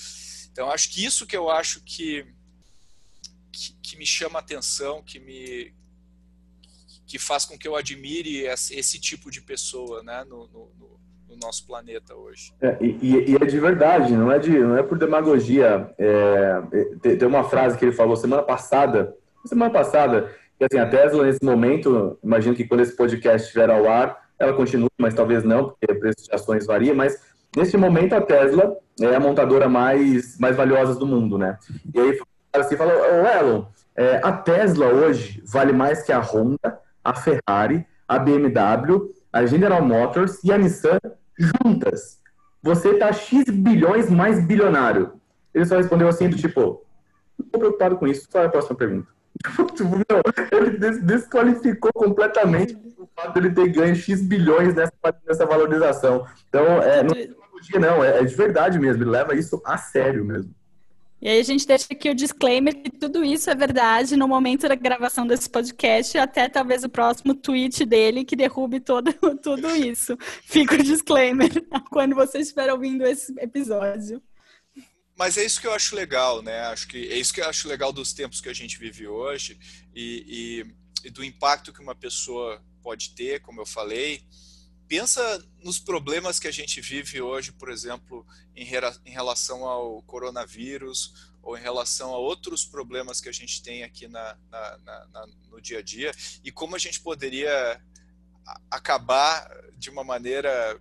Então, 0.51 0.71
acho 0.71 0.91
que 0.91 1.05
isso 1.05 1.27
que 1.27 1.37
eu 1.37 1.51
acho 1.51 1.83
que, 1.85 2.27
que, 3.53 3.75
que 3.83 3.97
me 3.97 4.07
chama 4.07 4.39
atenção, 4.39 5.03
que 5.03 5.19
me 5.19 5.75
que 7.07 7.21
faz 7.21 7.45
com 7.45 7.57
que 7.57 7.69
eu 7.69 7.77
admire 7.77 8.47
esse, 8.47 8.99
tipo 8.99 9.31
de 9.31 9.41
pessoa, 9.41 10.03
né, 10.03 10.25
no, 10.25 10.49
no, 10.49 10.69
no 11.29 11.37
nosso 11.37 11.65
planeta 11.65 12.15
hoje. 12.17 12.53
É, 12.61 12.77
e, 12.81 13.31
e, 13.31 13.37
é 13.37 13.45
de 13.47 13.61
verdade, 13.61 14.13
não 14.13 14.33
é 14.33 14.41
de, 14.41 14.51
não 14.51 14.77
é 14.77 14.83
por 14.83 14.99
demagogia. 14.99 15.95
É, 15.97 16.61
tem, 17.01 17.17
tem 17.17 17.29
uma 17.29 17.45
frase 17.45 17.79
que 17.79 17.85
ele 17.85 17.93
falou 17.93 18.17
semana 18.17 18.43
passada, 18.43 19.15
semana 19.45 19.71
passada 19.71 20.35
e 20.59 20.65
assim, 20.65 20.79
a 20.79 20.89
Tesla, 20.89 21.25
nesse 21.25 21.45
momento, 21.45 22.19
imagino 22.25 22.55
que 22.55 22.65
quando 22.65 22.81
esse 22.81 22.97
podcast 22.97 23.47
estiver 23.47 23.71
ao 23.71 23.89
ar, 23.89 24.17
ela 24.39 24.53
continue, 24.53 24.89
mas 24.99 25.15
talvez 25.15 25.45
não, 25.45 25.69
porque 25.69 25.93
o 25.93 26.01
preço 26.01 26.25
de 26.25 26.35
ações 26.35 26.67
varia, 26.67 26.95
mas 26.95 27.21
nesse 27.55 27.77
momento 27.77 28.15
a 28.15 28.21
Tesla 28.21 28.77
é 29.01 29.15
a 29.15 29.21
montadora 29.21 29.69
mais, 29.69 30.39
mais 30.39 30.57
valiosa 30.57 30.95
do 30.95 31.07
mundo, 31.07 31.37
né? 31.37 31.59
E 31.95 32.01
aí 32.01 32.19
assim, 32.53 32.77
falou, 32.77 32.95
ô 32.95 33.27
Elon, 33.27 33.65
é, 33.95 34.21
a 34.23 34.33
Tesla 34.33 34.87
hoje 34.87 35.43
vale 35.47 35.73
mais 35.73 36.03
que 36.03 36.13
a 36.13 36.21
Honda, 36.21 36.79
a 37.05 37.15
Ferrari, 37.15 37.87
a 38.09 38.19
BMW, 38.19 39.15
a 39.33 39.45
General 39.45 39.83
Motors 39.83 40.43
e 40.43 40.53
a 40.53 40.59
Nissan 40.59 40.99
juntas. 41.39 42.19
Você 42.63 42.95
tá 42.95 43.13
X 43.13 43.45
bilhões 43.51 44.11
mais 44.11 44.45
bilionário. 44.45 45.13
Ele 45.55 45.67
só 45.67 45.77
respondeu 45.77 46.09
assim, 46.09 46.29
do 46.29 46.37
tipo, 46.37 46.85
não 47.39 47.47
estou 47.47 47.61
preocupado 47.61 47.97
com 47.97 48.07
isso, 48.07 48.29
qual 48.31 48.45
é 48.45 48.47
a 48.47 48.51
próxima 48.51 48.77
pergunta? 48.77 49.16
Ele 50.53 50.71
desqualificou 51.03 51.93
completamente 51.93 52.77
o 52.99 53.09
fato 53.15 53.35
de 53.35 53.47
ele 53.47 53.55
ter 53.55 53.69
ganho 53.69 53.95
X 53.95 54.23
bilhões 54.23 54.75
nessa, 54.75 54.93
nessa 55.27 55.47
valorização. 55.47 56.27
Então, 56.49 56.83
é, 56.83 57.03
não 57.03 57.15
é 57.15 57.27
demagogia, 57.27 57.81
não, 57.81 58.05
é, 58.05 58.19
é 58.21 58.25
de 58.25 58.35
verdade 58.35 58.79
mesmo, 58.79 59.03
ele 59.03 59.11
leva 59.11 59.35
isso 59.35 59.61
a 59.65 59.77
sério 59.77 60.25
mesmo. 60.25 60.55
E 61.21 61.29
aí 61.29 61.41
a 61.41 61.43
gente 61.43 61.67
deixa 61.67 61.87
aqui 61.91 62.11
o 62.11 62.15
disclaimer 62.15 62.75
que 62.75 62.91
tudo 62.91 63.25
isso 63.25 63.49
é 63.49 63.55
verdade 63.55 64.17
no 64.17 64.29
momento 64.29 64.69
da 64.69 64.75
gravação 64.75 65.27
desse 65.27 65.49
podcast, 65.49 66.17
até 66.19 66.47
talvez 66.47 66.85
o 66.85 66.91
próximo 66.91 67.35
tweet 67.35 67.87
dele 67.87 68.25
que 68.25 68.37
derrube 68.37 68.81
todo, 68.81 69.13
tudo 69.43 69.75
isso. 69.75 70.17
Fica 70.43 70.75
o 70.75 70.83
disclaimer 70.83 71.51
quando 71.91 72.15
você 72.15 72.41
estiver 72.41 72.71
ouvindo 72.71 73.05
esse 73.05 73.35
episódio 73.41 74.23
mas 75.17 75.39
é 75.39 75.45
isso 75.45 75.61
que 75.61 75.67
eu 75.67 75.73
acho 75.73 75.97
legal, 75.97 76.43
né? 76.43 76.61
Acho 76.67 76.87
que 76.87 77.09
é 77.09 77.19
isso 77.19 77.33
que 77.33 77.41
eu 77.41 77.49
acho 77.49 77.69
legal 77.69 77.93
dos 77.93 78.13
tempos 78.13 78.41
que 78.41 78.51
a 78.51 78.55
gente 78.55 78.79
vive 78.79 79.09
hoje 79.09 79.59
e, 79.95 80.65
e, 81.03 81.07
e 81.07 81.11
do 81.11 81.25
impacto 81.25 81.73
que 81.73 81.81
uma 81.81 81.95
pessoa 81.95 82.63
pode 82.83 83.11
ter, 83.15 83.41
como 83.41 83.61
eu 83.61 83.67
falei. 83.67 84.23
Pensa 84.87 85.45
nos 85.65 85.79
problemas 85.79 86.39
que 86.39 86.47
a 86.47 86.53
gente 86.53 86.81
vive 86.81 87.21
hoje, 87.21 87.51
por 87.51 87.71
exemplo, 87.71 88.27
em, 88.55 88.69
em 89.05 89.11
relação 89.11 89.65
ao 89.65 90.03
coronavírus 90.03 91.33
ou 91.43 91.57
em 91.57 91.63
relação 91.63 92.13
a 92.13 92.19
outros 92.19 92.65
problemas 92.65 93.21
que 93.21 93.29
a 93.29 93.33
gente 93.33 93.63
tem 93.63 93.85
aqui 93.85 94.07
na, 94.07 94.37
na, 94.51 94.79
na, 94.85 95.27
no 95.49 95.61
dia 95.61 95.79
a 95.79 95.83
dia 95.83 96.13
e 96.45 96.53
como 96.53 96.77
a 96.77 96.79
gente 96.79 97.01
poderia 97.01 97.81
acabar 98.71 99.49
de 99.77 99.89
uma 99.89 100.05
maneira 100.05 100.81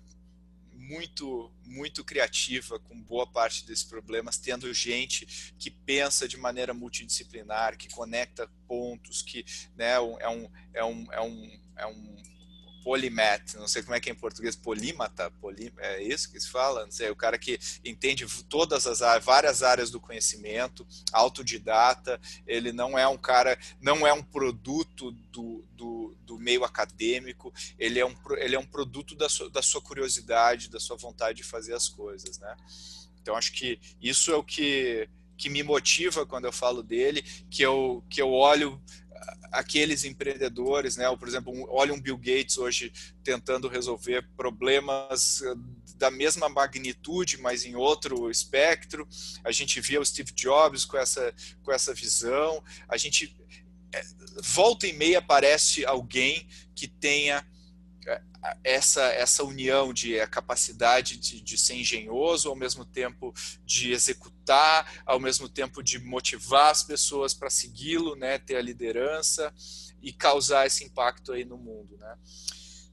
muito 0.73 1.51
muito 1.65 2.03
criativa 2.03 2.79
com 2.79 3.01
boa 3.01 3.27
parte 3.27 3.65
desses 3.65 3.83
problemas, 3.83 4.37
tendo 4.37 4.73
gente 4.73 5.53
que 5.57 5.69
pensa 5.69 6.27
de 6.27 6.37
maneira 6.37 6.73
multidisciplinar, 6.73 7.77
que 7.77 7.89
conecta 7.89 8.49
pontos, 8.67 9.21
que 9.21 9.45
né, 9.75 9.93
é 9.93 9.99
um, 9.99 10.49
é 10.73 10.83
um, 10.83 11.07
é 11.11 11.21
um, 11.21 11.59
é 11.77 11.87
um 11.87 12.15
polimath, 12.85 13.55
não 13.55 13.67
sei 13.67 13.81
como 13.81 13.95
é 13.95 13.99
que 13.99 14.11
é 14.11 14.13
em 14.13 14.15
português, 14.15 14.55
polímata, 14.55 15.31
polim, 15.41 15.71
é 15.79 16.03
isso 16.03 16.31
que 16.31 16.39
se 16.39 16.47
fala? 16.47 16.85
Não 16.85 16.91
sei, 16.91 17.09
o 17.09 17.15
cara 17.15 17.35
que 17.35 17.59
entende 17.83 18.27
todas 18.47 18.85
as 18.85 18.99
várias 19.25 19.63
áreas 19.63 19.89
do 19.89 19.99
conhecimento, 19.99 20.85
autodidata, 21.11 22.21
ele 22.45 22.71
não 22.71 22.95
é 22.95 23.07
um 23.07 23.17
cara, 23.17 23.57
não 23.81 24.05
é 24.05 24.13
um 24.13 24.21
produto 24.21 25.11
do, 25.31 25.65
do 25.71 25.94
meio 26.45 26.63
acadêmico, 26.63 27.51
ele 27.77 27.99
é 27.99 28.05
um, 28.05 28.15
ele 28.37 28.55
é 28.55 28.59
um 28.59 28.65
produto 28.65 29.15
da 29.15 29.27
sua, 29.27 29.49
da 29.49 29.61
sua 29.61 29.81
curiosidade, 29.81 30.69
da 30.69 30.79
sua 30.79 30.95
vontade 30.95 31.37
de 31.37 31.43
fazer 31.43 31.73
as 31.73 31.89
coisas, 31.89 32.37
né? 32.39 32.55
Então 33.19 33.35
acho 33.35 33.51
que 33.51 33.79
isso 33.99 34.31
é 34.31 34.35
o 34.35 34.43
que 34.43 35.09
que 35.37 35.49
me 35.49 35.61
motiva 35.63 36.25
quando 36.25 36.45
eu 36.45 36.51
falo 36.53 36.81
dele, 36.81 37.21
que 37.49 37.61
eu, 37.61 38.01
que 38.09 38.21
eu 38.21 38.31
olho 38.31 38.81
aqueles 39.51 40.03
empreendedores, 40.03 40.97
né? 40.97 41.09
Ou, 41.09 41.17
por 41.17 41.27
exemplo, 41.27 41.51
um, 41.53 41.65
olha 41.69 41.93
um 41.93 41.99
Bill 41.99 42.17
Gates 42.17 42.57
hoje 42.57 42.91
tentando 43.23 43.67
resolver 43.67 44.27
problemas 44.35 45.41
eh, 45.41 45.55
da 45.95 46.11
mesma 46.11 46.49
magnitude, 46.49 47.37
mas 47.37 47.65
em 47.65 47.75
outro 47.75 48.29
espectro. 48.29 49.07
A 49.43 49.51
gente 49.51 49.79
via 49.79 50.01
o 50.01 50.05
Steve 50.05 50.33
Jobs 50.33 50.83
com 50.83 50.97
essa, 50.97 51.33
com 51.63 51.71
essa 51.71 51.93
visão. 51.93 52.61
A 52.89 52.97
gente 52.97 53.35
volta 54.43 54.87
e 54.87 54.93
meia 54.93 55.19
aparece 55.19 55.85
alguém 55.85 56.47
que 56.75 56.87
tenha 56.87 57.45
essa, 58.63 59.01
essa 59.01 59.43
união 59.43 59.93
de 59.93 60.19
a 60.19 60.27
capacidade 60.27 61.17
de, 61.17 61.41
de 61.41 61.57
ser 61.57 61.75
engenhoso, 61.75 62.49
ao 62.49 62.55
mesmo 62.55 62.85
tempo 62.85 63.33
de 63.65 63.91
executar, 63.91 65.01
ao 65.05 65.19
mesmo 65.19 65.49
tempo 65.49 65.81
de 65.81 65.99
motivar 65.99 66.71
as 66.71 66.83
pessoas 66.83 67.33
para 67.33 67.49
segui-lo, 67.49 68.15
né, 68.15 68.37
ter 68.37 68.55
a 68.57 68.61
liderança 68.61 69.53
e 70.01 70.13
causar 70.13 70.67
esse 70.67 70.83
impacto 70.83 71.31
aí 71.31 71.43
no 71.43 71.57
mundo, 71.57 71.97
né? 71.97 72.15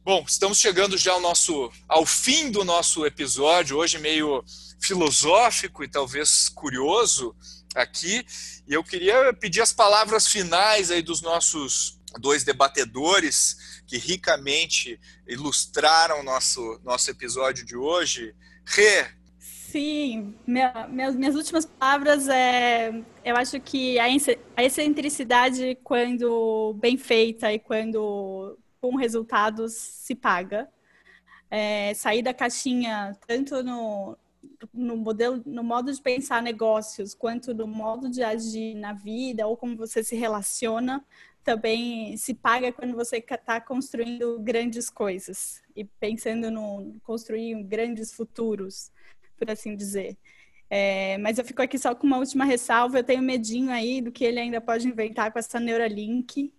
Bom, 0.05 0.25
estamos 0.27 0.59
chegando 0.59 0.99
já 0.99 1.13
ao 1.13 1.21
nosso 1.21 1.71
ao 1.87 2.05
fim 2.05 2.51
do 2.51 2.65
nosso 2.65 3.07
episódio, 3.07 3.77
hoje 3.77 3.99
meio 3.99 4.45
filosófico 4.81 5.85
e 5.85 5.89
talvez 5.89 6.49
curioso 6.49 7.37
aqui, 7.73 8.27
e 8.67 8.75
eu 8.75 8.83
queria 8.83 9.33
pedir 9.33 9.61
as 9.61 9.73
palavras 9.73 10.27
finais 10.27 10.91
aí 10.91 11.03
dos 11.03 11.23
nossos 11.23 12.01
dois 12.19 12.43
debatedores 12.43 13.83
que 13.87 13.97
ricamente 13.97 14.99
ilustraram 15.25 16.25
nosso 16.25 16.81
nosso 16.83 17.09
episódio 17.09 17.65
de 17.65 17.77
hoje. 17.77 18.35
Rê. 18.67 19.07
Sim, 19.39 20.35
minha, 20.45 20.89
minhas, 20.89 21.15
minhas 21.15 21.37
últimas 21.37 21.65
palavras 21.65 22.27
é, 22.27 22.93
eu 23.25 23.37
acho 23.37 23.61
que 23.61 24.01
a, 24.01 24.07
a 24.57 24.65
excentricidade 24.65 25.79
quando 25.85 26.77
bem 26.81 26.99
feita 26.99 27.53
e 27.53 27.61
quando 27.61 28.59
com 28.83 28.97
resultados 28.97 29.73
se 29.73 30.15
paga. 30.15 30.69
É, 31.49 31.95
sair 31.95 32.23
da 32.23 32.35
caixinha 32.35 33.17
tanto 33.27 33.63
no, 33.63 34.19
no 34.75 34.97
modelo, 34.97 35.41
no 35.47 35.63
modo 35.63 35.93
de 35.93 36.03
pensar 36.03 36.43
negócios, 36.43 37.15
quanto 37.15 37.55
no 37.55 37.67
modo 37.67 38.11
de 38.11 38.23
agir 38.23 38.75
na 38.75 38.93
vida 38.93 39.47
ou 39.47 39.57
como 39.57 39.77
você 39.77 40.03
se 40.03 40.17
relaciona, 40.17 41.05
também 41.45 42.17
se 42.17 42.35
paga 42.35 42.73
quando 42.73 42.97
você 42.97 43.19
está 43.19 43.61
construindo 43.61 44.41
grandes 44.41 44.91
coisas 44.91 45.63
e 45.77 45.85
pensando 45.85 46.51
no 46.51 46.97
construir 47.03 47.63
grandes 47.63 48.13
futuros, 48.13 48.91
por 49.37 49.51
assim 49.51 49.77
dizer. 49.77 50.17
É, 50.71 51.19
mas 51.19 51.39
eu 51.39 51.45
fico 51.45 51.61
aqui 51.61 51.79
só 51.79 51.95
com 51.95 52.07
uma 52.07 52.19
última 52.19 52.45
ressalva. 52.45 52.99
Eu 52.99 53.05
tenho 53.05 53.23
medinho 53.23 53.71
aí 53.71 54.01
do 54.01 54.11
que 54.11 54.25
ele 54.25 54.41
ainda 54.41 54.61
pode 54.61 54.89
inventar 54.89 55.31
com 55.31 55.39
essa 55.39 55.61
Neuralink, 55.61 56.53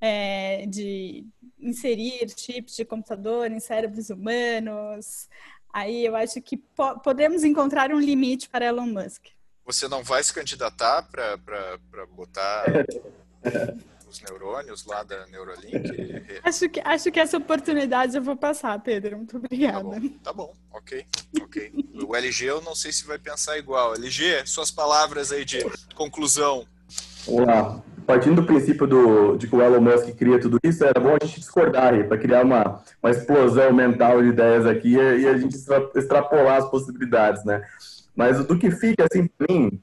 é, 0.00 0.64
de 0.66 1.24
inserir 1.58 2.28
chips 2.36 2.76
de 2.76 2.84
computador 2.84 3.50
em 3.50 3.60
cérebros 3.60 4.10
humanos. 4.10 5.28
Aí 5.72 6.04
eu 6.04 6.16
acho 6.16 6.40
que 6.40 6.56
po 6.56 6.98
podemos 7.00 7.44
encontrar 7.44 7.92
um 7.92 8.00
limite 8.00 8.48
para 8.48 8.66
Elon 8.66 8.86
Musk. 8.86 9.26
Você 9.64 9.86
não 9.86 10.02
vai 10.02 10.22
se 10.24 10.32
candidatar 10.32 11.02
para 11.02 12.06
botar 12.06 12.64
os 14.08 14.20
neurônios 14.20 14.84
lá 14.84 15.04
da 15.04 15.26
Neuralink? 15.28 16.40
acho, 16.42 16.68
que, 16.68 16.80
acho 16.80 17.12
que 17.12 17.20
essa 17.20 17.36
oportunidade 17.36 18.16
eu 18.16 18.22
vou 18.22 18.36
passar, 18.36 18.80
Pedro. 18.80 19.18
Muito 19.18 19.36
obrigada. 19.36 19.82
Tá 19.82 20.00
bom, 20.00 20.08
tá 20.24 20.32
bom. 20.32 20.54
ok, 20.72 21.06
ok. 21.40 21.72
O 22.04 22.16
LG 22.16 22.46
eu 22.46 22.60
não 22.60 22.74
sei 22.74 22.90
se 22.90 23.06
vai 23.06 23.18
pensar 23.18 23.58
igual. 23.58 23.94
LG, 23.94 24.44
suas 24.46 24.72
palavras 24.72 25.30
aí 25.30 25.44
de 25.44 25.64
conclusão. 25.94 26.66
Vamos 27.26 27.46
lá. 27.46 27.82
Partindo 28.06 28.42
do 28.42 28.46
princípio 28.46 28.86
do, 28.86 29.36
de 29.36 29.46
que 29.46 29.54
o 29.54 29.62
Elon 29.62 29.80
Musk 29.80 30.14
cria 30.16 30.40
tudo 30.40 30.58
isso, 30.62 30.84
era 30.84 30.98
bom 31.00 31.16
a 31.20 31.24
gente 31.24 31.40
discordar 31.40 32.06
para 32.06 32.18
criar 32.18 32.44
uma, 32.44 32.80
uma 33.02 33.10
explosão 33.10 33.72
mental 33.72 34.22
de 34.22 34.28
ideias 34.28 34.66
aqui 34.66 34.96
e, 34.96 35.20
e 35.20 35.28
a 35.28 35.36
gente 35.36 35.56
extrapolar 35.94 36.56
as 36.56 36.70
possibilidades, 36.70 37.44
né? 37.44 37.62
Mas 38.14 38.44
do 38.44 38.58
que 38.58 38.70
fica, 38.70 39.06
assim, 39.10 39.26
para 39.26 39.46
mim, 39.48 39.80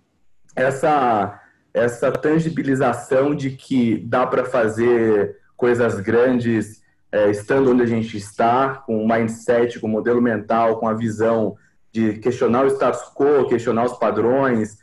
essa, 0.55 1.41
essa 1.73 2.11
tangibilização 2.11 3.33
de 3.35 3.51
que 3.51 3.97
dá 4.05 4.25
para 4.25 4.45
fazer 4.45 5.37
coisas 5.55 5.99
grandes 5.99 6.81
é, 7.11 7.29
estando 7.29 7.71
onde 7.71 7.83
a 7.83 7.85
gente 7.85 8.17
está, 8.17 8.75
com 8.85 9.03
o 9.03 9.07
mindset, 9.07 9.79
com 9.79 9.87
o 9.87 9.89
modelo 9.89 10.21
mental, 10.21 10.79
com 10.79 10.87
a 10.87 10.93
visão 10.93 11.55
de 11.91 12.13
questionar 12.19 12.65
o 12.65 12.69
status 12.69 13.11
quo, 13.15 13.47
questionar 13.47 13.85
os 13.85 13.97
padrões. 13.97 14.77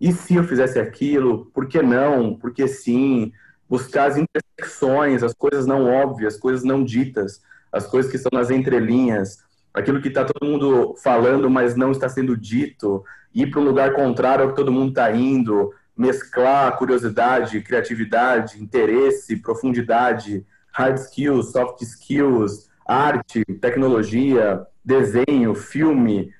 E 0.00 0.12
se 0.12 0.34
eu 0.34 0.44
fizesse 0.44 0.78
aquilo? 0.78 1.46
Por 1.52 1.66
que 1.66 1.82
não? 1.82 2.34
Por 2.34 2.52
que 2.52 2.66
sim? 2.66 3.32
Buscar 3.68 4.06
as 4.06 4.16
intersecções, 4.16 5.22
as 5.22 5.34
coisas 5.34 5.66
não 5.66 5.84
óbvias, 5.84 6.34
as 6.34 6.40
coisas 6.40 6.64
não 6.64 6.82
ditas, 6.82 7.42
as 7.70 7.86
coisas 7.86 8.10
que 8.10 8.16
estão 8.16 8.36
nas 8.36 8.50
entrelinhas, 8.50 9.44
aquilo 9.74 10.00
que 10.00 10.08
está 10.08 10.24
todo 10.24 10.48
mundo 10.48 10.96
falando, 11.02 11.48
mas 11.50 11.76
não 11.76 11.92
está 11.92 12.08
sendo 12.08 12.36
dito, 12.36 13.04
ir 13.34 13.50
para 13.50 13.60
um 13.60 13.64
lugar 13.64 13.92
contrário 13.92 14.44
ao 14.44 14.50
que 14.50 14.56
todo 14.56 14.72
mundo 14.72 14.88
está 14.88 15.12
indo, 15.12 15.72
mesclar 15.96 16.76
curiosidade, 16.78 17.60
criatividade, 17.60 18.60
interesse, 18.60 19.36
profundidade, 19.36 20.44
hard 20.72 20.96
skills, 20.96 21.52
soft 21.52 21.82
skills, 21.82 22.70
arte, 22.86 23.44
tecnologia, 23.60 24.66
desenho, 24.84 25.54
filme, 25.54 26.32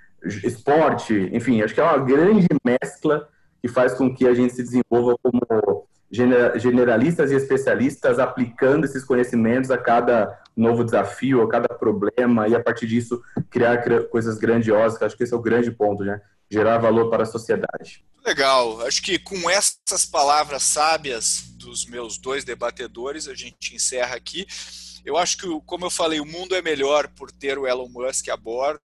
esporte, 0.43 1.29
enfim, 1.33 1.63
acho 1.63 1.75
que 1.75 1.81
é 1.81 1.85
uma 1.85 1.99
grande 1.99 2.49
mescla 2.65 3.29
que 3.61 3.69
faz 3.69 3.95
com 3.95 4.15
que 4.15 4.27
a 4.27 4.35
gente 4.35 4.55
se 4.55 4.63
desenvolva 4.63 5.17
como 5.23 5.87
generalistas 6.11 7.31
e 7.31 7.37
especialistas 7.37 8.19
aplicando 8.19 8.85
esses 8.85 9.05
conhecimentos 9.05 9.71
a 9.71 9.79
cada 9.79 10.43
novo 10.57 10.85
desafio, 10.85 11.43
a 11.43 11.49
cada 11.49 11.69
problema 11.69 12.49
e 12.49 12.55
a 12.55 12.63
partir 12.63 12.87
disso 12.87 13.23
criar 13.49 13.83
coisas 14.09 14.37
grandiosas. 14.39 15.01
Acho 15.01 15.17
que 15.17 15.23
esse 15.23 15.33
é 15.33 15.37
o 15.37 15.43
grande 15.43 15.71
ponto, 15.71 16.03
né? 16.03 16.21
Gerar 16.51 16.79
valor 16.79 17.09
para 17.11 17.23
a 17.23 17.27
sociedade. 17.27 18.05
Legal. 18.27 18.85
Acho 18.85 19.01
que 19.03 19.19
com 19.19 19.49
essas 19.49 20.05
palavras 20.05 20.65
sábias 20.65 21.45
dos 21.57 21.87
meus 21.87 22.19
dois 22.19 22.45
debatedores, 22.45 23.29
a 23.29 23.35
gente 23.35 23.75
encerra 23.75 24.17
aqui. 24.17 24.47
Eu 25.05 25.17
acho 25.17 25.39
que, 25.39 25.47
como 25.65 25.87
eu 25.87 25.91
falei, 25.91 26.21
o 26.21 26.27
mundo 26.27 26.55
é 26.55 26.61
melhor 26.61 27.09
por 27.09 27.31
ter 27.31 27.57
o 27.57 27.67
Elon 27.67 27.89
Musk 27.89 28.29
a 28.29 28.37
bordo. 28.37 28.81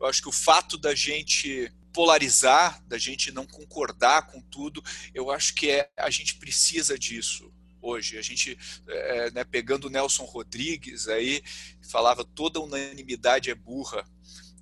Eu 0.00 0.06
acho 0.06 0.22
que 0.22 0.28
o 0.28 0.32
fato 0.32 0.78
da 0.78 0.94
gente 0.94 1.70
polarizar, 1.92 2.82
da 2.86 2.98
gente 2.98 3.30
não 3.30 3.46
concordar 3.46 4.26
com 4.26 4.40
tudo, 4.40 4.82
eu 5.14 5.30
acho 5.30 5.54
que 5.54 5.70
é, 5.70 5.90
a 5.96 6.10
gente 6.10 6.36
precisa 6.36 6.98
disso 6.98 7.52
hoje. 7.82 8.16
A 8.16 8.22
gente, 8.22 8.56
é, 8.88 9.30
né, 9.32 9.44
pegando 9.44 9.86
o 9.86 9.90
Nelson 9.90 10.24
Rodrigues 10.24 11.08
aí, 11.08 11.42
falava 11.90 12.24
toda 12.24 12.60
unanimidade 12.60 13.50
é 13.50 13.54
burra. 13.54 14.04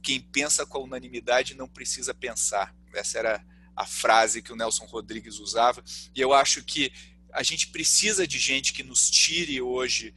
Quem 0.03 0.21
pensa 0.21 0.65
com 0.65 0.79
a 0.79 0.83
unanimidade 0.83 1.55
não 1.55 1.69
precisa 1.69 2.15
pensar. 2.15 2.75
Essa 2.95 3.19
era 3.19 3.47
a 3.77 3.87
frase 3.87 4.43
que 4.43 4.53
o 4.53 4.57
Nelson 4.57 4.87
Rodrigues 4.87 5.39
usava. 5.39 5.85
E 6.15 6.21
eu 6.21 6.33
acho 6.33 6.65
que 6.65 6.93
a 7.33 7.43
gente 7.43 7.69
precisa 7.69 8.27
de 8.27 8.39
gente 8.39 8.73
que 8.73 8.83
nos 8.83 9.09
tire 9.11 9.61
hoje 9.61 10.13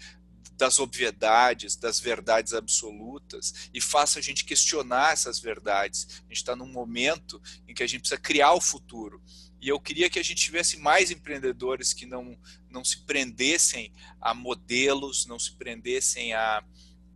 das 0.58 0.80
obviedades, 0.80 1.76
das 1.76 2.00
verdades 2.00 2.54
absolutas 2.54 3.70
e 3.74 3.82
faça 3.82 4.20
a 4.20 4.22
gente 4.22 4.46
questionar 4.46 5.14
essas 5.14 5.40
verdades. 5.40 6.08
A 6.26 6.28
gente 6.28 6.38
está 6.38 6.56
num 6.56 6.72
momento 6.72 7.42
em 7.68 7.74
que 7.74 7.84
a 7.84 7.88
gente 7.88 8.02
precisa 8.02 8.20
criar 8.20 8.54
o 8.54 8.62
futuro. 8.62 9.22
E 9.60 9.70
eu 9.70 9.80
queria 9.80 10.10
que 10.10 10.20
a 10.20 10.24
gente 10.24 10.44
tivesse 10.44 10.78
mais 10.78 11.10
empreendedores 11.10 11.94
que 11.94 12.06
não, 12.06 12.38
não 12.70 12.84
se 12.84 13.06
prendessem 13.06 13.94
a 14.20 14.34
modelos, 14.34 15.26
não 15.26 15.40
se 15.40 15.56
prendessem 15.56 16.34
a, 16.34 16.64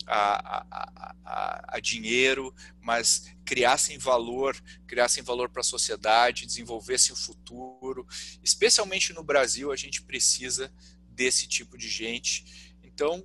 a, 0.07 0.57
a, 0.71 1.13
a, 1.25 1.75
a 1.75 1.79
dinheiro, 1.79 2.55
mas 2.81 3.25
criassem 3.43 3.97
valor, 3.97 4.55
criassem 4.87 5.21
valor 5.21 5.49
para 5.49 5.59
a 5.59 5.63
sociedade, 5.63 6.45
desenvolvessem 6.45 7.13
o 7.13 7.17
futuro. 7.17 8.07
Especialmente 8.41 9.11
no 9.11 9.23
Brasil, 9.23 9.71
a 9.71 9.75
gente 9.75 10.01
precisa 10.01 10.71
desse 11.09 11.47
tipo 11.47 11.77
de 11.77 11.89
gente. 11.89 12.66
Então, 12.97 13.23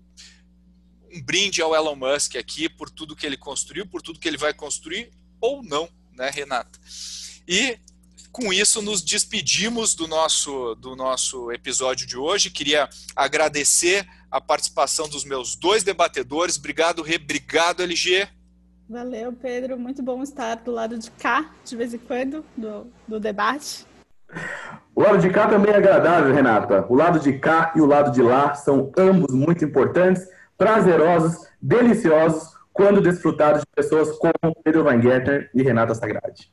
um 1.11 1.23
brinde 1.23 1.63
ao 1.63 1.75
Elon 1.75 1.97
Musk 1.97 2.37
aqui 2.37 2.69
por 2.69 2.91
tudo 2.91 3.17
que 3.17 3.25
ele 3.25 3.39
construiu, 3.39 3.87
por 3.87 4.03
tudo 4.03 4.19
que 4.19 4.29
ele 4.29 4.37
vai 4.37 4.53
construir 4.53 5.11
ou 5.41 5.63
não, 5.63 5.89
né, 6.13 6.29
Renata? 6.29 6.79
E 7.49 7.79
com 8.31 8.53
isso, 8.53 8.83
nos 8.83 9.01
despedimos 9.01 9.95
do 9.95 10.07
nosso, 10.07 10.75
do 10.75 10.95
nosso 10.95 11.51
episódio 11.51 12.07
de 12.07 12.19
hoje. 12.19 12.51
Queria 12.51 12.87
agradecer 13.17 14.07
a 14.31 14.43
participação 14.43 15.09
dos 15.09 15.25
meus 15.25 15.57
dois 15.57 15.83
debatedores. 15.83 16.59
Obrigado, 16.59 17.01
Rê. 17.01 17.17
Obrigado, 17.17 17.83
LG. 17.83 18.29
Valeu, 18.87 19.33
Pedro. 19.33 19.79
Muito 19.79 20.03
bom 20.03 20.23
estar 20.23 20.57
do 20.57 20.71
lado 20.71 20.99
de 20.99 21.11
cá, 21.13 21.51
de 21.65 21.75
vez 21.77 21.95
em 21.95 21.99
quando, 21.99 22.45
do, 22.55 22.93
do 23.09 23.19
debate. 23.19 23.87
O 24.95 25.03
lado 25.03 25.19
de 25.19 25.31
cá 25.31 25.47
também 25.47 25.73
é 25.73 25.77
agradável, 25.77 26.35
Renata. 26.35 26.87
O 26.89 26.95
lado 26.95 27.19
de 27.19 27.33
cá 27.39 27.73
e 27.75 27.81
o 27.81 27.87
lado 27.87 28.13
de 28.13 28.23
lá 28.23 28.55
são 28.55 28.93
ambos 28.97 29.33
muito 29.35 29.65
importantes, 29.65 30.27
prazerosos, 30.59 31.47
deliciosos, 31.61 32.53
quando 32.73 33.01
desfrutados 33.01 33.61
de 33.61 33.67
pessoas 33.75 34.17
como 34.19 34.55
Pedro 34.63 34.85
Van 34.85 35.01
e 35.55 35.63
Renata 35.63 35.95
Sagrade. 35.95 36.53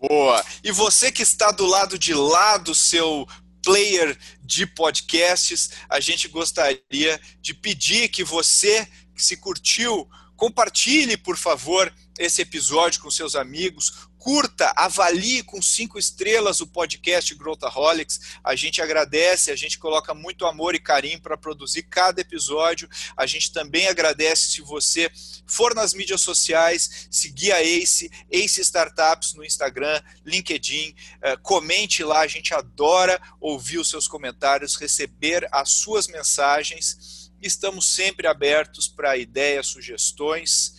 Boa. 0.00 0.42
E 0.62 0.70
você 0.70 1.10
que 1.10 1.22
está 1.22 1.50
do 1.50 1.66
lado 1.66 1.98
de 1.98 2.14
lá 2.14 2.56
do 2.58 2.74
seu 2.74 3.26
player 3.62 4.16
de 4.42 4.66
podcasts, 4.66 5.70
a 5.88 5.98
gente 5.98 6.28
gostaria 6.28 7.20
de 7.40 7.52
pedir 7.54 8.08
que 8.08 8.22
você 8.22 8.86
que 9.14 9.22
se 9.22 9.36
curtiu, 9.38 10.08
compartilhe, 10.36 11.16
por 11.16 11.36
favor, 11.36 11.92
esse 12.18 12.42
episódio 12.42 13.00
com 13.00 13.10
seus 13.10 13.34
amigos, 13.34 14.08
curta, 14.18 14.72
avalie 14.76 15.42
com 15.42 15.62
cinco 15.62 15.98
estrelas 15.98 16.60
o 16.60 16.66
podcast 16.66 17.34
Growthaholics. 17.34 18.20
A 18.42 18.56
gente 18.56 18.82
agradece, 18.82 19.50
a 19.50 19.56
gente 19.56 19.78
coloca 19.78 20.14
muito 20.14 20.46
amor 20.46 20.74
e 20.74 20.80
carinho 20.80 21.20
para 21.20 21.36
produzir 21.36 21.84
cada 21.84 22.20
episódio. 22.20 22.88
A 23.16 23.26
gente 23.26 23.52
também 23.52 23.86
agradece 23.86 24.48
se 24.48 24.60
você 24.60 25.10
for 25.46 25.74
nas 25.74 25.94
mídias 25.94 26.20
sociais, 26.20 27.06
seguir 27.10 27.52
a 27.52 27.62
Ace, 27.62 28.10
Ace 28.30 28.60
Startups 28.60 29.34
no 29.34 29.44
Instagram, 29.44 30.02
LinkedIn, 30.24 30.94
eh, 31.22 31.36
comente 31.36 32.02
lá, 32.02 32.20
a 32.20 32.26
gente 32.26 32.52
adora 32.52 33.20
ouvir 33.40 33.78
os 33.78 33.88
seus 33.88 34.08
comentários, 34.08 34.74
receber 34.74 35.46
as 35.52 35.70
suas 35.70 36.08
mensagens. 36.08 37.30
Estamos 37.40 37.86
sempre 37.94 38.26
abertos 38.26 38.88
para 38.88 39.16
ideias, 39.16 39.66
sugestões 39.68 40.75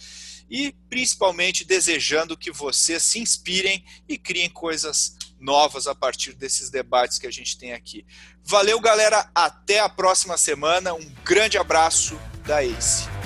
e 0.49 0.73
principalmente 0.89 1.65
desejando 1.65 2.37
que 2.37 2.51
vocês 2.51 3.03
se 3.03 3.19
inspirem 3.19 3.83
e 4.07 4.17
criem 4.17 4.49
coisas 4.49 5.15
novas 5.39 5.87
a 5.87 5.93
partir 5.93 6.33
desses 6.33 6.69
debates 6.69 7.19
que 7.19 7.27
a 7.27 7.31
gente 7.31 7.57
tem 7.57 7.73
aqui. 7.73 8.05
Valeu, 8.43 8.79
galera. 8.79 9.29
Até 9.35 9.79
a 9.79 9.89
próxima 9.89 10.37
semana. 10.37 10.93
Um 10.93 11.11
grande 11.23 11.57
abraço 11.57 12.19
da 12.45 12.63
ACE. 12.63 13.16